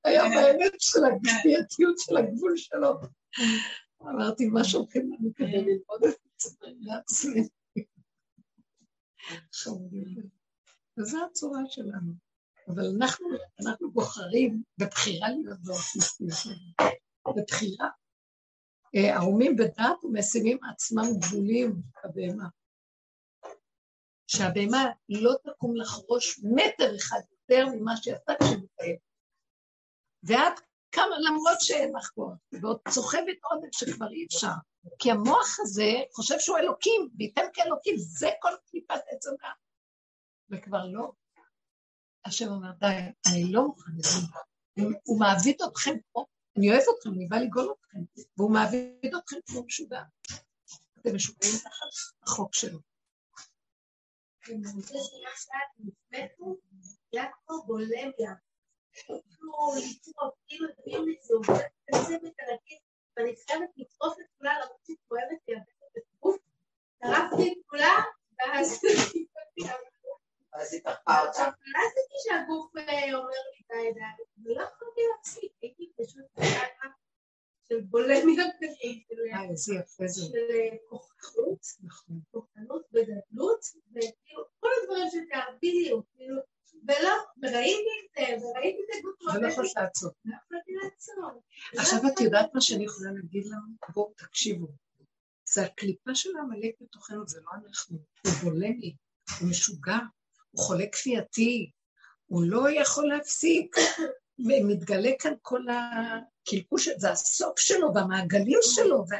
היה 0.04 0.22
באמת 0.24 0.72
של 0.78 1.00
הכפייתיות 1.04 1.98
של 1.98 2.16
הגבול 2.16 2.56
שלו. 2.56 2.92
אמרתי, 4.02 4.46
מה 4.46 4.64
שולחים 4.64 5.12
לנו 5.12 5.30
כדי 5.34 5.64
ללמוד 5.64 6.04
את 6.04 6.42
לעצמי. 6.80 7.48
וזו 10.98 11.18
הצורה 11.24 11.60
שלנו. 11.66 12.31
אבל 12.68 12.82
אנחנו, 12.96 13.26
אנחנו 13.66 13.90
בוחרים 13.90 14.62
בבחירה 14.78 15.28
להיות 15.28 15.58
באופן 15.62 15.98
בבחירה. 17.36 17.88
ערומים 18.94 19.56
בדת 19.56 20.04
ומשימים 20.04 20.58
עצמם 20.72 21.04
גבולים 21.18 21.82
הבהמה. 22.04 22.48
שהבהמה 24.26 24.84
לא 25.08 25.32
תקום 25.44 25.76
לחרוש 25.76 26.40
מטר 26.44 26.96
אחד 26.96 27.20
יותר 27.32 27.66
ממה 27.66 27.96
שעשתה 27.96 28.32
כשמתאם. 28.42 28.96
ואת 30.22 30.60
כמה, 30.92 31.16
למרות 31.28 31.60
שאין 31.60 31.92
לך 31.96 32.10
כוח, 32.14 32.34
ועוד 32.52 32.78
צוחבת 32.88 33.38
עודף 33.50 33.72
שכבר 33.72 34.10
אי 34.10 34.26
אפשר. 34.26 34.52
כי 34.98 35.10
המוח 35.10 35.56
הזה 35.60 35.90
חושב 36.14 36.38
שהוא 36.38 36.58
אלוקים, 36.58 37.08
וייתן 37.18 37.46
כאלוקים, 37.52 37.94
זה 37.98 38.28
כל 38.40 38.52
קליפת 38.70 38.94
הדת. 39.12 39.40
וכבר 40.50 40.86
לא. 40.86 41.12
השם 42.24 42.48
אומר, 42.48 42.72
די, 42.72 42.86
אני 43.26 43.52
לא 43.52 43.66
מוכן 43.66 43.92
לזה. 43.98 44.26
הוא 45.04 45.20
מעביד 45.20 45.62
אתכם 45.62 45.94
פה, 46.12 46.24
אני 46.56 46.70
אוהב 46.70 46.82
אתכם, 46.96 47.10
אני 47.10 47.26
בא 47.26 47.36
לגאול 47.36 47.74
אתכם, 47.80 47.98
והוא 48.36 48.50
מעביד 48.50 49.14
אתכם 49.18 49.36
כמו 49.46 49.62
משוגע. 49.62 50.02
אתם 51.00 51.14
משוגעים 51.14 51.52
תחת 51.64 52.22
החוק 52.22 52.54
שלו. 52.54 52.78
ואני 63.16 63.34
חייבת 63.46 63.70
לטרוף 63.76 64.18
את 64.20 64.26
כולה 64.38 64.58
למרות 64.58 64.80
שהיא 64.84 64.96
כואבת 65.08 65.38
לי 65.48 65.54
טרפתי 66.98 67.52
את 67.52 67.58
כולה, 67.66 67.94
ואז 68.38 68.80
פתחה 70.53 71.26
אותה. 71.26 71.42
קלטתי 71.42 72.16
שהגוף 72.24 72.76
אה, 72.76 73.14
אומר 73.14 73.28
לי 73.28 73.61
את 73.66 73.70
הידיים, 73.70 74.26
ולא 74.44 74.62
יכולתי 74.62 75.00
להפסיק, 75.16 75.53
הייתי 75.62 75.92
פשוט 75.96 76.26
של 77.68 77.80
בולמיה 77.80 78.44
איזה 79.50 79.74
יפה 79.74 80.07
זה. 80.07 80.22
של 80.22 80.36
אה, 80.50 80.76
כוחנות, 80.88 81.61
נכון. 81.82 82.20
כוחנות 82.30 82.82
וגדלות, 82.92 83.61
וכאילו 83.90 84.44
כל 84.61 84.68
הדברים 84.82 85.09
שתיארת 85.11 85.55
בדיוק, 85.57 86.07
כאילו, 86.16 86.40
ולא, 86.88 87.14
וראיתי 87.42 87.96
את 88.20 88.40
זה, 88.40 88.46
וראיתי 88.46 88.82
את 88.82 88.98
הגוף, 88.98 89.34
ולא 89.34 89.48
יכולת 89.48 89.76
לעצור. 89.76 90.11
לא 90.24 90.36
יכולתי 90.44 90.72
לעצור. 90.82 91.42
עכשיו 91.76 91.98
את 92.12 92.20
יודעת 92.20 92.55
מה 92.55 92.61
שאני 92.61 92.84
יכולה 92.84 93.11
להגיד 93.12 93.46
לנו? 93.46 93.94
בואו 93.94 94.12
תקשיבו. 94.16 94.66
זה 95.44 95.64
הקליפה 95.64 96.14
של 96.14 96.30
העמלק 96.36 96.74
בתוכנו, 96.80 97.28
זה 97.28 97.40
לא 97.40 97.50
אנחנו. 97.64 97.98
הוא 98.26 98.32
בולמי, 98.42 98.96
הוא 99.40 99.50
משוגע, 99.50 99.98
הוא 100.53 100.64
חולה 100.64 100.84
כפייתי, 100.92 101.70
הוא 102.26 102.42
לא 102.46 102.80
יכול 102.80 103.09
להפסיק. 103.09 103.76
מתגלה 104.68 105.11
כאן 105.18 105.32
כל 105.42 105.61
הקלקוש, 105.68 106.88
זה 106.96 107.11
הסוף 107.11 107.59
שלו 107.59 107.94
והמעגלים 107.94 108.59
שלו, 108.62 108.96
ו... 108.96 109.14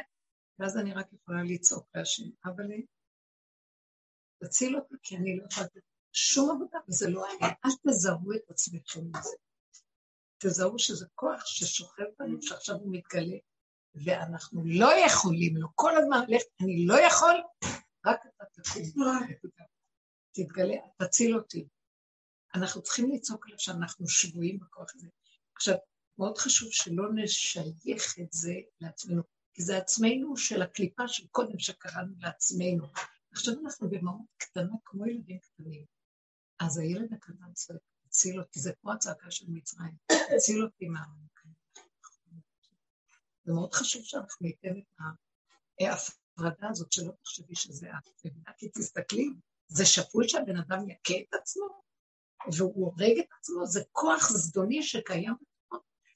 ואז 0.59 0.77
אני 0.77 0.93
רק 0.93 1.13
יכולה 1.13 1.43
לצעוק 1.43 1.87
להשם, 1.95 2.23
אבל 2.45 2.63
תציל 4.43 4.75
אותי, 4.75 4.95
כי 5.03 5.17
אני 5.17 5.37
לא 5.37 5.43
יכולה 5.51 5.65
לתת 5.65 5.81
שום 6.11 6.49
עבודה, 6.49 6.77
וזה 6.89 7.09
לא 7.09 7.25
אני. 7.25 7.49
אל 7.65 7.71
תזהו 7.87 8.33
את 8.35 8.49
עצמכם 8.49 9.01
מזה. 9.13 9.35
תזהו 10.37 10.79
שזה 10.79 11.05
כוח 11.15 11.45
ששוכב 11.45 12.03
בנו, 12.19 12.41
שעכשיו 12.41 12.75
הוא 12.75 12.95
מתגלה, 12.95 13.37
ואנחנו 13.95 14.63
לא 14.65 14.89
יכולים 15.05 15.57
לו. 15.57 15.67
כל 15.75 15.97
הזמן 15.97 16.25
ללכת, 16.27 16.47
אני 16.61 16.85
לא 16.87 16.99
יכול, 16.99 17.35
רק 18.05 18.19
אתה 18.25 18.61
תקום. 18.61 19.72
תתגלה, 20.33 20.75
תציל 20.97 21.35
אותי. 21.35 21.67
אנחנו 22.55 22.81
צריכים 22.81 23.11
לצעוק 23.11 23.45
עליו 23.45 23.59
שאנחנו 23.59 24.07
שבויים 24.07 24.59
בכוח 24.59 24.95
הזה. 24.95 25.07
עכשיו, 25.55 25.75
מאוד 26.17 26.37
חשוב 26.37 26.69
שלא 26.71 27.03
נשייך 27.15 28.19
את 28.19 28.33
זה 28.33 28.53
לעצמנו, 28.81 29.23
כי 29.53 29.63
זה 29.63 29.77
עצמנו 29.77 30.37
של 30.37 30.61
הקליפה 30.61 31.07
של 31.07 31.27
קודם 31.27 31.59
שקראנו 31.59 32.13
לעצמנו. 32.19 32.87
עכשיו 33.31 33.53
אנחנו 33.63 33.89
במהות 33.89 34.25
קטנה 34.37 34.75
כמו 34.85 35.05
ילדים 35.05 35.39
קטנים. 35.39 35.85
אז 36.59 36.77
הילד 36.77 37.13
הקטן 37.13 37.53
צועק, 37.53 37.81
תציל 38.09 38.39
אותי, 38.39 38.59
זה 38.59 38.73
כמו 38.81 38.91
הצעקה 38.93 39.31
של 39.31 39.45
מצרים, 39.49 39.95
תציל 40.35 40.63
אותי 40.63 40.87
מהעמקים. 40.87 41.51
זה 43.45 43.53
מאוד 43.53 43.73
חשוב 43.73 44.03
שאנחנו 44.03 44.47
ניתן 44.47 44.77
את 44.77 44.99
ההפרדה 45.79 46.69
הזאת, 46.69 46.91
שלא 46.91 47.11
תחשבי 47.21 47.55
שזה 47.55 47.87
את. 47.89 48.09
כי 48.57 48.69
תסתכלי, 48.69 49.29
זה 49.67 49.85
שפוי 49.85 50.29
שהבן 50.29 50.57
אדם 50.57 50.89
יכה 50.89 51.13
את 51.29 51.33
עצמו, 51.33 51.83
והוא 52.57 52.85
הורג 52.85 53.19
את 53.19 53.29
עצמו, 53.39 53.65
זה 53.65 53.79
כוח 53.91 54.29
זדוני 54.29 54.83
שקיים 54.83 55.33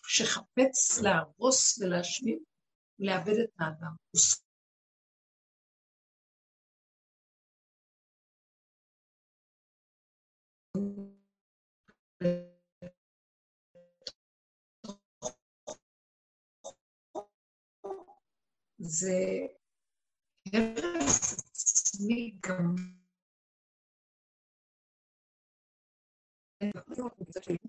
שחפץ 0.08 1.00
להרוס 1.04 1.80
ולהשמיד 1.80 2.40
ולאבד 3.00 3.40
את 3.40 3.50
האדם. 3.60 3.96
זה 18.80 19.48
הרס 20.54 21.34
עצמי 21.34 22.38
גם 22.48 22.76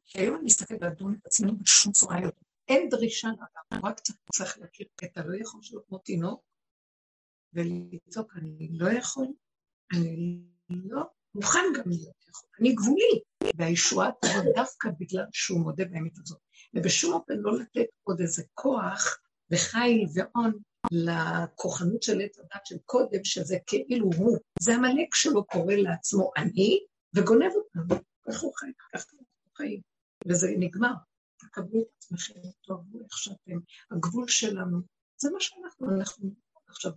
שהיום 0.04 0.36
אני 0.36 0.44
מסתכל 0.44 0.74
לדון 0.80 1.14
את 1.20 1.26
עצמנו 1.26 1.58
בשום 1.58 1.92
צורה 1.92 2.20
יותר. 2.20 2.40
אין 2.68 2.88
דרישה 2.88 3.28
לאדם, 3.28 3.84
רק 3.86 4.00
צריך 4.32 4.58
להכיר 4.58 4.86
את 5.04 5.18
הלא 5.18 5.36
יכול 5.36 5.62
שלו 5.62 5.86
כמו 5.86 5.98
תינוק, 5.98 6.42
ולצעוק, 7.52 8.32
אני 8.36 8.68
לא 8.72 8.90
יכול, 8.90 9.26
אני 9.92 10.40
לא 10.68 11.02
מוכן 11.34 11.58
גם 11.76 11.82
להיות 11.86 12.28
יכול, 12.28 12.48
אני 12.60 12.74
גבולי, 12.74 13.20
והישועה 13.56 14.10
תבוא 14.20 14.52
דווקא 14.54 14.88
בגלל 15.00 15.24
שהוא 15.32 15.60
מודה 15.60 15.84
באמת 15.84 16.18
הזאת. 16.18 16.38
ובשום 16.74 17.12
אופן 17.12 17.34
לא 17.36 17.58
לתת 17.58 17.86
עוד 18.02 18.20
איזה 18.20 18.42
כוח 18.54 19.18
וחיל 19.50 20.06
והון 20.14 20.52
לכוחנות 20.92 22.02
של 22.02 22.20
עץ 22.20 22.38
הדת 22.38 22.66
של 22.66 22.76
קודם, 22.84 23.24
שזה 23.24 23.56
כאילו 23.66 24.10
הוא. 24.16 24.38
זה 24.60 24.74
המלאק 24.74 25.14
שלו 25.14 25.44
קורא 25.46 25.74
לעצמו 25.74 26.30
אני, 26.36 26.78
וגונב 27.14 27.52
אותנו. 27.54 28.00
איך 28.28 28.40
הוא 28.40 28.52
חי? 28.56 28.66
ככה 28.92 29.04
הוא 29.12 29.26
חיים. 29.56 29.80
וזה 30.28 30.48
נגמר. 30.58 30.94
תקבלו 31.38 31.80
את 31.80 31.86
עצמכם, 31.96 32.40
תאהבו 32.66 33.00
איך 33.00 33.18
שאתם. 33.18 33.58
הגבול 33.90 34.28
שלנו, 34.28 34.78
זה 35.20 35.30
מה 35.30 35.40
שאנחנו, 35.40 35.98
אנחנו 35.98 36.30
עכשיו 36.68 36.92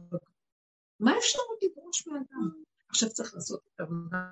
מה 1.00 1.18
אפשר 1.18 1.40
עוד 1.50 1.58
לדרוש 1.64 2.08
מאדם? 2.08 2.64
עכשיו 2.90 3.10
צריך 3.10 3.34
לעשות 3.36 3.62
את 3.68 3.80
העבודה 3.80 4.28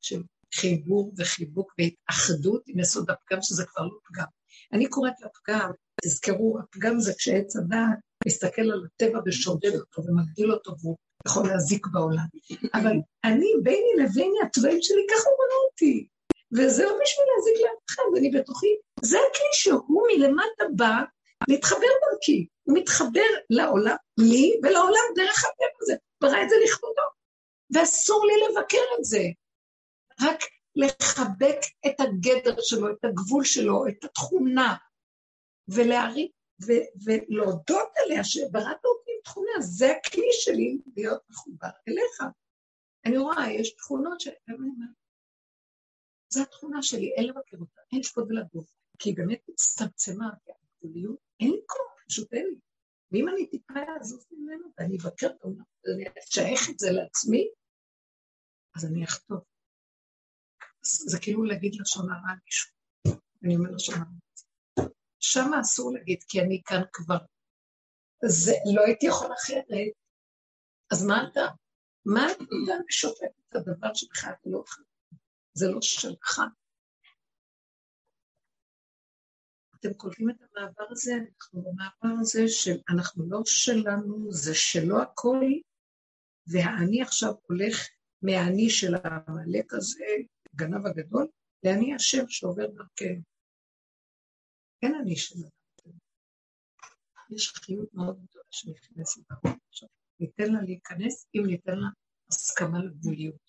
של 0.00 0.22
חיבור 0.54 1.12
וחיבוק 1.16 1.74
והתאחדות 1.78 2.62
עם 2.66 2.78
יסוד 2.78 3.10
הפגם, 3.10 3.38
שזה 3.42 3.64
כבר 3.66 3.84
לא 3.84 3.98
פגם. 4.04 4.26
אני 4.72 4.88
קוראת 4.88 5.12
לפגם, 5.20 5.70
תזכרו, 6.04 6.58
הפגם 6.60 7.00
זה 7.00 7.12
כשעץ 7.18 7.56
הדעת 7.56 7.98
מסתכל 8.26 8.62
על 8.62 8.86
הטבע 8.86 9.20
ושודד 9.26 9.74
אותו 9.74 10.02
ומגדיל 10.04 10.52
אותו 10.52 10.74
והוא 10.80 10.96
יכול 11.28 11.46
להזיק 11.46 11.86
בעולם. 11.86 12.26
אבל 12.74 12.96
אני, 13.24 13.46
ביני 13.62 14.04
לביני, 14.04 14.38
התוואים 14.46 14.78
שלי, 14.82 15.06
ככה 15.10 15.28
הוא 15.28 15.38
בנה 15.38 15.56
אותי. 15.70 16.08
וזה 16.52 16.84
לא 16.84 16.92
בשביל 17.02 17.26
להזיק 17.36 17.64
לאף 17.64 17.82
אחד, 17.90 18.02
אני 18.16 18.30
בתוכי, 18.30 18.76
זה 19.02 19.18
הכלי 19.18 19.48
שהוא 19.52 20.02
מלמטה 20.08 20.64
בא 20.76 20.94
להתחבר 21.48 21.86
דרכי. 22.12 22.46
הוא 22.62 22.78
מתחבר 22.78 23.30
לעולם, 23.50 23.96
לי 24.18 24.60
ולעולם 24.62 25.04
דרך 25.14 25.44
הטבע 25.44 25.78
הזה. 25.82 25.94
ברא 26.20 26.42
את 26.42 26.48
זה 26.48 26.56
לכבודו. 26.64 27.02
ואסור 27.74 28.26
לי 28.26 28.32
לבקר 28.48 28.82
את 28.98 29.04
זה. 29.04 29.22
רק 30.20 30.40
לחבק 30.76 31.60
את 31.86 32.00
הגדר 32.00 32.60
שלו, 32.60 32.90
את 32.90 33.04
הגבול 33.04 33.44
שלו, 33.44 33.86
את 33.88 34.04
התכונה, 34.04 34.76
ולהריץ 35.68 36.32
ו- 36.66 36.88
ולהודות 37.04 37.88
עליה 37.96 38.24
שבראת 38.24 38.84
אותי 38.84 39.10
עם 39.10 39.20
תכונה, 39.24 39.50
זה 39.60 39.92
הכלי 39.96 40.28
שלי 40.32 40.78
להיות 40.96 41.22
מחובר 41.30 41.68
אליך. 41.88 42.22
אני 43.04 43.18
רואה, 43.18 43.52
יש 43.52 43.76
תכונות 43.76 44.20
ש... 44.20 44.28
זו 46.30 46.42
התכונה 46.42 46.82
שלי, 46.82 47.12
אין 47.16 47.26
לבקר 47.26 47.56
אותה, 47.60 47.80
אין 47.92 48.02
שפוט 48.02 48.24
ולגוף, 48.28 48.74
כי 48.98 49.08
היא 49.08 49.16
באמת 49.16 49.40
הצטמצמה, 49.48 50.26
הגבוליות, 50.82 51.18
אין 51.40 51.50
לי 51.50 51.60
כוח, 51.66 52.04
פשוט 52.08 52.32
אין 52.32 52.46
לי. 52.46 52.60
ואם 53.12 53.28
אני 53.28 53.46
טיפה 53.46 53.74
אעזוב 53.74 54.24
ממנו 54.30 54.68
ואני 54.78 54.96
אבקר 54.96 55.26
את 55.26 55.44
העולם, 55.44 55.64
ואני 55.84 56.04
אשייך 56.18 56.70
את 56.70 56.78
זה 56.78 56.90
לעצמי, 56.90 57.48
אז 58.76 58.84
אני 58.84 59.04
אחטוף. 59.04 59.44
זה 60.82 61.18
כאילו 61.22 61.44
להגיד 61.44 61.72
לשון 61.80 62.10
הרע 62.10 62.34
מישהו. 62.44 62.72
אני 63.44 63.56
אומר 63.56 63.70
לשון 63.70 63.94
הרע. 63.94 64.88
שם 65.20 65.50
אסור 65.60 65.92
להגיד, 65.92 66.18
כי 66.28 66.40
אני 66.40 66.62
כאן 66.64 66.82
כבר. 66.92 67.18
זה, 68.24 68.52
לא 68.74 68.82
הייתי 68.86 69.06
יכול 69.06 69.28
אחרת. 69.32 69.92
אז 70.92 71.06
מה 71.06 71.28
אתה? 71.28 71.46
מה 72.06 72.26
אתה 72.32 72.72
שופט 72.90 73.32
את 73.48 73.54
הדבר 73.54 73.94
שבכלל 73.94 74.32
לא 74.46 74.62
זה 75.58 75.66
לא 75.68 75.78
שלך. 75.82 76.40
אתם 79.80 79.94
קולטים 79.94 80.30
את 80.30 80.36
המעבר 80.40 80.84
הזה? 80.90 81.12
אנחנו 81.14 81.62
במעבר 81.62 82.20
הזה 82.20 82.48
של 82.48 82.76
אנחנו 82.88 83.30
לא 83.30 83.40
שלנו, 83.44 84.32
זה 84.32 84.54
שלו 84.54 85.02
הכל, 85.02 85.44
והאני 86.46 87.02
עכשיו 87.02 87.32
הולך 87.42 87.76
מהאני 88.22 88.70
של 88.70 88.94
העמלק 88.94 89.74
הזה, 89.74 90.04
גנב 90.54 90.86
הגדול, 90.86 91.28
לאני 91.64 91.94
השם 91.94 92.28
שעובר 92.28 92.66
דרכנו. 92.66 93.22
אין 94.82 94.94
אני 94.94 95.16
שלנו. 95.16 95.50
יש 97.30 97.52
חיות 97.52 97.94
מאוד 97.94 98.16
גדולה 98.16 98.44
שנכנסת 98.50 99.22
עכשיו. 99.68 99.88
ניתן 100.20 100.52
לה 100.52 100.62
להיכנס 100.62 101.26
אם 101.34 101.42
ניתן 101.46 101.78
לה 101.78 101.88
הסכמה 102.28 102.78
לגבוליות. 102.84 103.47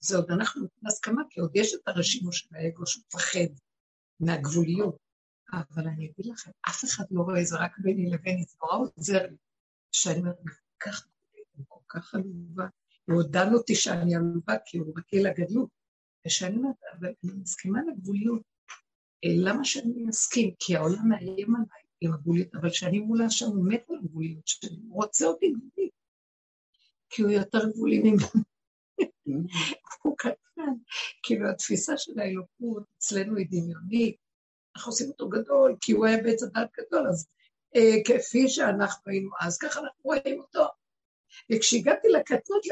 זה 0.00 0.16
עוד 0.16 0.30
אנחנו 0.30 0.66
בהסכמה, 0.82 1.22
כי 1.30 1.40
עוד 1.40 1.50
יש 1.54 1.74
את 1.74 1.80
הרשימו 1.88 2.32
של 2.32 2.48
האגו 2.54 2.86
שמפחד 2.86 3.54
מהגבוליות. 4.20 4.96
אבל 5.52 5.88
אני 5.88 6.10
אגיד 6.10 6.26
לכם, 6.32 6.50
אף 6.68 6.84
אחד 6.84 7.04
לא 7.10 7.22
רואה, 7.22 7.44
זה 7.44 7.56
רק 7.56 7.78
ביני 7.78 8.10
זה 8.10 8.56
נורא 8.62 8.90
עוזר 8.96 9.26
לי. 9.26 9.36
שאני 9.92 10.18
אומרת, 10.18 10.36
כל 10.44 10.90
כך 10.90 11.06
אני 11.34 11.64
כל 11.68 11.80
כך 11.88 12.14
עלובה. 12.14 12.66
הוא 13.04 13.14
הודן 13.14 13.54
אותי 13.54 13.74
שאני 13.74 14.14
עלובה, 14.16 14.54
כי 14.66 14.78
הוא 14.78 14.94
רגיל 14.98 15.28
לגדלות. 15.28 15.68
ושאני 16.26 16.56
אומרת, 16.56 16.76
אבל 16.92 17.08
אני 17.24 17.32
מסכימה 17.32 17.78
לגבוליות. 17.88 18.42
אה, 19.24 19.30
למה 19.36 19.64
שאני 19.64 20.02
מסכים? 20.02 20.54
כי 20.58 20.76
העולם 20.76 21.08
מאיים 21.08 21.54
עליי 21.54 21.82
עם 22.00 22.14
הגבוליות, 22.14 22.54
אבל 22.54 22.70
כשאני 22.70 22.98
מול 22.98 23.22
השם, 23.22 23.46
הוא 23.46 23.68
מת 23.68 23.84
על 23.90 23.96
הגבוליות 23.96 24.46
שלי, 24.46 24.76
הוא 24.88 25.02
רוצה 25.02 25.26
אותי 25.26 25.50
גבולי. 25.50 25.88
כי 27.10 27.22
הוא 27.22 27.30
יותר 27.30 27.70
גבולי 27.70 27.98
ממנו. 27.98 28.51
הוא 30.02 30.16
קטן. 30.18 30.72
כאילו, 31.22 31.50
התפיסה 31.50 31.96
של 31.96 32.20
האלוקות 32.20 32.82
אצלנו 32.98 33.36
היא 33.36 33.46
דמיונית, 33.50 34.16
אנחנו 34.76 34.90
עושים 34.90 35.08
אותו 35.08 35.28
גדול, 35.28 35.76
כי 35.80 35.92
הוא 35.92 36.06
היה 36.06 36.22
בעץ 36.22 36.42
הדת 36.42 36.70
גדול, 36.80 37.08
אז 37.08 37.28
אה, 37.76 37.96
כפי 38.04 38.48
שאנחנו 38.48 39.12
היינו 39.12 39.30
אז, 39.40 39.58
ככה 39.58 39.80
אנחנו 39.80 40.00
רואים 40.02 40.40
אותו. 40.40 40.66
וכשהגעתי 41.52 42.08
לקטנות, 42.08 42.62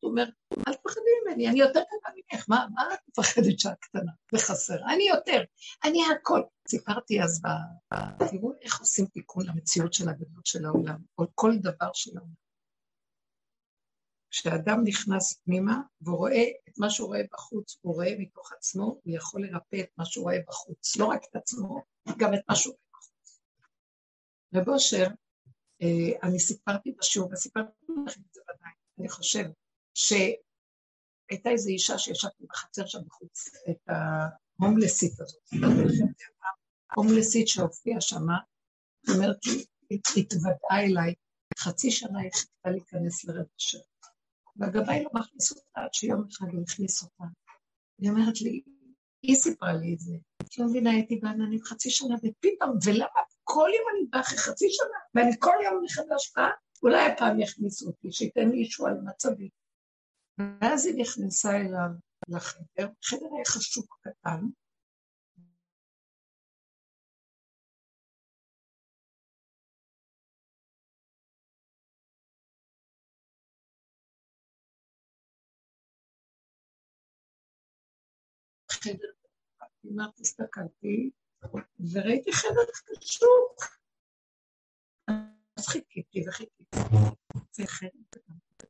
הוא 0.00 0.10
אומר, 0.10 0.24
אל 0.68 0.74
תפחדי 0.74 1.10
ממני, 1.22 1.48
אני 1.48 1.58
יותר 1.60 1.80
קטנה 1.80 2.14
ממך, 2.16 2.44
מה, 2.48 2.66
מה 2.74 2.94
את 2.94 2.98
מפחדת 3.08 3.60
שאת 3.60 3.78
קטנה 3.80 4.12
וחסרה? 4.34 4.94
אני 4.94 5.08
יותר, 5.08 5.42
אני 5.84 6.02
הכל. 6.12 6.42
סיפרתי 6.68 7.22
אז. 7.22 7.42
תראו 8.30 8.52
איך 8.62 8.80
עושים 8.80 9.06
תיקון 9.06 9.46
למציאות 9.46 9.92
של 9.92 10.08
הגדלות 10.08 10.46
של 10.46 10.64
העולם, 10.64 10.98
או 11.18 11.24
כל 11.34 11.52
דבר 11.62 11.90
של 11.94 12.10
העולם. 12.16 12.43
כשאדם 14.34 14.80
נכנס 14.84 15.32
פנימה 15.44 15.80
והוא 16.00 16.16
רואה 16.16 16.44
את 16.68 16.78
מה 16.78 16.90
שהוא 16.90 17.08
רואה 17.08 17.20
בחוץ, 17.32 17.78
הוא 17.80 17.94
רואה 17.94 18.14
מתוך 18.18 18.52
עצמו, 18.52 18.84
הוא 18.84 19.00
יכול 19.16 19.46
לרפא 19.46 19.76
את 19.80 19.88
מה 19.98 20.04
שהוא 20.04 20.22
רואה 20.22 20.38
בחוץ, 20.48 20.96
לא 20.96 21.06
רק 21.06 21.20
את 21.30 21.36
עצמו, 21.36 21.82
גם 22.18 22.34
את 22.34 22.40
מה 22.48 22.56
שהוא 22.56 22.74
רואה 22.74 22.84
בחוץ. 22.92 23.40
רב 24.54 24.68
אושר, 24.68 25.06
אה, 25.82 26.28
אני 26.28 26.38
סיפרתי 26.38 26.94
בשיעור, 26.98 27.30
וסיפרתי 27.32 27.70
לכם 28.06 28.20
את 28.20 28.34
זה 28.34 28.40
ודאי, 28.42 28.72
אני 28.98 29.08
חושבת, 29.08 29.54
שהייתה 29.94 31.50
איזו 31.50 31.68
אישה 31.68 31.98
שישבתי 31.98 32.44
בחצר 32.50 32.86
שם 32.86 32.98
בחוץ, 33.06 33.50
את 33.70 33.88
ההומלסית 33.88 35.20
הזאת, 35.20 35.42
ההומלסית 36.90 37.48
שהופיעה 37.48 38.00
שמה, 38.00 38.38
אומרת, 39.08 39.38
היא 39.90 40.04
התוודעה 40.16 40.84
אליי, 40.84 41.14
חצי 41.58 41.90
שנה 41.90 42.20
היא 42.20 42.30
חיכתה 42.32 42.70
להיכנס 42.70 43.24
לרב 43.24 43.46
אושר. 43.54 43.78
והגבאי 44.56 45.04
לא 45.04 45.10
מכניס 45.14 45.52
אותה 45.52 45.80
עד 45.80 45.94
שיום 45.94 46.24
אחד 46.30 46.46
הוא 46.52 46.62
הכניס 46.62 47.02
אותה. 47.02 47.24
היא 47.98 48.10
אומרת 48.10 48.40
לי, 48.40 48.62
היא 49.22 49.36
סיפרה 49.36 49.72
לי 49.72 49.94
את 49.94 50.00
זה. 50.00 50.14
כי 50.50 50.62
לא 50.62 50.68
מבינה, 50.68 50.90
הייתי 50.90 51.16
בעננים 51.16 51.62
חצי 51.62 51.90
שנה, 51.90 52.14
ופתאום, 52.14 52.78
ולמה 52.84 53.20
כל 53.44 53.68
יום 53.76 53.86
אני 53.94 54.06
באה 54.10 54.20
אחרי 54.20 54.38
חצי 54.38 54.66
שנה, 54.70 54.98
ואני 55.14 55.36
כל 55.38 55.56
יום 55.64 55.84
מחדש 55.84 56.32
באה, 56.36 56.50
אולי 56.82 57.12
הפעם 57.12 57.40
יכניסו 57.40 57.86
אותי, 57.86 58.12
שייתן 58.12 58.48
לי 58.48 58.62
ישוע 58.62 58.90
למצבי. 58.90 59.48
ואז 60.38 60.86
היא 60.86 60.94
נכנסה 60.98 61.56
אליו 61.56 61.88
לחדר, 62.28 62.88
חדר 63.04 63.26
היה 63.34 63.44
חשוב 63.46 63.84
קטן, 64.00 64.40
חדר, 78.84 79.08
כמעט 79.82 80.20
הסתכלתי, 80.20 81.10
וראיתי 81.92 82.32
חדר 82.32 82.72
חשוך. 83.02 83.56
אז 85.56 85.66
חיכיתי 85.66 86.24
וחיכיתי. 86.28 86.78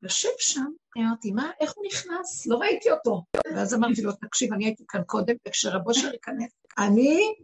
יושב 0.02 0.28
שם, 0.38 0.70
אמרתי, 0.98 1.30
מה, 1.30 1.50
איך 1.60 1.72
הוא 1.76 1.84
נכנס? 1.86 2.46
לא 2.46 2.56
ראיתי 2.56 2.90
אותו. 2.90 3.24
ואז 3.54 3.74
אמרתי 3.74 4.02
לו, 4.02 4.12
תקשיב, 4.12 4.52
אני 4.52 4.64
הייתי 4.64 4.84
כאן 4.88 5.00
קודם, 5.06 5.34
וכשרבו 5.48 5.94
שלי 5.94 6.12
ייכנס, 6.12 6.52
אני 6.78 7.34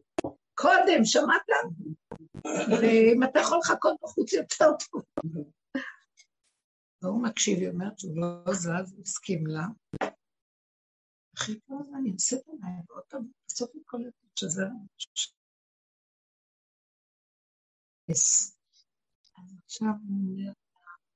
קודם, 0.54 1.04
שמעת? 1.04 1.42
ואם 2.70 3.22
אתה 3.24 3.40
יכול 3.40 3.58
לחכות 3.58 3.96
בחוץ 4.02 4.32
יותר 4.32 4.70
טוב. 4.90 5.02
והוא 7.02 7.22
מקשיב, 7.22 7.58
היא 7.58 7.68
אומרת 7.68 7.98
שהוא 7.98 8.16
לא 8.16 8.52
זז, 8.52 8.92
הוא 8.92 9.02
הסכים 9.02 9.46
לה. 9.46 9.64
אני 12.00 12.12
אעשה 12.12 12.36
את 12.36 12.48
עיניי, 12.48 12.82
ועוד 12.88 13.04
פעם, 13.08 13.30
בסוף 13.48 13.70
היא 13.74 13.82
קולטת 13.86 14.36
שזה... 14.36 14.62
אז 18.08 18.54
עכשיו 19.64 19.88
אני 20.08 20.18
אומרת, 20.20 20.56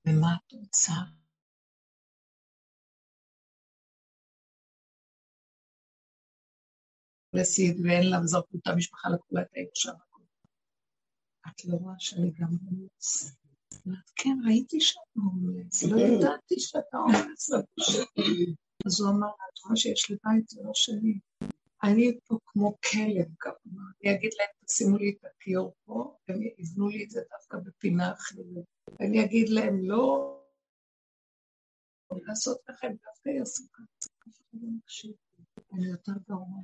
ומה 0.06 0.36
את 0.36 0.52
רוצה? 0.52 0.92
לסיד 7.32 7.80
ואין 7.84 8.10
לה, 8.10 8.16
זרקו 8.24 8.58
את 8.58 8.66
המשפחה, 8.66 9.08
לקחו 9.08 9.34
לה 9.34 9.42
את 9.42 9.48
האישה. 9.54 9.92
את 11.48 11.64
לא 11.64 11.76
רואה 11.76 11.94
שאני 11.98 12.30
גם 12.40 12.48
הומלס? 12.62 13.36
כן, 14.16 14.36
ראיתי 14.46 14.80
שאתה 14.80 15.00
הומלס, 15.14 15.82
לא 15.82 15.96
ידעתי 16.00 16.54
שאתה 16.58 16.96
הומלס. 16.96 17.50
אז 18.86 19.00
הוא 19.00 19.10
אמר 19.10 19.28
את 19.28 19.58
רואה 19.64 19.76
שיש 19.76 20.10
לי 20.10 20.16
בית, 20.24 20.48
זה 20.48 20.60
לא 20.64 20.70
שלי. 20.74 21.18
אני 21.84 22.18
פה 22.26 22.38
כמו 22.46 22.74
כלב 22.90 23.26
גם, 23.44 23.52
אני 23.66 24.14
אגיד 24.14 24.30
להם, 24.38 24.48
תשימו 24.66 24.96
לי 24.96 25.10
את 25.10 25.24
הכיור 25.24 25.74
פה, 25.84 26.16
הם 26.28 26.38
יבנו 26.58 26.88
לי 26.88 27.04
את 27.04 27.10
זה 27.10 27.20
דווקא 27.30 27.58
בפינה 27.58 28.12
אחרת. 28.12 28.64
ואני 29.00 29.24
אגיד 29.24 29.48
להם, 29.48 29.78
לא 29.82 30.30
לעשות 32.12 32.58
לכם, 32.68 32.88
דווקא 33.04 33.28
יעשו 33.28 33.62
ככה. 33.72 33.84
אני 35.72 35.86
יותר 35.86 36.12
גרוע, 36.28 36.60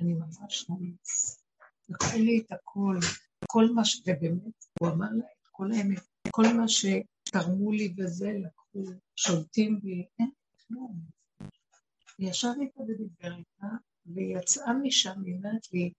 אני 0.00 0.14
ממש 0.14 0.66
נמס. 0.70 1.42
לקחו 1.88 2.18
לי 2.18 2.42
את 2.46 2.52
הכל, 2.52 2.98
כל 3.46 3.64
מה 3.74 3.84
ש... 3.84 4.00
ובאמת, 4.06 4.64
הוא 4.80 4.88
אמר 4.88 5.10
לה 5.12 5.24
את 5.24 5.48
כל 5.50 5.68
האמת, 5.72 6.02
כל 6.30 6.42
מה 6.56 6.64
שתרמו 6.68 7.72
לי 7.72 7.94
וזה, 7.98 8.32
לקחו, 8.32 8.92
שולטים 9.16 9.80
בי, 9.80 10.06
אין 10.18 10.30
כלום. 10.68 11.15
ישב 12.18 12.48
איתה 12.60 12.80
ודיבר 12.80 13.36
איתה, 13.38 13.66
והיא 14.06 14.36
יצאה 14.38 14.72
משם, 14.72 15.22
היא 15.24 15.34
אומרת 15.36 15.72
לי, 15.72 15.92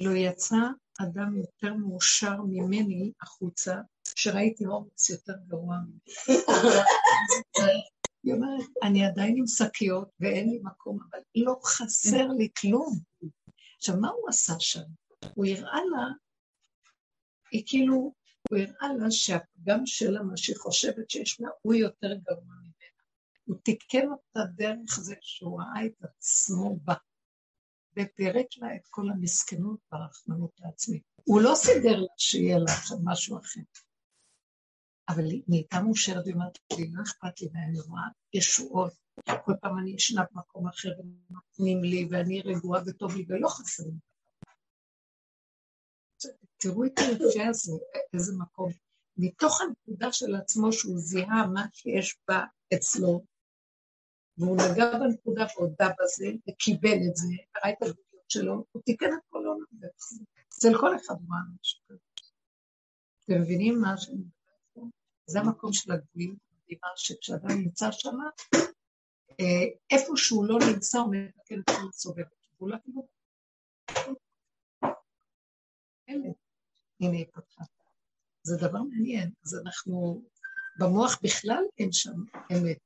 לא 0.00 0.10
יצא 0.10 0.56
אדם 1.00 1.36
יותר 1.36 1.74
מאושר 1.74 2.42
ממני 2.42 3.12
החוצה, 3.22 3.74
שראיתי 4.16 4.64
הורמוס 4.64 5.10
יותר 5.10 5.32
גרוע 5.46 5.76
ממני. 5.76 5.98
היא 8.24 8.34
אומרת, 8.34 8.68
אני 8.82 9.06
עדיין 9.06 9.36
עם 9.36 9.46
שקיות 9.46 10.08
ואין 10.20 10.48
לי 10.50 10.58
מקום, 10.62 10.98
אבל 11.10 11.18
לא 11.34 11.54
חסר 11.64 12.28
לי 12.38 12.48
כלום. 12.60 12.98
עכשיו, 13.76 13.96
מה 14.00 14.08
הוא 14.08 14.28
עשה 14.28 14.52
שם? 14.58 14.82
הוא 15.34 15.46
הראה 15.46 15.80
לה, 15.90 16.06
היא 17.50 17.62
כאילו, 17.66 18.14
הוא 18.50 18.58
הראה 18.58 18.94
לה 18.98 19.10
שהפגם 19.10 19.86
שלה, 19.86 20.22
מה 20.22 20.36
שהיא 20.36 20.56
חושבת 20.56 21.10
שיש 21.10 21.40
לה, 21.40 21.48
הוא 21.62 21.74
יותר 21.74 22.14
גרוע. 22.14 22.61
הוא 23.52 23.60
תיקן 23.62 24.06
אותה 24.10 24.40
דרך 24.54 25.00
זה 25.00 25.14
שהוא 25.20 25.60
ראה 25.60 25.86
את 25.86 26.04
עצמו 26.04 26.76
בה, 26.84 26.94
ופירק 27.92 28.46
לה 28.56 28.76
את 28.76 28.88
כל 28.90 29.10
המסכנות 29.10 29.80
והרחמנות 29.92 30.60
העצמית. 30.64 31.02
הוא 31.24 31.40
לא 31.40 31.52
סידר 31.54 32.00
לה 32.00 32.14
שיהיה 32.16 32.58
לה 32.58 32.72
עכשיו 32.72 32.98
משהו 33.04 33.38
אחר. 33.38 33.60
אבל 35.08 35.24
היא 35.24 35.42
נהייתה 35.48 35.82
מאושרת 35.82 36.26
ואומרת 36.26 36.58
לי, 36.78 36.90
לא 36.92 37.02
אכפת 37.02 37.40
לי, 37.40 37.48
ואני 37.52 37.80
רואה 37.80 38.02
ישועות. 38.34 38.92
כל 39.44 39.52
פעם 39.60 39.78
אני 39.78 39.90
ישנה 39.90 40.22
במקום 40.32 40.68
אחר 40.68 40.90
ונותנים 40.98 41.84
לי, 41.84 42.08
ואני 42.10 42.40
רגועה 42.40 42.82
וטוב 42.86 43.16
לי, 43.16 43.24
ולא 43.28 43.48
חסר 43.48 43.82
לי. 43.84 43.98
תראו 46.56 46.84
את 46.84 46.98
היפה 46.98 47.48
הזה, 47.48 47.72
איזה 48.14 48.32
מקום. 48.38 48.72
מתוך 49.16 49.60
הנקודה 49.60 50.12
של 50.12 50.34
עצמו 50.34 50.72
שהוא 50.72 50.98
זיהה 50.98 51.46
מה 51.46 51.66
שיש 51.72 52.16
בה 52.28 52.44
אצלו, 52.74 53.31
והוא 54.38 54.56
נגע 54.56 54.98
בנקודה 54.98 55.46
והודה 55.56 55.88
בזה, 55.88 56.26
וקיבל 56.48 56.98
את 57.10 57.16
זה, 57.16 57.28
ראה 57.56 57.70
את 57.70 57.82
הדמיות 57.82 58.30
שלו, 58.30 58.64
הוא 58.72 58.82
תיקן 58.82 59.06
את 59.06 59.22
כל 59.30 59.46
העולם 59.46 59.64
אצל 60.48 60.68
כל 60.80 60.96
אחד 60.96 61.14
הוא 61.14 61.28
ראה 61.30 61.40
משהו 61.60 61.80
כזה. 61.88 61.98
אתם 63.24 63.42
מבינים 63.42 63.80
מה 63.80 63.96
שאני 63.96 64.16
מדברת 64.16 64.60
פה? 64.72 64.80
זה 65.26 65.40
המקום 65.40 65.72
של 65.72 65.92
מדהימה 65.92 66.88
שכשאדם 66.96 67.50
נמצא 67.50 67.90
שם, 67.90 68.16
אה, 69.40 69.64
איפה 69.90 70.12
שהוא 70.16 70.46
לא 70.46 70.58
נמצא, 70.72 70.98
הוא 70.98 71.14
מתקן 71.14 71.60
את 71.60 71.64
כל 71.66 71.88
הסובב. 71.88 72.24
הוא 72.58 72.70
לא 72.70 72.76
כאילו... 72.84 73.02
הנה 77.00 77.16
היא 77.16 77.26
פתחה. 77.32 77.64
זה 78.42 78.56
דבר 78.56 78.82
מעניין. 78.82 79.30
אז 79.44 79.60
אנחנו, 79.64 80.22
במוח 80.78 81.18
בכלל 81.22 81.64
אין 81.78 81.92
שם 81.92 82.16
אמת. 82.52 82.78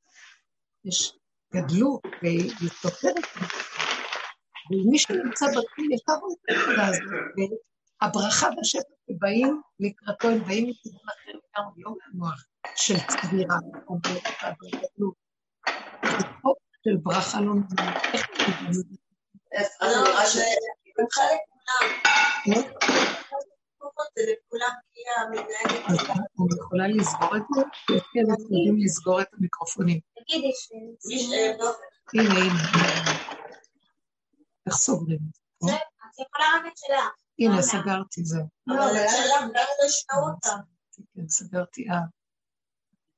יש 0.84 1.18
גדלות 1.56 2.02
והיא 2.22 2.70
סופרת. 2.70 3.24
ומי 4.70 4.98
שנמצא 4.98 5.46
בתחום 5.46 5.92
יקר 5.92 6.12
את 6.12 6.56
הנקודה 6.56 6.86
הזאת, 6.86 7.02
והברכה 8.02 8.48
והשפע 8.56 8.94
שבאים 9.10 9.60
לקראתו, 9.80 10.28
הם 10.28 10.44
באים 10.44 10.70
מכיוון 10.70 11.00
אחר 11.08 11.32
לגמרי, 11.32 11.82
לא 11.82 11.92
מהמוח 11.98 12.44
של 12.76 12.94
צבירה, 13.08 13.56
או 13.88 13.98
בגדלות. 13.98 15.14
זה 16.04 16.26
חוק 16.42 16.58
של 16.84 16.96
ברכה 17.02 17.40
לא 17.40 17.46
נורמלית. 17.46 17.96
איך 18.14 18.26
חלק 18.26 18.56
כולם. 22.46 22.62
זה 24.16 24.22
לכולם 24.32 24.74
כי 24.92 25.00
המנהלת... 25.16 25.90
אני 25.90 26.60
יכולה 26.60 26.88
לסגור 26.88 27.36
את 27.36 27.42
זה? 27.54 27.62
כן, 28.12 28.20
אנחנו 28.30 28.56
יודעים 28.56 28.76
לסגור 28.84 29.20
את 29.20 29.26
המיקרופונים. 29.32 30.00
תגידי 30.14 30.46
יש 31.10 31.32
אה, 31.32 31.56
לא, 31.58 31.72
הנה, 32.14 32.40
הנה. 32.40 32.60
איך 34.66 34.74
סוגרים? 34.74 35.18
את 35.58 36.26
יכולה 36.26 36.46
רק 36.56 36.72
את 36.72 36.76
שלה. 36.76 37.06
הנה, 37.38 37.62
סגרתי, 37.62 38.24
זהו. 38.24 38.46
אבל 38.68 38.76
השאלה, 38.76 39.46
אולי 39.46 39.52
לא 39.52 39.86
ישמעו 39.88 40.28
אותה. 40.34 40.56
כן, 41.14 41.28
סגרתי, 41.28 41.90
אה. 41.90 42.00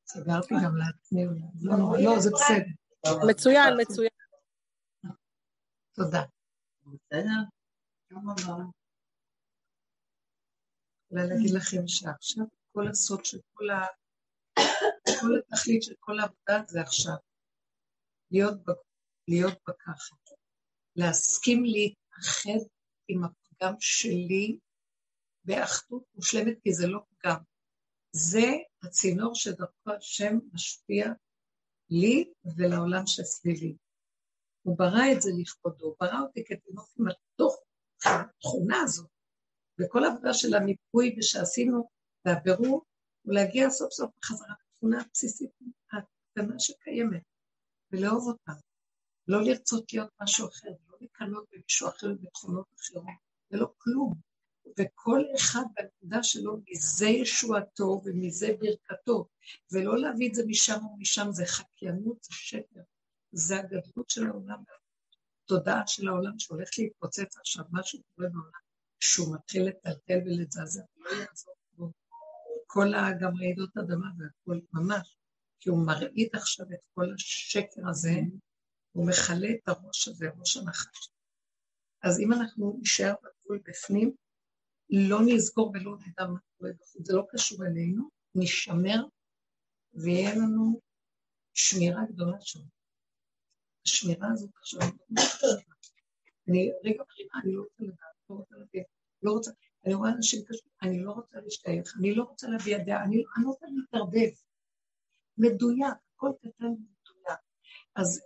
סגרתי 0.06 0.54
גם 0.64 0.76
לעצמי. 0.76 1.24
לא 1.62 1.76
נורא, 1.76 1.98
לא, 1.98 2.20
זה 2.20 2.30
בסדר. 2.30 2.64
מצוין, 3.28 3.74
מצוין. 3.80 4.08
תודה. 5.94 6.22
בסדר? 6.86 7.58
אולי 11.10 11.28
להגיד 11.28 11.50
לכם 11.50 11.86
שעכשיו 11.86 12.44
כל 12.72 12.88
הסוד 12.88 13.24
של 13.24 13.38
כל 13.52 13.70
ה... 13.70 13.86
כל 15.20 15.38
התכלית 15.38 15.82
של 15.82 15.94
כל 16.00 16.20
העבודה 16.20 16.62
זה 16.68 16.80
עכשיו. 16.80 17.16
להיות, 18.30 18.54
ב... 18.54 18.70
להיות 19.28 19.58
בככה. 19.68 20.16
להסכים 20.96 21.64
להתאחד 21.64 22.68
עם 23.08 23.24
הפגם 23.24 23.74
שלי 23.80 24.58
באחדות 25.44 26.02
מושלמת, 26.14 26.58
כי 26.62 26.72
זה 26.72 26.86
לא 26.86 27.00
פגם. 27.08 27.38
זה 28.12 28.46
הצינור 28.82 29.34
שדרכו 29.34 29.90
השם 29.96 30.38
משפיע 30.52 31.06
לי 31.90 32.32
ולעולם 32.56 33.06
שסביבי. 33.06 33.76
הוא 34.62 34.78
ברא 34.78 35.04
את 35.16 35.22
זה 35.22 35.30
לכבודו, 35.40 35.86
הוא 35.86 35.96
ברא 36.00 36.20
אותי 36.20 36.44
כתינוק 36.44 36.88
עם 36.98 37.06
התוך 37.08 37.56
התכונה 38.04 38.80
הזאת. 38.82 39.17
וכל 39.80 40.04
העבודה 40.04 40.34
של 40.34 40.54
המיפוי 40.54 41.16
ושעשינו 41.18 41.88
והבירור, 42.24 42.84
הוא 43.22 43.34
להגיע 43.34 43.70
סוף 43.70 43.92
סוף 43.92 44.10
בחזרה 44.18 44.54
לתכונה 44.74 45.00
הבסיסית 45.00 45.50
הקטנה 45.92 46.58
שקיימת, 46.58 47.22
ולאהוב 47.92 48.28
אותה. 48.28 48.52
לא 49.28 49.42
לרצות 49.42 49.92
להיות 49.92 50.10
משהו 50.22 50.48
אחר, 50.48 50.68
לא 50.88 50.96
לקנות 51.00 51.44
במישהו 51.52 51.88
אחר 51.88 52.08
בתכונות 52.22 52.66
אחרות, 52.80 53.04
זה 53.50 53.56
לא 53.56 53.72
כלום. 53.78 54.14
וכל 54.78 55.22
אחד 55.36 55.62
בנקודה 55.76 56.22
שלו, 56.22 56.56
מזה 56.68 57.06
ישועתו 57.06 58.00
ומזה 58.04 58.48
ברכתו, 58.60 59.28
ולא 59.72 59.98
להביא 59.98 60.28
את 60.28 60.34
זה 60.34 60.42
משם 60.46 60.78
או 60.84 60.96
משם, 60.98 61.26
זה 61.30 61.46
חקיינות, 61.46 62.24
זה 62.24 62.34
שקר. 62.34 62.80
זה 63.32 63.58
הגדלות 63.58 64.10
של 64.10 64.26
העולם, 64.26 64.62
התודעה 65.44 65.86
של 65.86 66.08
העולם 66.08 66.38
שהולך 66.38 66.68
להתפוצץ 66.78 67.36
עכשיו, 67.36 67.64
משהו 67.72 68.00
קורה 68.14 68.28
בעולם, 68.28 68.67
שהוא 69.00 69.34
מתחיל 69.34 69.68
לטלטל 69.68 70.18
ולזעזע, 70.26 70.82
לא 70.96 71.10
יעזור 71.10 71.54
בו. 71.72 71.92
כל. 72.66 72.88
גם 73.20 73.36
רעידות 73.36 73.76
אדמה 73.76 74.06
והכל, 74.18 74.60
ממש, 74.72 75.16
כי 75.60 75.70
הוא 75.70 75.86
מרעיד 75.86 76.28
עכשיו 76.32 76.66
את 76.66 76.80
כל 76.94 77.14
השקר 77.14 77.88
הזה, 77.90 78.14
הוא 78.92 79.08
מכלה 79.08 79.48
את 79.50 79.68
הראש 79.68 80.08
הזה, 80.08 80.26
ראש 80.38 80.56
הנחש. 80.56 81.10
אז 82.02 82.20
אם 82.20 82.32
אנחנו 82.32 82.78
נשאר 82.80 83.14
בגבול 83.22 83.60
בפנים, 83.68 84.14
לא 84.90 85.18
נסגור 85.26 85.72
ולא 85.74 85.96
נדע 86.06 86.26
מה 86.26 86.38
קורה 86.58 86.70
בחוץ, 86.72 87.06
זה 87.06 87.16
לא 87.16 87.26
קשור 87.30 87.66
אלינו, 87.66 88.10
נשמר 88.34 89.04
ויהיה 89.94 90.34
לנו 90.34 90.80
שמירה 91.54 92.02
גדולה 92.12 92.36
שם. 92.40 92.60
השמירה 93.86 94.28
הזאת 94.32 94.50
עכשיו, 94.56 94.80
אני 96.48 96.70
רגע 96.84 97.02
בחינה, 97.08 97.30
אני 97.44 97.52
לא 97.52 97.62
רוצה 97.62 97.82
לדעת, 97.84 98.17
לא 98.30 98.34
רוצה 98.34 98.56
להביע, 98.56 98.82
לא 99.22 99.32
רוצה, 99.32 99.50
אני 99.86 99.94
רואה 99.94 100.10
אנשים 100.10 100.44
קשים, 100.44 100.70
אני 100.82 101.04
לא 101.04 101.12
רוצה 101.12 101.40
להשתייך, 101.40 101.94
אני 101.98 102.14
לא 102.14 102.22
רוצה 102.22 102.48
להביע 102.48 102.78
דעה, 102.78 103.04
אני, 103.04 103.22
לא 103.42 103.48
רוצה 103.48 103.66
להתערבב. 103.66 104.30
מדויק, 105.38 105.94
הכל 106.14 106.30
קטן 106.40 106.66
ומדויק. 106.66 107.38
אז 107.96 108.20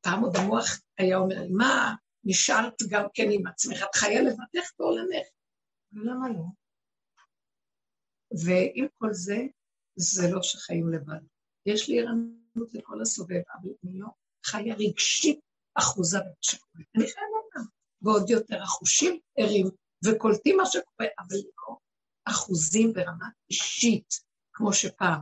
פעם 0.00 0.20
עוד 0.20 0.36
המוח 0.36 0.66
היה 0.98 1.16
אומר 1.16 1.42
לי, 1.42 1.52
מה, 1.52 1.94
נשארת 2.24 2.74
גם 2.90 3.04
כן 3.14 3.26
עם 3.30 3.46
עצמך, 3.46 3.82
את 3.90 3.94
חיה 3.94 4.22
לבדך 4.22 4.70
בעולמך. 4.78 5.26
ולמה 5.92 6.28
לא? 6.28 6.44
ועם 8.44 8.86
כל 8.98 9.12
זה, 9.12 9.38
זה 9.96 10.22
לא 10.32 10.42
שחיים 10.42 10.92
לבד. 10.92 11.20
יש 11.66 11.88
לי 11.88 12.00
ערנות 12.00 12.74
לכל 12.74 13.02
הסובב, 13.02 13.42
אבל 13.54 13.70
אני 13.84 13.98
לא 13.98 14.08
חיה 14.46 14.74
רגשית 14.74 15.40
אחוזה 15.74 16.18
במה 16.20 16.34
שקורה. 16.40 16.82
אני 16.96 17.04
לדעת. 17.04 17.37
ועוד 18.02 18.30
יותר 18.30 18.62
החושים 18.62 19.18
ערים 19.38 19.66
וקולטים 20.04 20.56
מה 20.56 20.66
שקורה, 20.66 21.06
אבל 21.18 21.36
לא 21.36 21.76
אחוזים 22.24 22.92
ברמה 22.92 23.28
אישית, 23.50 24.14
כמו 24.52 24.72
שפעם. 24.72 25.20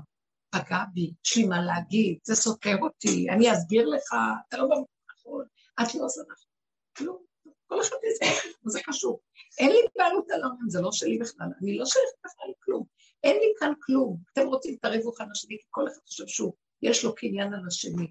פגע 0.51 0.85
בי, 0.95 1.13
יש 1.27 1.37
לי 1.37 1.45
מה 1.45 1.63
להגיד, 1.63 2.19
זה 2.25 2.35
סותר 2.35 2.77
אותי, 2.83 3.31
אני 3.31 3.53
אסביר 3.53 3.89
לך, 3.89 4.15
אתה 4.49 4.57
לא 4.57 4.65
במקום 4.65 4.87
נכון, 5.11 5.45
את 5.83 5.95
לא 5.95 6.05
עושה 6.05 6.21
נכון. 6.21 6.49
כלום, 6.97 7.25
כל 7.67 7.81
אחד 7.81 7.97
יסביר, 8.11 8.53
זה 8.73 8.81
קשור. 8.85 9.21
אין 9.59 9.71
לי 9.71 9.79
בעלות 9.97 10.31
על 10.31 10.43
העולם, 10.43 10.69
זה 10.69 10.81
לא 10.81 10.93
שלי 10.93 11.19
בכלל, 11.19 11.47
אני 11.63 11.79
לא 11.79 11.87
שייכת 11.87 12.19
בכלל 12.25 12.47
לכלום. 12.51 12.85
אין 13.25 13.37
לי 13.37 13.53
כאן 13.59 13.73
כלום. 13.81 14.19
אתם 14.33 14.47
רוצים, 14.47 14.77
תריבו 14.77 15.15
אחד 15.17 15.27
לשני, 15.31 15.57
כי 15.61 15.67
כל 15.71 15.89
אחד 15.89 16.01
חושב 16.07 16.27
שהוא, 16.27 16.53
יש 16.83 17.05
לו 17.05 17.15
קניין 17.15 17.55
על 17.55 17.67
השני. 17.67 18.11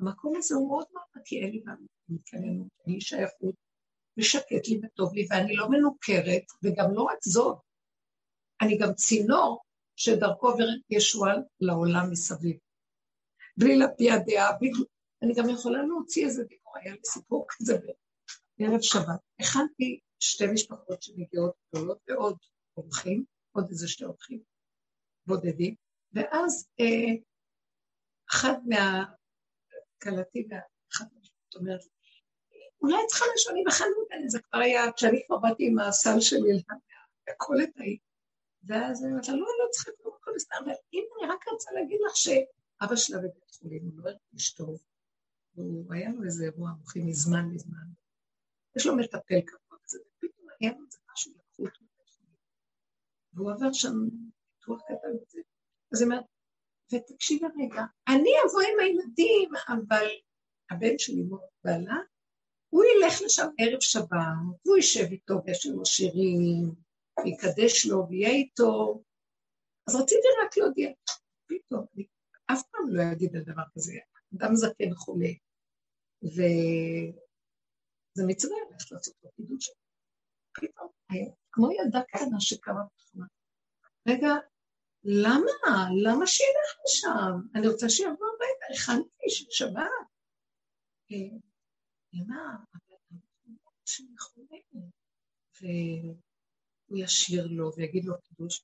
המקום 0.00 0.36
הזה 0.36 0.54
הוא 0.54 0.68
מאוד 0.68 0.86
מאוד 0.92 1.04
נקי, 1.16 1.40
אין 1.40 1.50
לי 1.50 1.60
בעלות, 1.60 1.88
מתקננות, 2.08 2.68
אין 2.86 2.94
לי 2.94 3.00
שייכות, 3.00 3.54
ושקט 4.18 4.68
לי 4.68 4.80
וטוב 4.82 5.14
לי, 5.14 5.26
ואני 5.30 5.56
לא 5.56 5.68
מנוכרת, 5.70 6.42
וגם 6.62 6.94
לא 6.94 7.02
רק 7.02 7.18
זאת, 7.24 7.58
אני 8.62 8.78
גם 8.78 8.94
צינור 8.94 9.62
שדרכו 9.96 10.48
עוברת 10.48 10.80
ישועה 10.90 11.34
לעולם 11.60 12.10
מסביב. 12.10 12.56
בלי 13.56 13.76
להביע 13.76 14.14
דעה, 14.26 14.52
בלי... 14.60 14.70
אני 15.22 15.34
גם 15.34 15.48
יכולה 15.50 15.82
להוציא 15.82 16.26
איזה 16.26 16.44
דיבור, 16.44 16.78
היה 16.78 16.92
לי 16.92 17.00
סיפור 17.04 17.46
כזה 17.48 17.78
בערב 18.58 18.80
שבת. 18.80 19.20
הכנתי 19.40 20.00
שתי 20.20 20.44
משפחות 20.54 21.02
שמגיעות 21.02 21.54
גדולות 21.68 21.98
ועוד 22.08 22.36
אורחים, 22.76 23.24
עוד 23.52 23.66
איזה 23.68 23.88
שתי 23.88 24.04
אורחים 24.04 24.42
בודדים, 25.26 25.74
ואז 26.12 26.68
אה, 26.80 27.14
אחת 28.30 28.58
מהקלטים, 28.66 30.48
אחת 30.92 31.06
מהמשפחות 31.12 31.54
אומרת, 31.54 31.80
אולי 32.82 32.96
צריכה 33.08 33.24
הכנו 33.68 34.24
את 34.24 34.30
זה 34.30 34.38
כבר 34.42 34.58
היה, 34.58 34.92
כשאני 34.92 35.22
כבר 35.26 35.38
באתי 35.38 35.66
עם 35.66 35.78
הסל 35.78 36.20
שלי 36.20 36.62
מהקולת 37.28 37.70
ההיא, 37.76 37.98
ואז 38.64 39.04
אני 39.04 39.10
אומרת 39.10 39.28
לה, 39.28 39.34
לא, 39.34 39.40
לא 39.40 39.70
צריכה 39.70 39.90
לקרוא 39.90 40.16
הכל 40.16 40.38
סתם, 40.38 40.56
אבל 40.64 40.72
אם 40.92 41.04
אני 41.18 41.30
רק 41.32 41.48
רוצה 41.48 41.70
להגיד 41.72 42.00
לך 42.06 42.16
שאבא 42.16 42.96
שלה 42.96 43.18
בבית 43.18 43.50
חולים, 43.50 43.82
הוא 43.84 44.04
לא 44.04 44.10
הרגיש 44.10 44.54
טוב, 44.54 44.78
הוא 45.54 45.94
היה 45.94 46.10
לו 46.10 46.24
איזה 46.24 46.44
אירוע 46.44 46.70
מוחי 46.78 47.00
מזמן 47.00 47.44
מזמן, 47.44 47.86
יש 48.76 48.86
לו 48.86 48.96
מטפל 48.96 49.40
קבוע 49.40 49.78
כזה, 49.84 49.98
ופתאום 49.98 50.48
היה 50.60 50.70
לו 50.70 50.84
איזה 50.86 50.98
משהו, 51.12 51.32
לקחו 51.32 51.62
אותו 51.62 51.84
בבית 51.84 52.10
חולים, 52.10 52.36
והוא 53.32 53.52
עבר 53.52 53.72
שם 53.72 53.94
ניתוח 54.54 54.82
קטן 54.82 55.16
וזה, 55.22 55.40
אז 55.92 56.00
היא 56.00 56.06
אומרת, 56.06 56.24
ותקשיבי 56.92 57.46
רגע, 57.46 57.82
אני 58.08 58.30
אבוא 58.46 58.60
עם 58.60 58.80
הילדים, 58.80 59.50
אבל 59.68 60.06
הבן 60.70 60.98
שלי 60.98 61.22
מאוד 61.22 61.40
בעלה, 61.64 61.96
הוא 62.68 62.84
ילך 62.84 63.22
לשם 63.24 63.46
ערב 63.58 63.80
שבת, 63.80 64.08
והוא 64.64 64.76
יישב 64.76 65.04
איתו 65.10 65.34
ויש 65.44 65.66
לו 65.66 65.86
שירים, 65.86 66.74
ויקדש 67.24 67.86
לו 67.86 68.06
ויהיה 68.08 68.30
איתו. 68.30 69.02
אז 69.88 69.96
רציתי 69.96 70.28
רק 70.44 70.56
להודיע, 70.56 70.90
פתאום, 71.46 71.86
אני 71.94 72.06
אף 72.46 72.62
פעם 72.70 72.86
לא 72.90 73.02
אגיד 73.12 73.36
על 73.36 73.42
דבר 73.42 73.62
כזה, 73.74 73.92
אדם 74.36 74.54
זקן 74.54 74.94
חולה, 74.94 75.28
וזה 76.22 77.12
מצווה 78.26 78.56
ללכת 78.70 78.90
לעשות 78.90 79.14
לו 79.22 79.30
קידוש. 79.36 79.70
פתאום, 80.52 80.88
כמו 81.52 81.72
ילדה 81.72 82.02
קטנה 82.02 82.40
שקמה 82.40 82.80
בתחומה. 82.84 83.26
רגע, 84.08 84.34
למה? 85.04 85.88
למה 86.04 86.26
שילך 86.26 86.76
לשם? 86.84 87.48
אני 87.54 87.68
רוצה 87.68 87.88
שיבוא 87.88 88.26
הביתה, 88.34 88.66
הכנתי 88.74 89.28
של 89.28 89.44
שבת. 89.50 90.06
למה? 92.16 92.56
אבל 92.74 92.96
אנחנו 94.12 94.14
חולים. 94.18 94.90
הוא 96.86 96.98
ישיר 96.98 97.46
לו 97.46 97.70
ויגיד 97.76 98.04
לו 98.04 98.14
קידוש. 98.22 98.62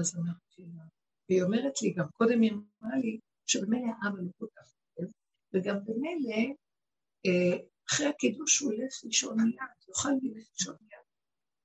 אז 0.00 0.16
אמרתי 0.16 0.62
לה, 0.62 0.82
והיא 1.28 1.42
אומרת 1.42 1.82
לי, 1.82 1.90
גם 1.92 2.06
קודם 2.12 2.40
היא 2.40 2.52
אמרה 2.52 2.96
לי, 2.98 3.18
שבמילא 3.46 3.86
האבא 3.86 4.18
לא 4.18 4.30
כל 4.38 4.46
כך 4.56 4.74
טוב, 4.96 5.04
וגם 5.52 5.84
במילא, 5.84 6.36
אה, 7.26 7.58
אחרי 7.88 8.06
הקידוש 8.06 8.58
הוא 8.58 8.72
ילך 8.72 8.92
לישון 9.04 9.40
מיד, 9.40 9.58
יוכל 9.88 10.08
ללכת 10.22 10.50
לישון 10.52 10.76
מיד. 10.80 11.04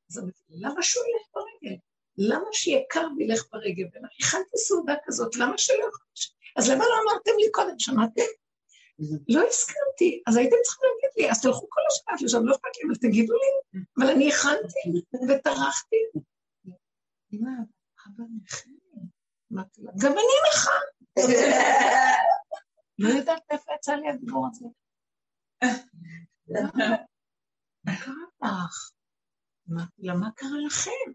אז 0.09 0.19
אמרתי, 0.19 0.43
למה 0.49 0.83
שהוא 0.83 1.03
ילך 1.05 1.27
ברגל? 1.33 1.77
למה 2.17 2.45
שיהיה 2.51 2.81
קר 2.89 3.07
וילך 3.17 3.51
ברגל? 3.51 3.85
והכנתי 3.93 4.57
סעודה 4.57 4.93
כזאת, 5.05 5.35
למה 5.35 5.57
שלא 5.57 5.83
יכול... 5.89 6.05
אז 6.57 6.69
למה 6.69 6.83
לא 6.83 6.95
אמרתם 7.03 7.31
לי 7.37 7.51
קודם, 7.51 7.79
שמעתם? 7.79 8.21
לא 9.29 9.47
הסכמתי, 9.47 10.23
אז 10.27 10.37
הייתם 10.37 10.55
צריכים 10.63 10.89
להגיד 10.95 11.09
לי, 11.17 11.31
אז 11.31 11.41
תלכו 11.41 11.67
כל 11.69 11.81
השבת 11.91 12.21
לשם, 12.21 12.45
לא 12.45 12.55
אכפת 12.55 12.77
לי, 12.77 12.87
אבל 12.87 12.95
תגידו 12.95 13.33
לי, 13.33 13.81
אבל 13.97 14.09
אני 14.09 14.29
הכנתי 14.29 15.01
וטרחתי. 15.29 15.97
אמא, 17.33 17.51
אבא 18.07 18.23
נכה. 18.37 18.69
גם 20.01 20.11
אני 20.11 20.35
נכה. 20.49 20.77
לא 22.99 23.09
יודעת 23.09 23.41
איפה 23.51 23.71
יצא 23.75 23.93
לי 23.93 24.09
הדיבור 24.09 24.47
הזה. 24.51 24.65
מה 27.83 27.95
קרה 28.03 28.13
לך? 28.41 28.91
אמרתי 29.71 30.01
לה, 30.01 30.13
מה 30.13 30.31
קרה 30.35 30.59
לכם? 30.65 31.11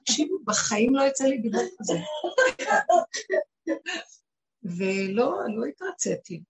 תקשיבו, 0.00 0.38
בחיים 0.44 0.94
לא 0.94 1.02
יצא 1.02 1.24
לי 1.24 1.38
דיבור 1.38 1.62
כזה. 1.78 1.98
ולא 4.62 5.38
לא 5.56 5.64
התרציתי. 5.66 6.42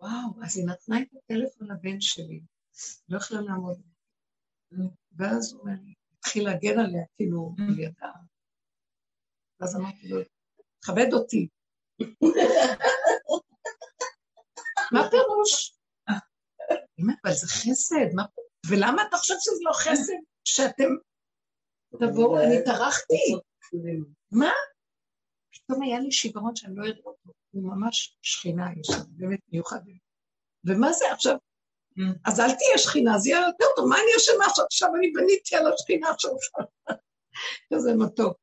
וואו, 0.00 0.44
אז 0.44 0.56
היא 0.56 0.66
נתנה 0.66 1.02
את 1.02 1.08
הטלפון 1.16 1.70
לבן 1.70 2.00
שלי, 2.00 2.40
לא 3.08 3.16
יכלה 3.16 3.40
לעמוד. 3.40 3.82
ואז 5.16 5.52
הוא 5.52 5.70
התחיל 6.18 6.44
להגן 6.44 6.78
עליה, 6.78 7.02
כאילו, 7.16 7.54
על 7.58 7.78
ידה. 7.78 8.12
ואז 9.60 9.76
אמרתי 9.76 10.08
לו, 10.08 10.18
תכבד 10.80 11.12
אותי. 11.12 11.48
מה 14.92 15.10
פירוש? 15.10 15.78
אבל 17.24 17.32
זה 17.32 17.46
חסד, 17.46 18.10
ולמה 18.70 19.02
אתה 19.08 19.16
חושב 19.16 19.34
שזה 19.38 19.60
לא 19.62 19.72
חסד? 19.72 20.12
שאתם 20.44 20.90
תבואו, 21.90 22.40
אני 22.40 22.64
טרחתי. 22.64 23.47
מה? 24.32 24.50
פתאום 25.52 25.82
היה 25.82 26.00
לי 26.00 26.12
שיגרון 26.12 26.56
שאני 26.56 26.76
לא 26.76 26.82
אראה 26.82 26.98
אותו, 27.04 27.32
הוא 27.50 27.62
ממש 27.62 28.18
שכינה 28.22 28.66
יש 28.80 28.90
לנו, 28.90 29.04
באמת 29.08 29.40
מיוחד. 29.52 29.80
ומה 30.64 30.92
זה 30.92 31.04
עכשיו? 31.12 31.36
אז 32.24 32.40
אל 32.40 32.46
תהיה 32.46 32.78
שכינה, 32.78 33.16
אז 33.16 33.26
יהיה 33.26 33.46
יותר 33.46 33.64
טוב, 33.76 33.88
מה 33.88 33.96
אני 33.96 34.16
אשמה 34.16 34.44
עכשיו? 34.46 34.64
עכשיו 34.64 34.88
אני 34.96 35.12
בניתי 35.12 35.56
על 35.56 35.72
השכינה 35.72 36.08
שלך. 36.18 36.66
כזה 37.74 37.94
מתוק. 37.94 38.36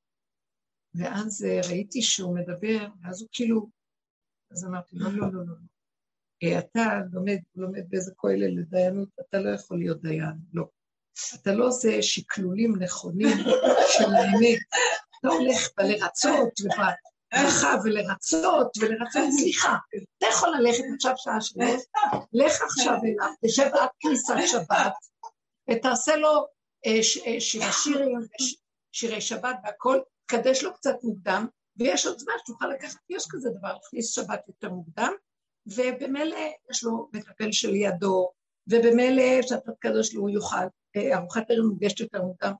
ואז 0.96 1.46
אה, 1.46 1.60
ראיתי 1.70 2.02
שהוא 2.02 2.36
מדבר, 2.36 2.88
ואז 3.02 3.22
הוא 3.22 3.30
כאילו, 3.32 3.70
אז 4.52 4.66
אמרתי, 4.66 4.96
לא, 4.96 5.10
לא, 5.12 5.34
לא, 5.34 5.46
לא. 5.48 5.54
אה, 6.44 6.60
אתה 6.60 7.00
לומד, 7.12 7.38
לומד 7.56 7.90
באיזה 7.90 8.12
כולל 8.16 8.60
לדיינות, 8.60 9.10
אתה 9.20 9.40
לא 9.40 9.50
יכול 9.50 9.78
להיות 9.78 10.02
דיין, 10.02 10.38
לא. 10.54 10.66
אתה 11.42 11.54
לא 11.54 11.68
עושה 11.68 12.02
שקלולים 12.02 12.76
נכונים 12.84 13.38
של 13.98 14.14
האמת. 14.16 14.60
אתה 15.28 15.34
הולך 15.34 15.70
בלרצות 15.78 16.60
וברכה 16.62 17.76
ולרצות 17.84 18.78
ולרצות, 18.80 19.24
סליחה, 19.40 19.76
אתה 20.18 20.28
יכול 20.32 20.50
ללכת 20.60 20.84
עכשיו 20.96 21.14
שעה 21.18 21.42
שלוש, 21.42 21.84
לך 22.34 22.62
עכשיו 22.62 22.94
אליו, 23.04 23.34
תשב 23.46 23.70
עד 23.74 23.90
כניסת 24.00 24.34
שבת, 24.46 24.94
ותעשה 25.72 26.16
לו 26.16 26.46
אה, 26.86 27.00
אה, 27.26 27.42
שירי 27.42 27.72
שירים, 27.72 28.20
שירי 28.92 29.22
שבת 29.22 29.56
והכל, 29.64 30.00
תקדש 30.26 30.64
לו 30.64 30.74
קצת 30.74 30.96
מוקדם, 31.04 31.48
ויש 31.78 32.06
עוד 32.06 32.20
זמן 32.20 32.34
שתוכל 32.44 32.68
לקחת, 32.68 33.00
יש 33.10 33.26
כזה 33.30 33.50
דבר, 33.50 33.74
להכניס 33.74 34.16
שבת 34.16 34.42
יותר 34.48 34.70
מוקדם, 34.70 35.12
ובמילא 35.68 36.38
יש 36.72 36.84
לו 36.84 37.10
מטפל 37.14 37.52
שלידו, 37.52 38.30
ובמילא 38.68 39.42
כשאתה 39.42 39.72
תקדש 39.72 40.14
לו 40.14 40.22
הוא 40.22 40.30
יוכל, 40.30 40.66
אה, 40.96 41.18
ארוחת 41.18 41.44
ערב 41.50 41.66
מוגשת 41.66 42.00
יותר 42.00 42.22
מוקדם, 42.22 42.54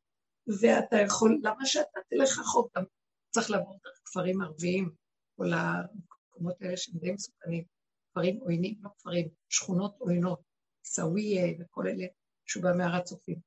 ואתה 0.62 0.96
יכול, 0.96 1.40
למה 1.44 1.66
שאתה 1.66 2.00
תלך 2.10 2.40
רחוק? 2.40 2.78
גם 2.78 2.84
צריך 3.30 3.52
לעבור 3.52 3.80
דרך 3.84 4.00
כפרים 4.06 4.42
ערביים, 4.42 4.92
כל 5.38 5.54
המקומות 5.54 6.62
האלה 6.62 6.78
שהם 6.78 7.00
די 7.00 7.12
מסוכנים, 7.12 7.64
כפרים 8.12 8.38
עוינים, 8.38 8.76
לא 8.82 8.90
כפרים, 8.98 9.30
שכונות 9.50 9.96
עוינות, 10.00 10.42
סאוויה 10.86 11.54
וכל 11.60 11.88
אלה, 11.88 12.06
שהוא 12.46 12.64
בא 12.64 12.70
מהר 12.78 12.96
הצופים. 12.96 13.40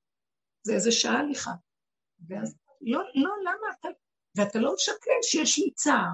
זה 0.63 0.75
איזה 0.75 0.93
שעה 0.93 1.19
הליכה. 1.19 1.53
ואז, 2.29 2.57
לא, 2.81 3.01
לא, 3.15 3.31
למה 3.43 3.67
אתה, 3.81 3.89
ואתה 4.37 4.59
לא 4.59 4.75
משקר 4.75 5.19
שיש 5.23 5.59
לי 5.59 5.71
צער, 5.75 6.11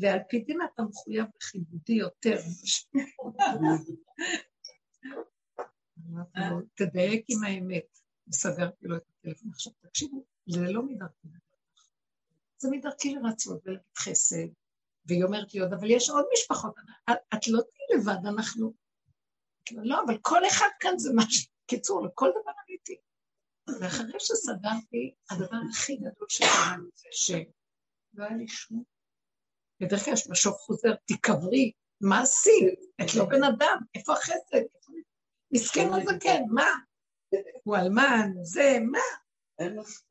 ועל 0.00 0.18
פי 0.28 0.38
דין 0.38 0.58
אתה 0.74 0.82
מחויב 0.82 1.24
בכיבודי 1.36 1.92
יותר. 1.92 2.36
תדייק 6.74 7.24
עם 7.28 7.44
האמת. 7.44 7.99
וסגרתי 8.30 8.86
לו 8.86 8.96
את 8.96 9.02
הטלפון. 9.08 9.50
עכשיו 9.52 9.72
תקשיבו, 9.80 10.24
זה 10.46 10.60
לא 10.60 10.82
מדרכי 10.82 11.28
לדרך. 11.28 11.90
זה 12.58 12.68
מדרכי 12.70 13.14
לרצות 13.14 13.60
ולהגיד 13.64 13.96
חסד, 13.98 14.46
והיא 15.04 15.24
אומרת 15.24 15.54
לי 15.54 15.60
עוד, 15.60 15.72
אבל 15.72 15.90
יש 15.90 16.10
עוד 16.10 16.24
משפחות, 16.32 16.74
את, 17.10 17.48
לא 17.48 17.60
תהיי 17.60 17.98
לבד, 18.00 18.26
אנחנו... 18.26 18.72
לא, 19.72 20.02
אבל 20.06 20.18
כל 20.22 20.46
אחד 20.46 20.68
כאן 20.80 20.98
זה 20.98 21.10
משהו, 21.14 21.50
קיצור, 21.66 22.06
לכל 22.06 22.30
דבר 22.30 22.52
עליתי. 22.66 22.96
ואחרי 23.80 24.20
שסגרתי, 24.20 25.14
הדבר 25.30 25.56
הכי 25.70 25.96
גדול 25.96 26.26
שקרה 26.28 26.76
לי 26.78 26.90
זה 26.94 27.08
שלא 27.12 28.24
היה 28.24 28.36
לי 28.36 28.48
שום... 28.48 28.82
בדרך 29.80 30.04
כלל 30.04 30.14
יש 30.14 30.28
משוב 30.30 30.52
חוזר, 30.52 30.94
תיקברי, 30.94 31.72
מה 32.00 32.20
עשית? 32.20 32.80
את 33.02 33.14
לא 33.14 33.24
בן 33.24 33.44
אדם, 33.44 33.78
איפה 33.94 34.12
החסד? 34.12 34.60
מסכן 35.52 35.88
הזקן, 35.92 36.42
מה? 36.50 36.70
הוא 37.64 37.76
אלמן, 37.76 38.30
זה, 38.42 38.78
מה? 38.90 38.98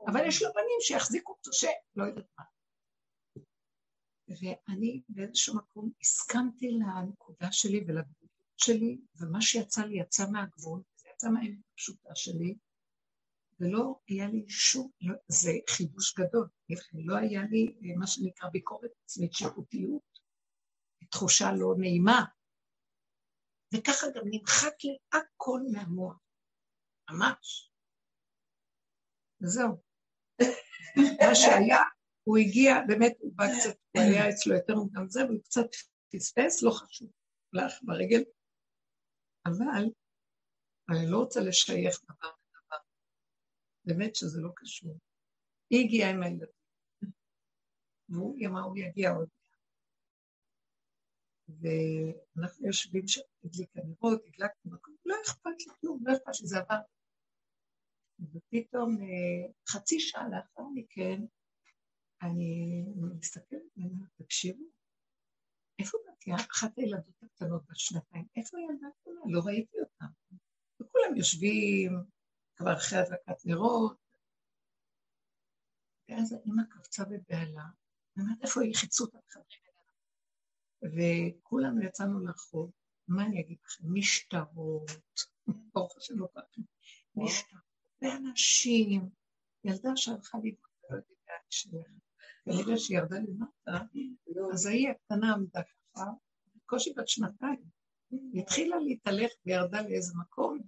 אבל 0.07 0.27
יש 0.27 0.41
לו 0.41 0.49
בנים 0.53 0.79
שיחזיקו 0.81 1.31
אותו, 1.33 1.51
שלא 1.53 2.03
יודעת 2.03 2.25
מה. 2.37 2.43
ואני 4.27 5.01
באיזשהו 5.09 5.55
מקום 5.55 5.91
הסכמתי 6.01 6.71
לנקודה 6.71 7.51
שלי 7.51 7.83
ולגבול 7.87 8.29
שלי, 8.57 8.97
ומה 9.15 9.41
שיצא 9.41 9.81
לי 9.81 9.99
יצא 9.99 10.23
מהגבול, 10.31 10.81
זה 10.95 11.09
יצא 11.09 11.29
מהאמת 11.29 11.59
הפשוטה 11.73 12.15
שלי, 12.15 12.55
ולא 13.59 13.99
היה 14.07 14.27
לי 14.27 14.45
שום, 14.49 14.89
לא, 15.01 15.15
זה 15.27 15.51
חידוש 15.69 16.15
גדול, 16.15 16.47
לא 16.93 17.15
היה 17.17 17.41
לי 17.51 17.75
מה 17.95 18.07
שנקרא 18.07 18.49
ביקורת 18.49 18.91
עצמית, 19.03 19.33
שיפוטיות, 19.33 20.19
תחושה 21.11 21.51
לא 21.51 21.75
נעימה, 21.77 22.25
וככה 23.73 24.07
גם 24.15 24.23
נמחק 24.25 24.83
לי 24.83 24.97
הכל 25.13 25.61
מהמוח, 25.71 26.17
ממש. 27.11 27.71
וזהו. 29.41 29.81
מה 31.27 31.35
שהיה, 31.35 31.77
הוא 32.23 32.37
הגיע, 32.37 32.73
באמת 32.87 33.17
הוא 33.19 33.33
בא 33.35 33.45
קצת, 33.45 33.77
הוא 33.91 34.01
היה 34.03 34.29
אצלו 34.29 34.55
יותר 34.55 34.75
מוקדם 34.75 35.09
זה, 35.09 35.25
והוא 35.25 35.43
קצת 35.43 35.69
פספס, 36.11 36.63
לא 36.63 36.71
חשוב, 36.71 37.11
הלך 37.53 37.73
ברגל, 37.81 38.23
אבל 39.45 39.85
אני 40.89 41.11
לא 41.11 41.17
רוצה 41.17 41.39
לשייך 41.39 42.03
דבר 42.03 42.27
לדבר. 42.27 42.77
באמת 43.85 44.15
שזה 44.15 44.41
לא 44.41 44.49
קשור. 44.55 44.97
היא 45.69 45.85
הגיעה 45.85 46.09
עם 46.09 46.23
הילדים, 46.23 46.47
והוא 48.09 48.37
אמר, 48.45 48.61
הוא 48.61 48.77
יגיע 48.77 49.11
עוד 49.11 49.29
ואנחנו 51.49 52.67
יושבים 52.67 53.07
שם, 53.07 53.21
הדליקה 53.43 53.79
נרות, 53.83 54.21
הדלקנו 54.27 54.71
מקום, 54.71 54.95
לא 55.05 55.15
אכפת 55.25 55.51
לי 55.59 55.73
כלום, 55.81 55.99
לא 56.07 56.13
אכפת 56.13 56.33
שזה 56.33 56.59
עבר. 56.59 56.79
ופתאום 58.21 58.97
אה, 59.01 59.51
חצי 59.69 59.99
שעה 59.99 60.29
לאחר 60.29 60.63
מכן, 60.75 61.21
אני 62.21 62.83
מסתכלת 63.17 63.61
ואומרת, 63.77 64.09
תקשיבו, 64.17 64.63
איפה 65.79 65.97
בתיה? 66.07 66.35
אחת 66.35 66.77
הילדות 66.77 67.23
הקטנות 67.23 67.63
בשנתיים, 67.69 68.25
איפה 68.35 68.57
הילדה 68.57 68.87
הקטנה? 68.87 69.21
לא 69.25 69.41
ראיתי 69.45 69.79
אותה. 69.79 70.05
וכולם 70.81 71.15
יושבים 71.15 71.91
כבר 72.55 72.73
אחרי 72.73 72.99
הדלקת 72.99 73.45
נרות, 73.45 73.97
ואז 76.09 76.33
האמא 76.33 76.63
קפצה 76.69 77.03
בבהלה, 77.05 77.65
ואומרת, 78.17 78.37
איפה 78.41 78.61
היא? 78.61 78.75
חיצו 78.75 79.05
אותה 79.05 79.17
בחדרים 79.27 79.69
וכולנו 80.83 81.83
יצאנו 81.83 82.19
לרחוב, 82.19 82.71
מה 83.07 83.25
אני 83.25 83.41
אגיד 83.41 83.57
לכם? 83.65 83.83
משטרות, 83.93 84.91
ברוך 85.73 85.97
השם 85.97 86.19
לא 86.19 86.27
ככה, 86.35 86.61
משטרות, 87.15 87.68
ואנשים, 88.01 89.09
ילדה 89.63 89.89
שהלכה 89.95 90.37
שלך, 91.49 91.73
כנראה 92.45 92.77
שהיא 92.77 92.97
ירדה 92.97 93.17
למטה, 93.19 93.85
אז 94.53 94.65
ההיא 94.65 94.89
הקטנה 94.89 95.33
עמדה 95.33 95.61
ככה, 95.63 96.05
בקושי 96.55 96.93
בת 96.97 97.07
שנתיים, 97.07 97.63
היא 98.11 98.41
התחילה 98.41 98.79
להתהלך 98.79 99.31
וירדה 99.45 99.81
לאיזה 99.81 100.13
מקום, 100.17 100.59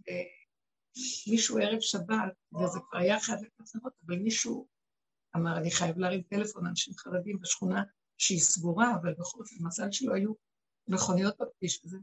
ומישהו 1.28 1.58
ערב 1.58 1.80
שבת, 1.80 2.34
וזה 2.54 2.80
כבר 2.90 3.00
היה 3.00 3.18
אחת 3.18 3.42
לקצרות, 3.42 3.94
אבל 4.06 4.16
מישהו 4.16 4.68
אמר, 5.36 5.58
אני 5.58 5.72
חייב 5.72 5.98
להרים 5.98 6.22
טלפון, 6.22 6.66
אנשים 6.66 6.94
חרדים 6.94 7.40
בשכונה, 7.40 7.84
שהיא 8.18 8.40
סגורה, 8.40 8.96
אבל 9.02 9.14
בכל 9.14 9.40
אופן, 9.40 9.56
מזל 9.60 9.92
שלא 9.92 10.14
היו 10.14 10.34
מכוניות 10.88 11.36
בכביש 11.40 11.86
הזה. 11.86 11.98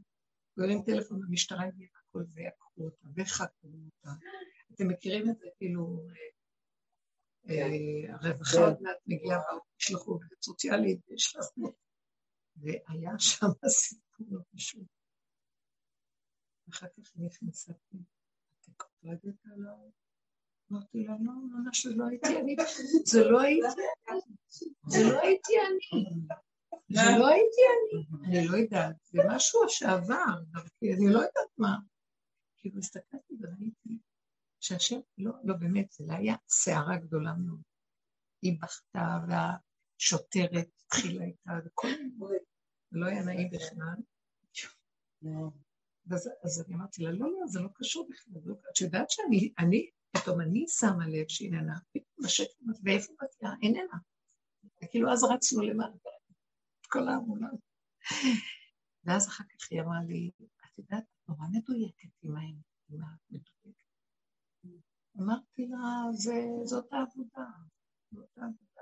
גולים 0.58 0.82
טלפון 0.82 1.20
למשטרה, 1.22 1.64
הגיעה 1.64 1.90
הכל 2.08 2.24
ועקרו 2.34 2.84
אותה, 2.84 3.06
וחקרו 3.16 3.70
אותה. 3.86 4.10
אתם 4.74 4.88
מכירים 4.88 5.30
את 5.30 5.38
זה, 5.38 5.46
כאילו, 5.56 6.06
אה, 7.48 7.54
אה, 7.54 8.14
הרווחה 8.14 8.58
עוד 8.58 8.82
מעט 8.82 8.96
מגיעה, 9.06 9.40
תשלחו 9.76 10.12
עובדת 10.12 10.42
סוציאלית, 10.42 11.00
וישלחו. 11.08 11.72
והיה 12.56 13.12
שם 13.18 13.46
סיפור 13.68 14.26
לא 14.30 14.40
פשוט. 14.54 14.86
אחר 16.70 16.86
כך 16.86 17.12
נכנסה, 17.16 17.72
אתם 17.72 18.72
קפלדת 18.76 19.46
עליו? 19.52 19.90
אמרתי 20.72 21.04
לה, 21.04 21.14
לא, 21.20 21.32
ממש 21.32 21.86
לא 21.86 22.04
הייתי 22.06 22.28
אני, 22.40 22.56
זה 23.12 23.24
לא 23.24 23.40
הייתי 23.40 23.66
אני, 24.10 24.20
זה 24.88 24.98
לא 25.12 25.20
הייתי 25.20 25.52
אני, 25.66 26.02
זה 26.88 27.18
לא 27.18 27.28
הייתי 27.28 27.60
אני, 27.72 28.38
אני 28.38 28.48
לא 28.48 28.56
יודעת, 28.56 28.96
זה 29.04 29.18
משהו 29.28 29.60
שעבר, 29.68 30.34
אני 30.82 31.12
לא 31.12 31.18
יודעת 31.18 31.58
מה. 31.58 31.76
כאילו 32.56 32.78
הסתכלתי 32.78 33.34
וראיתי 33.40 33.98
שהשם, 34.60 35.00
לא, 35.18 35.32
לא 35.44 35.54
באמת, 35.54 35.92
זה 35.92 36.04
לא 36.06 36.12
היה 36.12 36.36
סערה 36.48 36.96
גדולה 36.96 37.32
מאוד. 37.34 37.62
היא 38.42 38.58
בכתה 38.62 39.18
והשוטרת 39.28 40.68
התחילה 40.84 41.24
איתה 41.24 41.50
וכל 41.64 41.88
מיני, 41.88 42.38
לא 42.92 43.06
היה 43.06 43.22
נעים 43.22 43.50
בכלל. 43.50 43.96
אז 46.44 46.64
אני 46.66 46.74
אמרתי 46.74 47.02
לה, 47.02 47.10
לא, 47.10 47.32
לא, 47.32 47.46
זה 47.46 47.60
לא 47.60 47.68
קשור 47.74 48.08
בכלל, 48.10 48.42
לא 48.44 48.54
את 48.72 48.80
יודעת 48.80 49.10
שאני, 49.10 49.90
פתאום 50.12 50.40
אני 50.40 50.64
שמה 50.68 51.08
לב 51.08 51.28
שהיא 51.28 51.48
איננה, 51.48 51.78
פתאום 51.92 52.26
השקט, 52.26 52.54
ואיפה 52.84 53.12
בתיה? 53.22 53.50
איננה. 53.62 53.98
וכאילו 54.84 55.12
אז 55.12 55.24
רצנו 55.24 55.62
למעלה, 55.62 55.94
את 56.80 56.86
כל 56.86 57.08
האמונה. 57.08 57.48
ואז 59.04 59.28
אחר 59.28 59.44
כך 59.44 59.68
היא 59.70 59.80
אמרה 59.80 60.02
לי, 60.08 60.30
את 60.38 60.78
יודעת, 60.78 61.04
את 61.04 61.28
נורא 61.28 61.46
מדויקת 61.52 62.08
עם 62.22 62.36
המדויקת. 62.90 63.77
אמרתי 65.20 65.66
לה, 65.66 66.12
זאת 66.64 66.92
העבודה. 66.92 67.46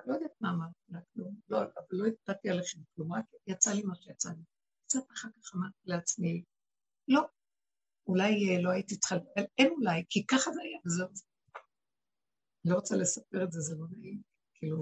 לא 0.07 0.14
יודעת 0.14 0.41
מה 0.41 0.51
אמרתי 0.51 0.78
לה, 0.89 1.01
כלום. 1.14 1.41
לא, 1.49 1.59
אבל 1.62 1.87
לא 1.91 2.07
התפתתי 2.07 2.51
עליכם 2.51 2.78
כלום, 2.95 3.12
רק 3.12 3.24
יצא 3.47 3.70
לי 3.72 3.82
מה 3.82 3.95
שיצא 3.95 4.28
לי. 4.28 4.43
קצת 4.87 5.11
אחר 5.12 5.28
כך 5.28 5.55
אמרתי 5.55 5.78
לעצמי, 5.84 6.45
לא, 7.09 7.22
אולי 8.07 8.30
אה, 8.49 8.62
לא 8.62 8.70
הייתי 8.70 8.99
צריכה, 8.99 9.16
אין 9.59 9.72
אולי, 9.72 10.05
כי 10.09 10.26
ככה 10.26 10.51
זה 10.53 10.61
היה, 10.62 10.78
וזהו. 10.87 11.09
אני 12.64 12.72
לא 12.72 12.74
רוצה 12.74 12.97
לספר 12.97 13.45
את 13.45 13.53
זה, 13.53 13.61
זה 13.61 13.74
לא 13.78 13.87
נעים, 13.91 14.22
כאילו, 14.55 14.78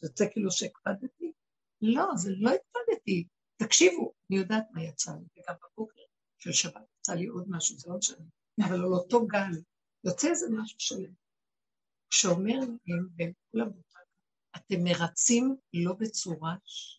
זה 0.00 0.08
יוצא 0.08 0.24
כאילו 0.32 0.50
שהקפדתי. 0.50 1.32
לא, 1.80 2.04
זה 2.16 2.30
לא 2.36 2.50
הקפדתי. 2.50 3.26
תקשיבו, 3.56 4.12
אני 4.30 4.38
יודעת 4.38 4.64
מה 4.72 4.82
יצא 4.82 5.12
לי, 5.12 5.26
וגם 5.36 5.54
בבוקר 5.62 6.00
של 6.38 6.52
שבת 6.52 6.82
יצא 6.98 7.12
לי 7.14 7.26
עוד 7.26 7.44
משהו, 7.48 7.78
זה 7.78 7.90
עוד 7.90 8.02
שנה, 8.02 8.24
אבל 8.60 8.74
על 8.74 8.92
אותו 8.92 9.26
גל, 9.26 9.62
יוצא 10.08 10.28
איזה 10.28 10.46
משהו 10.50 10.80
שלם, 10.80 11.12
שאומר 12.10 12.58
להם, 12.58 13.08
והם 13.16 13.32
כולם 13.50 13.70
אתם 14.56 14.84
מרצים 14.84 15.56
לא 15.74 15.92
בצורה 15.92 16.56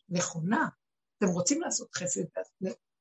נכונה, 0.10 0.70
אתם 1.18 1.28
רוצים 1.28 1.62
לעשות 1.62 1.95
חסד 1.95 2.24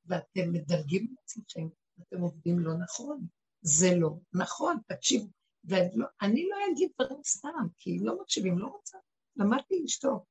ואתם 0.04 0.52
מדלגים 0.52 1.06
על 1.10 1.16
עצמכם, 1.24 1.68
אתם 2.02 2.20
עובדים 2.20 2.58
לא 2.58 2.74
נכון. 2.74 3.26
זה 3.60 3.88
לא 3.96 4.10
נכון, 4.32 4.76
תקשיבו. 4.86 5.28
ואני 5.64 6.48
לא 6.48 6.56
אגיד 6.72 6.90
דברים 6.94 7.22
סתם, 7.24 7.66
כי 7.78 7.98
לא 7.98 8.22
מקשיבים, 8.22 8.58
לא 8.58 8.66
רוצה. 8.66 8.98
למדתי 9.36 9.82
לשתוק, 9.84 10.26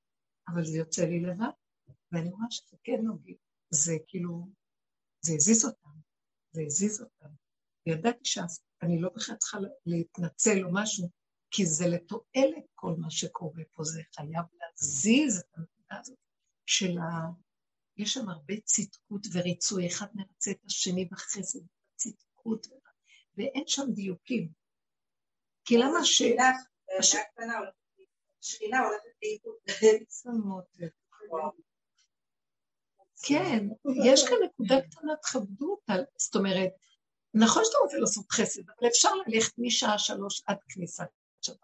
אבל 0.48 0.66
זה 0.66 0.78
יוצא 0.78 1.06
לי 1.06 1.20
לבד, 1.20 1.50
ואני 2.12 2.30
רואה 2.30 2.46
שזה 2.50 2.78
כן 2.84 3.02
נוגע. 3.04 3.34
זה 3.70 3.98
כאילו, 4.08 4.48
זה 5.22 5.34
הזיז 5.34 5.66
אותם, 5.66 6.00
זה 6.52 6.62
הזיז 6.66 7.02
אותם. 7.02 7.30
וידעתי 7.88 8.20
שאני 8.24 9.02
לא 9.02 9.10
בכלל 9.16 9.36
צריכה 9.36 9.58
להתנצל 9.86 10.64
או 10.64 10.70
משהו, 10.74 11.10
כי 11.52 11.66
זה 11.66 11.88
לתועלת 11.88 12.66
כל 12.76 12.94
מה 12.98 13.12
שקורה 13.12 13.64
פה, 13.72 13.84
זה 13.84 14.02
חייב 14.16 14.46
להזיז 14.60 15.40
את 15.40 15.46
הנקודה 15.58 16.00
הזאת 16.00 16.18
של 16.66 16.98
ה... 16.98 17.04
יש 17.98 18.14
שם 18.14 18.30
הרבה 18.30 18.54
צדקות 18.64 19.28
וריצוי, 19.34 19.88
אחד 19.88 20.08
מרצה 20.16 20.52
את 20.52 20.66
השני 20.66 21.06
בחסד, 21.06 21.60
צדקות, 21.96 22.68
ואין 23.38 23.64
שם 23.68 23.86
דיוקים. 23.94 24.50
כי 25.66 25.78
למה 25.78 26.06
ש... 26.06 26.22
שכינה 28.42 28.80
הולכת 28.80 29.06
לאיבוד. 29.24 29.56
כן, 33.24 33.68
יש 34.06 34.28
כאן 34.28 34.38
נקודה 34.46 34.76
קטנה, 34.82 35.16
תכבדו 35.22 35.72
אותה, 35.72 35.94
זאת 36.18 36.36
אומרת, 36.36 36.72
נכון 37.40 37.64
שאתה 37.66 37.78
רוצה 37.84 37.98
לעשות 37.98 38.32
חסד, 38.32 38.62
אבל 38.70 38.88
אפשר 38.88 39.10
ללכת 39.28 39.54
משעה 39.58 40.00
שלוש 40.00 40.44
עד 40.48 40.58
כניסת 40.70 41.08
שבת, 41.42 41.58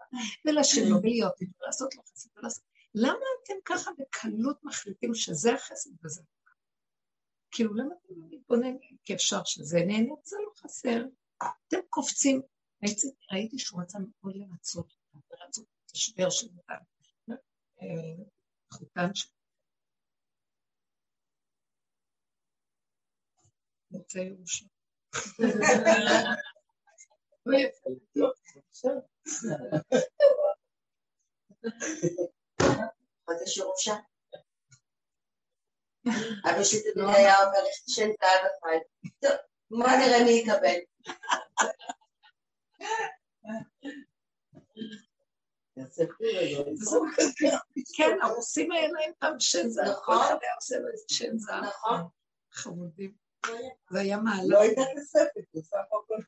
ולשם 0.45 0.81
לו 0.89 0.97
ולהיות 1.01 1.41
איתו, 1.41 1.65
לעשות 1.65 1.95
לו 1.95 2.01
חסד 2.03 2.29
ולעשות, 2.37 2.63
למה 2.95 3.25
אתם 3.43 3.53
ככה 3.65 3.91
בקלות 3.97 4.63
מחליטים 4.63 5.15
שזה 5.15 5.53
החסד 5.53 6.05
וזה 6.05 6.21
לא? 6.21 6.51
כאילו, 7.51 7.73
למה 7.73 7.95
אתם 8.05 8.13
לא 8.17 8.25
מתבוננים? 8.29 8.97
כי 9.03 9.13
אפשר 9.13 9.43
שזה 9.45 9.77
נהנה, 9.87 10.13
זה 10.23 10.37
לא 10.45 10.51
חסר. 10.55 11.03
אתם 11.37 11.77
קופצים. 11.89 12.41
ראיתי, 13.31 13.59
שהוא 13.59 13.81
רצה 13.81 13.99
מאוד 13.99 14.35
לרצות 14.35 14.93
אותם, 15.13 15.27
לרצות 15.31 15.65
את 15.85 15.91
השבר 15.91 16.29
של 16.29 16.47
אותם. 16.57 16.83
אה, 17.81 18.23
חותן 18.73 19.15
של... 19.15 19.29
רוצה 23.91 24.19
ירושה. 24.19 24.65
חודש 33.25 33.57
ירושה. 33.57 33.95
אבא 36.45 36.63
שלי 36.63 36.79
תמיד 36.93 37.05
היה 37.15 37.43
אומר, 37.43 37.63
לך 37.63 37.83
תשן 37.85 38.09
את 38.09 38.23
האבא 38.23 38.49
חי. 38.61 38.77
טוב, 39.19 39.31
בוא 39.71 39.87
נראה 39.87 40.23
מי 40.23 40.31
יקבל. 40.31 40.79
כן, 47.95 48.17
הרוסים 48.21 48.71
האלה 48.71 48.99
הם 49.05 49.11
פעם 49.19 49.39
שן 49.39 49.69
זר. 49.69 49.81
נכון. 51.61 52.07
חמודים. 52.51 53.22
זה 53.93 53.99
היה 53.99 54.17
מעלה. 54.17 54.43
לא 54.47 54.61
הייתה 54.61 54.81
כספת, 54.95 55.45
הוא 55.51 55.63
שם 55.63 55.77
הכל. 56.03 56.21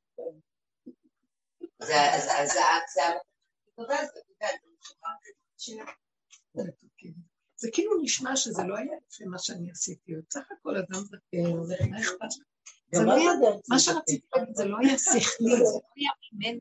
זה 7.55 7.69
כאילו 7.73 8.01
נשמע 8.01 8.35
שזה 8.35 8.63
לא 8.63 8.77
היה 8.77 8.91
לפי 9.07 9.25
מה 9.25 9.39
שאני 9.39 9.71
עשיתי, 9.71 10.13
בסך 10.29 10.51
הכל 10.51 10.75
אדם 10.75 10.99
זקן, 11.03 11.63
זה 11.63 11.75
מה 11.89 11.99
אכפת 11.99 12.21
לך? 12.21 12.45
לא 12.93 13.51
מה 13.69 13.79
שרציתי 13.79 14.25
להגיד, 14.35 14.55
זה 14.55 14.65
לא 14.65 14.77
היה 14.81 14.97
שכלי, 14.97 15.55
זה 15.57 15.63
לא 15.63 15.81
היה 15.95 16.09
ממני. 16.33 16.59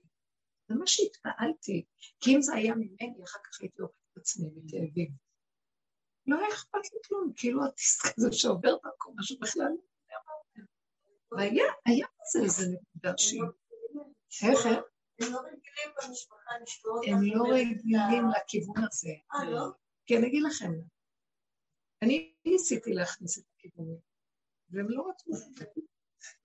זה 0.69 0.75
מה 0.75 0.87
שהתפעלתי, 0.87 1.85
כי 2.21 2.37
אם 2.37 2.43
זה 2.43 2.55
היה 2.55 2.75
ממני, 2.75 3.25
אחר 3.25 3.39
כך 3.45 3.61
הייתי 3.61 3.83
הורגת 3.83 3.95
את 4.13 4.19
עצמי 4.19 4.49
מכאבים. 4.55 5.11
לא 6.27 6.39
היה 6.39 6.49
אכפת 6.49 6.93
לי 6.93 6.99
כלום, 7.09 7.33
כאילו 7.37 7.65
הדיסק 7.65 8.19
הזה 8.19 8.33
שעובר 8.33 8.77
דרכו, 8.83 9.13
משהו 9.17 9.39
בכלל 9.41 9.63
לא. 9.65 9.84
והיה, 11.45 11.65
היה 11.87 12.07
בזה 12.21 12.45
איזה 12.45 12.63
נקודה 12.73 13.19
שהיא... 13.19 13.43
איך 14.43 14.67
הם? 14.67 14.83
לא 15.21 15.39
רגילים 15.39 15.91
במשפחה 15.97 16.51
אותם. 16.85 17.11
הם 17.11 17.23
לא 17.23 17.45
רגילים 17.55 18.25
לכיוון 18.31 18.85
הזה. 18.91 19.11
אה, 19.35 19.51
לא? 19.51 19.67
כי 20.07 20.17
אני 20.17 20.27
אגיד 20.27 20.43
לכם, 20.43 20.73
אני 22.03 22.35
ניסיתי 22.45 22.93
להכניס 22.93 23.39
את 23.39 23.45
הכיוונים, 23.55 23.99
והם 24.71 24.87
לא 24.91 25.05
רצו. 25.09 25.31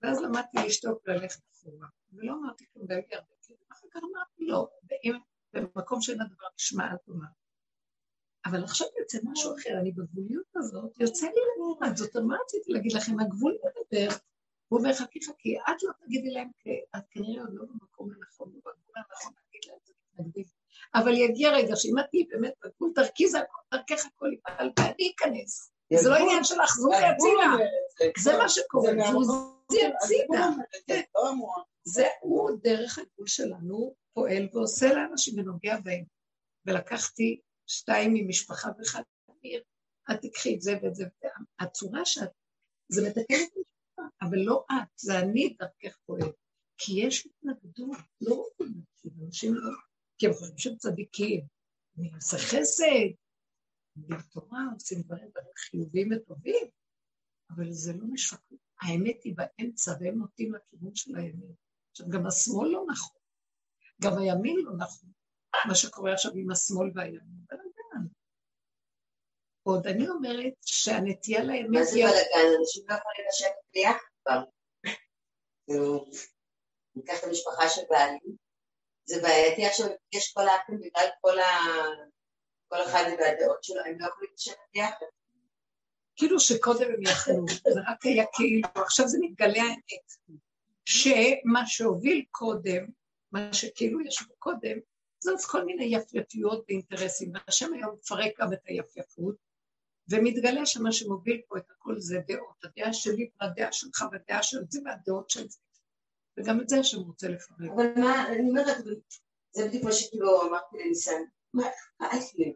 ואז 0.02 0.20
למדתי 0.20 0.58
לשתוק 0.66 1.02
וללכת 1.06 1.40
אחורה, 1.52 1.88
ולא 2.12 2.32
אמרתי 2.32 2.64
כלום, 2.72 2.86
והיו 2.88 3.02
לי 3.10 3.16
הרבה 3.16 3.34
כלים, 3.46 3.58
אחר 3.72 3.86
כך 3.90 4.00
אמרתי 4.12 4.46
לא, 4.46 4.68
ואם 4.88 5.18
במקום 5.52 6.00
שאין 6.00 6.20
הדבר 6.20 6.46
נשמע 6.54 6.84
אל 6.92 6.96
תאמר. 6.96 7.26
אבל 8.46 8.64
עכשיו 8.64 8.86
יוצא 9.00 9.18
משהו 9.24 9.54
אחר, 9.56 9.70
אני 9.80 9.92
בגבוליות 9.92 10.56
הזאת, 10.56 11.00
יוצא 11.00 11.26
לי 11.26 11.40
לבד, 11.76 11.96
זאת 11.96 12.16
אומרת, 12.16 12.40
רציתי 12.44 12.72
להגיד 12.72 12.92
לכם, 12.92 13.20
הגבול 13.20 13.58
מדבר, 13.64 14.08
אומר, 14.80 14.94
חכי 14.94 15.18
חכי, 15.24 15.56
את 15.58 15.82
לא 15.82 15.92
תגידי 16.04 16.30
להם, 16.30 16.50
את 16.96 17.02
כנראה 17.10 17.42
עוד 17.42 17.54
לא 17.54 17.64
במקום 17.64 18.10
הנכון, 18.12 18.48
בגבול 18.48 18.94
הנכון 18.96 19.32
להגיד 19.36 19.70
להם, 19.70 19.78
זה 19.84 19.92
מתנגדים. 20.12 20.44
אבל 20.94 21.14
יגיע 21.14 21.50
רגע 21.50 21.76
שאם 21.76 21.98
את 21.98 22.04
תהיי 22.10 22.24
באמת 22.24 22.52
בגבול, 22.64 22.92
דרכי 22.94 23.28
זה 23.28 23.38
הכל, 23.38 23.58
דרכך 23.74 24.06
הכל 24.06 24.32
יפעל, 24.32 24.70
ואני 24.78 25.12
אכנס. 25.14 25.72
זה 25.94 26.08
לא 26.08 26.14
עניין 26.14 26.44
שלך, 26.44 26.76
זוזי 26.76 26.96
הצילה. 26.96 27.66
זה 28.18 28.38
מה 28.38 28.48
שקורה, 28.48 28.90
זוזי 29.12 29.86
הצילה. 29.86 30.48
לא. 31.14 31.46
זה 31.84 32.06
הוא 32.20 32.50
דרך 32.62 32.98
הגבול 32.98 33.26
שלנו, 33.26 33.94
פועל 34.12 34.48
ועושה 34.52 34.92
לאנשים 34.94 35.38
ונוגע 35.38 35.76
בהם. 35.84 36.04
ולקחתי 36.66 37.40
שתיים 37.66 38.14
ממשפחה 38.14 38.68
ואחד 38.78 39.02
מעיר, 39.28 39.62
את 40.10 40.16
תקחי 40.22 40.54
את 40.54 40.60
זה 40.60 40.78
ואת 40.82 40.94
זה. 40.94 41.04
הצורה 41.60 42.04
שאת, 42.04 42.30
זה 42.88 43.08
מתקן 43.08 43.34
את 43.44 43.59
אבל 44.22 44.38
לא 44.38 44.64
את, 44.72 44.88
זה 44.98 45.18
אני 45.18 45.56
דרכך 45.58 45.98
פועל. 46.06 46.32
כי 46.78 46.92
יש 47.06 47.26
התנגדות, 47.26 47.98
לא 48.20 48.34
רוצים 48.34 48.72
להקשיב, 48.76 49.22
אנשים 49.26 49.54
לא, 49.54 49.72
כי 50.18 50.26
הם 50.26 50.32
חושבים 50.32 50.58
שהם 50.58 50.76
צדיקים. 50.76 51.46
אני 51.98 52.10
עושה 52.14 52.36
חסד, 52.38 53.10
לומדים 53.96 54.22
תורה, 54.22 54.60
עושים 54.74 55.02
דברים 55.02 55.30
חיוביים 55.56 56.08
וטובים, 56.12 56.66
אבל 57.50 57.72
זה 57.72 57.92
לא 57.92 58.06
משקר. 58.06 58.54
האמת 58.82 59.22
היא 59.24 59.34
באמצע, 59.36 59.92
והם 60.00 60.18
נוטים 60.18 60.54
לכיוון 60.54 60.94
של 60.94 61.16
הימין. 61.16 61.54
עכשיו, 61.90 62.08
גם 62.08 62.26
השמאל 62.26 62.68
לא 62.68 62.84
נכון, 62.88 63.20
גם 64.02 64.18
הימין 64.18 64.56
לא 64.64 64.72
נכון, 64.76 65.10
מה 65.68 65.74
שקורה 65.74 66.12
עכשיו 66.12 66.32
עם 66.34 66.50
השמאל 66.50 66.90
והימין. 66.94 67.44
בלאגן. 67.50 68.06
עוד 69.62 69.86
אני 69.86 70.08
אומרת 70.08 70.52
שהנטייה 70.60 71.44
מה 71.44 71.52
לימין 71.52 71.84
זה 71.84 71.96
היא... 71.96 72.04
בלאגן? 72.04 72.58
אנשים 72.60 72.84
לא 72.88 72.94
יכולים 72.94 73.26
לשבת 73.28 73.56
ביחד 73.74 74.09
כאילו, 75.66 76.06
ניקח 76.96 77.18
את 77.18 77.24
המשפחה 77.24 77.68
של 77.68 77.82
בעלי, 77.90 78.36
זה 79.04 79.22
בעייתי 79.22 79.66
עכשיו, 79.66 79.86
יש 80.12 80.32
כל 80.32 80.48
האחים 80.48 80.80
בגלל 80.80 81.08
כל 81.20 81.38
ה... 81.38 81.44
כל 82.68 82.82
אחד 82.82 83.04
והדעות 83.18 83.64
שלו, 83.64 83.80
הם 83.86 84.00
לא 84.00 84.06
יכולים 84.06 84.30
לשבת 84.34 84.56
ביחד. 84.74 85.06
כאילו 86.16 86.40
שקודם 86.40 86.90
הם 86.94 87.02
יכלו, 87.02 87.46
זה 87.48 87.80
רק 87.90 88.04
היה 88.04 88.24
כאילו, 88.32 88.68
עכשיו 88.74 89.08
זה 89.08 89.18
מתגלה 89.20 89.62
האמת. 89.62 90.38
שמה 90.84 91.66
שהוביל 91.66 92.24
קודם, 92.30 92.86
מה 93.32 93.52
שכאילו 93.52 94.00
ישבו 94.00 94.34
קודם, 94.38 94.78
זה 95.20 95.30
עוד 95.30 95.40
כל 95.40 95.64
מיני 95.64 95.84
יפייפיות 95.84 96.64
ואינטרסים, 96.68 97.32
והשם 97.34 97.72
היום 97.74 97.96
מפרק 97.98 98.32
גם 98.40 98.52
את 98.52 98.60
היפייפות, 98.64 99.36
ומתגלה 100.10 100.66
שמה 100.66 100.92
שמוביל 100.92 101.40
פה 101.48 101.58
את 101.58 101.70
הכל 101.70 101.94
זה 101.98 102.20
דעות, 102.28 102.64
הדעה 102.64 102.92
שלי 102.92 103.30
והדעה 103.40 103.72
שלך 103.72 104.04
והדעה 104.12 104.42
של 104.42 104.58
זה 104.68 104.80
והדעות 104.84 105.30
של 105.30 105.48
זה. 105.48 105.58
וגם 106.38 106.60
את 106.60 106.68
זה 106.68 106.78
השם 106.78 106.98
רוצה 107.00 107.28
לפרק. 107.28 107.70
אבל 107.74 107.86
מה, 107.96 108.28
אני 108.28 108.48
אומרת, 108.48 108.76
זה 109.52 109.68
בדיוק 109.68 109.84
מה 109.84 109.92
שכאילו 109.92 110.42
אמרתי 110.42 110.76
לניסן, 110.84 111.22
מה 111.54 111.64
לי? 112.38 112.54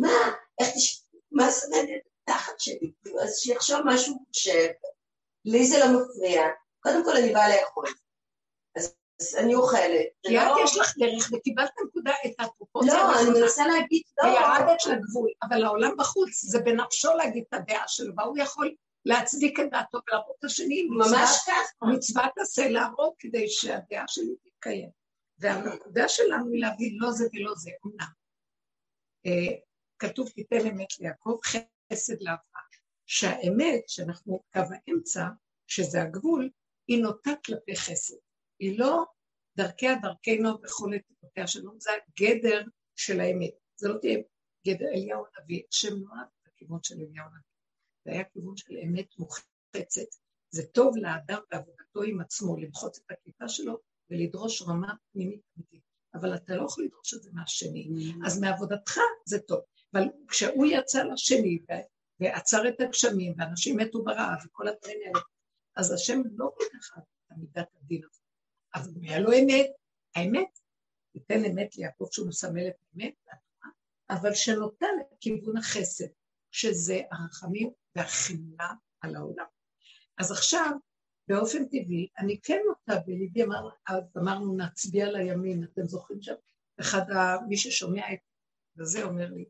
מה, 0.00 0.08
איך 0.60 0.68
תש... 0.68 1.02
מה 1.32 1.50
זה 1.50 1.66
מעניין 1.70 1.98
תחת 2.24 2.60
שלי? 2.60 2.92
אז 3.22 3.36
שיחשוב 3.36 3.80
מה 3.84 3.98
שהוא 3.98 4.18
חושב, 4.28 4.66
לי 5.44 5.66
זה 5.66 5.78
לא 5.78 5.86
מפריע, 5.86 6.42
קודם 6.80 7.04
כל 7.04 7.16
אני 7.16 7.32
באה 7.32 7.56
לאכול, 7.56 7.88
אז 9.20 9.36
אני 9.36 9.54
אוכלת. 9.54 10.06
כי 10.26 10.38
את 10.38 10.42
לא- 10.46 10.64
יש 10.64 10.78
לך 10.78 10.94
דרך 10.98 11.30
וקיבלת 11.32 11.70
נקודה 11.86 12.12
את 12.26 12.32
הפרופורציה. 12.38 12.94
לא, 12.94 13.20
אני. 13.20 13.40
מנסה 13.40 13.66
להגיד, 13.66 14.02
לא, 14.22 14.28
וירדת 14.28 14.86
לגבול, 14.86 15.30
אבל 15.42 15.64
העולם 15.64 15.96
בחוץ, 15.98 16.44
זה 16.44 16.58
בנפשו 16.58 17.08
להגיד 17.16 17.44
את 17.48 17.54
הדעה 17.54 17.88
שלו, 17.88 18.14
והוא 18.16 18.38
יכול 18.38 18.74
להצדיק 19.04 19.60
את 19.60 19.70
דעתו 19.70 19.98
ולהראות 20.08 20.36
את 20.38 20.44
השני, 20.44 20.82
ממש 20.90 21.30
ככה. 21.46 21.86
מצוות 21.94 22.38
עשה 22.38 22.68
להראות 22.68 23.14
כדי 23.18 23.48
שהדעה 23.48 24.04
שלי 24.08 24.34
תתקיים. 24.44 24.90
והנקודה 25.38 26.08
שלנו 26.08 26.52
היא 26.52 26.60
להגיד 26.60 26.92
לא 26.96 27.10
זה 27.10 27.28
ולא 27.34 27.54
זה, 27.54 27.70
אומנם. 27.84 28.06
אה, 29.26 29.56
כתוב 29.98 30.28
תיתן 30.28 30.66
אמת 30.66 30.98
ליעקב, 31.00 31.38
חסד 31.92 32.20
לאברהם. 32.20 32.66
שהאמת, 33.06 33.88
שאנחנו 33.88 34.40
קו 34.52 34.60
האמצע, 34.70 35.24
שזה 35.66 36.02
הגבול, 36.02 36.50
היא 36.88 37.02
נוטה 37.02 37.30
כלפי 37.46 37.76
חסד. 37.76 38.14
היא 38.58 38.78
לא 38.78 39.04
דרכיה 39.56 39.94
דרכנו 40.02 40.62
וכל 40.62 40.90
עתיקותיה 40.94 41.46
שלום, 41.46 41.76
זה 41.80 41.90
הגדר 41.90 42.62
של 42.96 43.20
האמת. 43.20 43.54
זה 43.76 43.88
לא 43.88 43.98
תהיה 44.00 44.18
גדר 44.66 44.88
אליהו 44.94 45.24
הנביא, 45.36 45.62
השם 45.72 45.96
נועד 45.96 46.26
בכיוון 46.46 46.78
של 46.82 46.94
אליהו 46.94 47.26
הנביא. 47.26 47.56
זה 48.04 48.10
היה 48.12 48.24
כיוון 48.24 48.56
של 48.56 48.74
אמת 48.84 49.18
מוחצת. 49.18 50.10
זה 50.50 50.66
טוב 50.66 50.96
לאדם 50.96 51.40
בעבודתו 51.50 52.02
עם 52.02 52.20
עצמו, 52.20 52.56
למחוץ 52.56 52.98
את 52.98 53.10
הכיפה 53.10 53.48
שלו 53.48 53.78
ולדרוש 54.10 54.62
רמה 54.62 54.94
פנימית 55.12 55.40
אמיתית. 55.56 55.82
אבל 56.14 56.34
אתה 56.34 56.56
לא 56.56 56.64
יכול 56.64 56.84
לדרוש 56.84 57.14
את 57.14 57.22
זה 57.22 57.30
מהשני. 57.32 57.88
אז 58.26 58.40
מעבודתך 58.40 58.98
זה 59.24 59.38
טוב. 59.38 59.60
אבל 59.94 60.02
כשהוא 60.28 60.66
יצא 60.66 61.02
לשני 61.02 61.58
ועצר 62.20 62.68
את 62.68 62.80
הגשמים, 62.80 63.34
ואנשים 63.38 63.76
מתו 63.76 64.04
ברעב 64.04 64.38
וכל 64.46 64.68
הדברים 64.68 64.98
האלה, 65.06 65.20
אז 65.76 65.92
השם 65.92 66.22
לא 66.36 66.50
כל 66.56 66.64
כך 66.72 66.96
אהב 66.96 67.04
את 67.32 67.38
מידת 67.38 67.68
הדין 67.76 68.00
הזאת. 68.10 68.25
אבל 68.76 68.90
אם 68.96 69.02
היה 69.02 69.20
לו 69.20 69.32
אמת, 69.32 69.70
האמת, 70.16 70.58
ייתן 71.14 71.44
אמת 71.44 71.76
ליעקב 71.76 72.06
שהוא 72.10 72.28
מסמל 72.28 72.68
את 72.68 72.74
האמת, 72.92 73.14
אבל 74.10 74.34
שנוטה 74.34 74.86
לכיוון 75.12 75.56
החסד, 75.56 76.06
שזה 76.50 77.00
הרחמים 77.12 77.70
והחמלה 77.96 78.68
על 79.00 79.16
העולם. 79.16 79.46
אז 80.18 80.32
עכשיו, 80.32 80.70
באופן 81.28 81.64
טבעי, 81.64 82.08
אני 82.18 82.40
כן 82.42 82.60
נוטה 82.68 83.00
בליבי, 83.06 83.44
אמר, 83.44 83.68
אז 83.88 84.02
אמרנו 84.18 84.56
נצביע 84.56 85.10
לימין, 85.12 85.64
אתם 85.64 85.82
זוכרים 85.82 86.22
שם? 86.22 86.34
אחד, 86.80 87.02
מי 87.48 87.56
ששומע 87.56 88.12
את 88.12 88.18
זה 88.82 89.04
אומר 89.04 89.30
לי, 89.30 89.44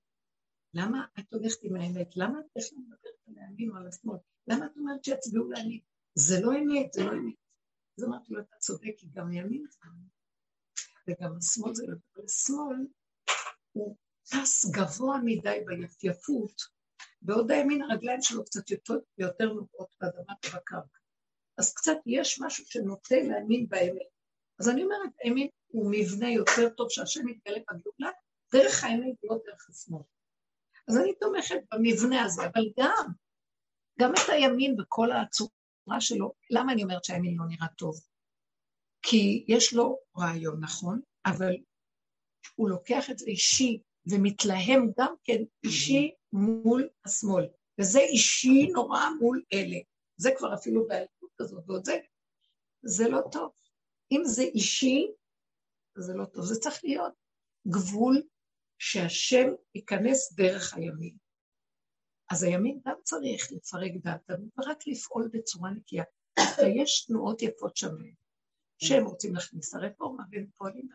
למה 0.75 1.07
את 1.19 1.33
הולכת 1.33 1.59
עם 1.63 1.77
האמת? 1.77 2.17
למה 2.17 2.41
את 2.41 2.57
איך 2.57 2.65
מדברת 2.73 3.01
על 3.29 3.35
הימין 3.37 3.71
או 3.71 3.77
על 3.77 3.89
השמאל? 3.89 4.19
למה 4.49 4.67
את 4.67 4.77
אומרת 4.77 5.05
שיצביעו 5.05 5.51
לעני? 5.51 5.81
זה 6.15 6.41
לא 6.41 6.53
אמת, 6.53 6.93
זה 6.93 7.05
לא 7.05 7.13
אמת. 7.13 7.35
אז 7.99 8.05
אמרתי 8.05 8.33
לו, 8.33 8.41
אתה 8.41 8.57
צודק, 8.57 8.95
כי 8.99 9.07
גם 9.13 9.33
ימין. 9.33 9.67
וגם 11.09 11.37
השמאל 11.39 11.75
זה. 11.75 11.85
אבל 11.87 12.25
השמאל 12.25 12.87
הוא 13.73 13.97
טס 14.23 14.67
גבוה 14.71 15.19
מדי 15.25 15.65
ביפייפות, 15.67 16.63
בעוד 17.23 17.51
הימין 17.51 17.83
הרגליים 17.83 18.23
שלו 18.23 18.45
קצת 18.45 18.71
יותר, 18.71 18.95
יותר 19.19 19.53
נוגעות 19.53 19.95
באדמה 20.01 20.35
ובקרקע. 20.47 20.97
אז 21.59 21.75
קצת 21.75 21.97
יש 22.07 22.41
משהו 22.41 22.65
שנוטה 22.67 23.17
להאמין 23.17 23.69
באמת. 23.69 24.09
אז 24.61 24.69
אני 24.69 24.85
אומרת, 24.85 25.11
הימין 25.23 25.49
הוא 25.67 25.91
מבנה 25.91 26.31
יותר 26.31 26.69
טוב 26.69 26.87
שהשם 26.91 27.29
יתגלה 27.29 27.59
בגאולה, 27.59 28.11
דרך 28.53 28.85
הימין 28.85 29.15
ולא 29.23 29.39
דרך 29.47 29.71
השמאל. 29.71 30.03
אז 30.89 30.97
אני 30.97 31.15
תומכת 31.15 31.61
במבנה 31.75 32.25
הזה, 32.25 32.43
אבל 32.43 32.65
גם, 32.81 33.07
גם 34.01 34.13
את 34.13 34.29
הימין 34.29 34.81
וכל 34.81 35.13
הצורה 35.87 36.01
שלו, 36.01 36.33
למה 36.51 36.73
אני 36.73 36.83
אומרת 36.83 37.05
שהימין 37.05 37.37
לא 37.39 37.45
נראה 37.49 37.69
טוב? 37.69 38.01
כי 39.03 39.45
יש 39.49 39.75
לו 39.75 39.99
רעיון 40.19 40.61
נכון, 40.61 41.01
אבל 41.27 41.57
הוא 42.55 42.71
לוקח 42.71 43.11
את 43.11 43.19
זה 43.19 43.27
אישי 43.27 43.81
ומתלהם 44.11 44.91
גם 44.99 45.15
כן 45.25 45.43
אישי 45.65 46.15
מול 46.33 46.89
השמאל, 47.05 47.47
וזה 47.81 48.01
אישי 48.01 48.67
נורא 48.67 49.01
מול 49.21 49.43
אלה. 49.53 49.79
זה 50.17 50.31
כבר 50.39 50.55
אפילו 50.55 50.87
בעליות 50.89 51.33
כזאת, 51.39 51.65
ועוד 51.67 51.85
זה, 51.85 51.99
זה 52.83 53.09
לא 53.09 53.21
טוב. 53.33 53.53
אם 54.13 54.23
זה 54.25 54.43
אישי, 54.43 55.07
זה 55.99 56.15
לא 56.15 56.25
טוב. 56.25 56.45
זה 56.45 56.61
צריך 56.61 56.85
להיות 56.85 57.13
גבול 57.69 58.23
שהשם 58.79 59.49
ייכנס 59.75 60.33
דרך 60.33 60.75
הימין. 60.75 61.17
אז 62.31 62.43
הימין 62.43 62.81
גם 62.87 62.97
צריך 63.03 63.53
לפרק 63.53 63.93
דעתנו 64.03 64.49
ורק 64.59 64.79
לפעול 64.87 65.31
בצורה 65.33 65.71
נקייה. 65.71 66.05
ויש 66.59 67.05
תנועות 67.07 67.43
יפות 67.43 67.77
שם 67.77 67.95
שהם 68.79 69.05
רוצים 69.05 69.35
להכניס 69.35 69.75
לרפורמה 69.75 70.25
והם 70.33 70.47
פועלים. 70.57 70.89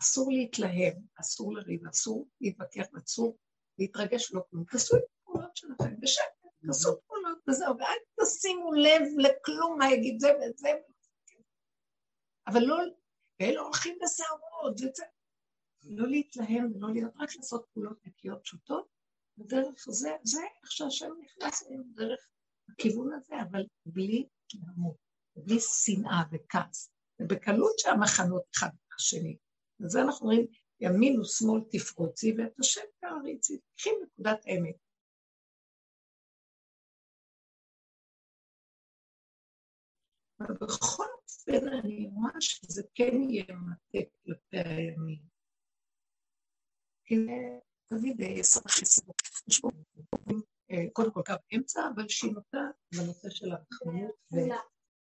אסור 0.00 0.32
להתלהם, 0.32 0.94
אסור 1.20 1.54
לריב, 1.54 1.86
אסור 1.86 2.28
להתווכח, 2.40 2.86
אסור 3.04 3.36
להתרגש, 3.78 4.32
לא 4.32 4.42
כלום. 4.50 4.64
תעשו 4.64 4.96
את 4.96 5.02
הפעולות 5.20 5.56
שלכם 5.56 6.00
בשקט, 6.00 6.46
תעשו 6.66 7.00
פעולות 7.06 7.38
וזהו, 7.48 7.78
ואל 7.78 7.98
תשימו 8.20 8.72
לב 8.72 9.02
לכלום 9.18 9.78
מה 9.78 9.92
יגיד 9.92 10.20
זה 10.20 10.28
וזה. 10.36 10.68
אבל 12.46 12.60
לא, 12.60 12.76
ואלה 13.40 13.60
הולכים 13.60 13.98
בסערות, 14.02 14.74
וזה. 14.74 15.04
לא 15.84 16.08
להתלהם 16.08 16.72
ולא 16.74 16.92
להיות, 16.92 17.12
רק 17.16 17.36
לעשות 17.36 17.66
פעולות 17.72 18.06
נקיות 18.06 18.42
פשוטות, 18.42 18.86
ודרך 19.38 19.84
זה, 19.88 20.10
זה 20.22 20.40
איך 20.62 20.72
שהשם 20.72 21.10
נכנס 21.20 21.62
היום, 21.68 21.92
דרך 21.94 22.28
הכיוון 22.68 23.12
הזה, 23.12 23.34
אבל 23.50 23.62
בלי 23.86 24.26
התלהמות, 24.46 24.96
בלי 25.36 25.56
שנאה 25.60 26.22
וכעס, 26.32 26.92
ובקלות 27.20 27.78
שהמחנות 27.78 28.42
אחד 28.54 28.68
מהשני. 28.90 29.36
וזה 29.80 30.02
אנחנו 30.02 30.26
רואים, 30.26 30.46
ימין 30.80 31.20
ושמאל 31.20 31.60
תפרוצי, 31.70 32.34
ואת 32.38 32.60
השם 32.60 32.80
תעריצי, 33.00 33.58
קחי 33.76 33.90
נקודת 34.02 34.46
אמת. 34.46 34.76
אבל 40.40 40.54
בכל 40.54 41.04
אופן 41.22 41.68
אני 41.68 42.10
רואה 42.14 42.40
שזה 42.40 42.82
כן 42.94 43.22
יהיה 43.30 43.44
מטה 43.44 43.98
כלפי 44.24 44.68
הימין. 44.68 45.22
כי 47.04 47.14
תמיד 47.98 48.20
יסוד 48.20 48.62
החסד, 48.66 49.02
יש 49.48 49.60
פה 49.60 49.70
קודם 50.92 51.12
כל 51.12 51.22
קו 51.26 51.32
אמצע, 51.56 51.80
אבל 51.94 52.08
שהיא 52.08 52.32
נוטה 52.32 52.58
בנושא 52.94 53.30
של 53.30 53.52
הרחמנות 53.52 54.14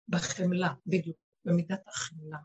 ובחמלה, 0.10 0.74
בדיוק, 0.86 1.18
במידת 1.45 1.88
החמלה. 1.88 2.38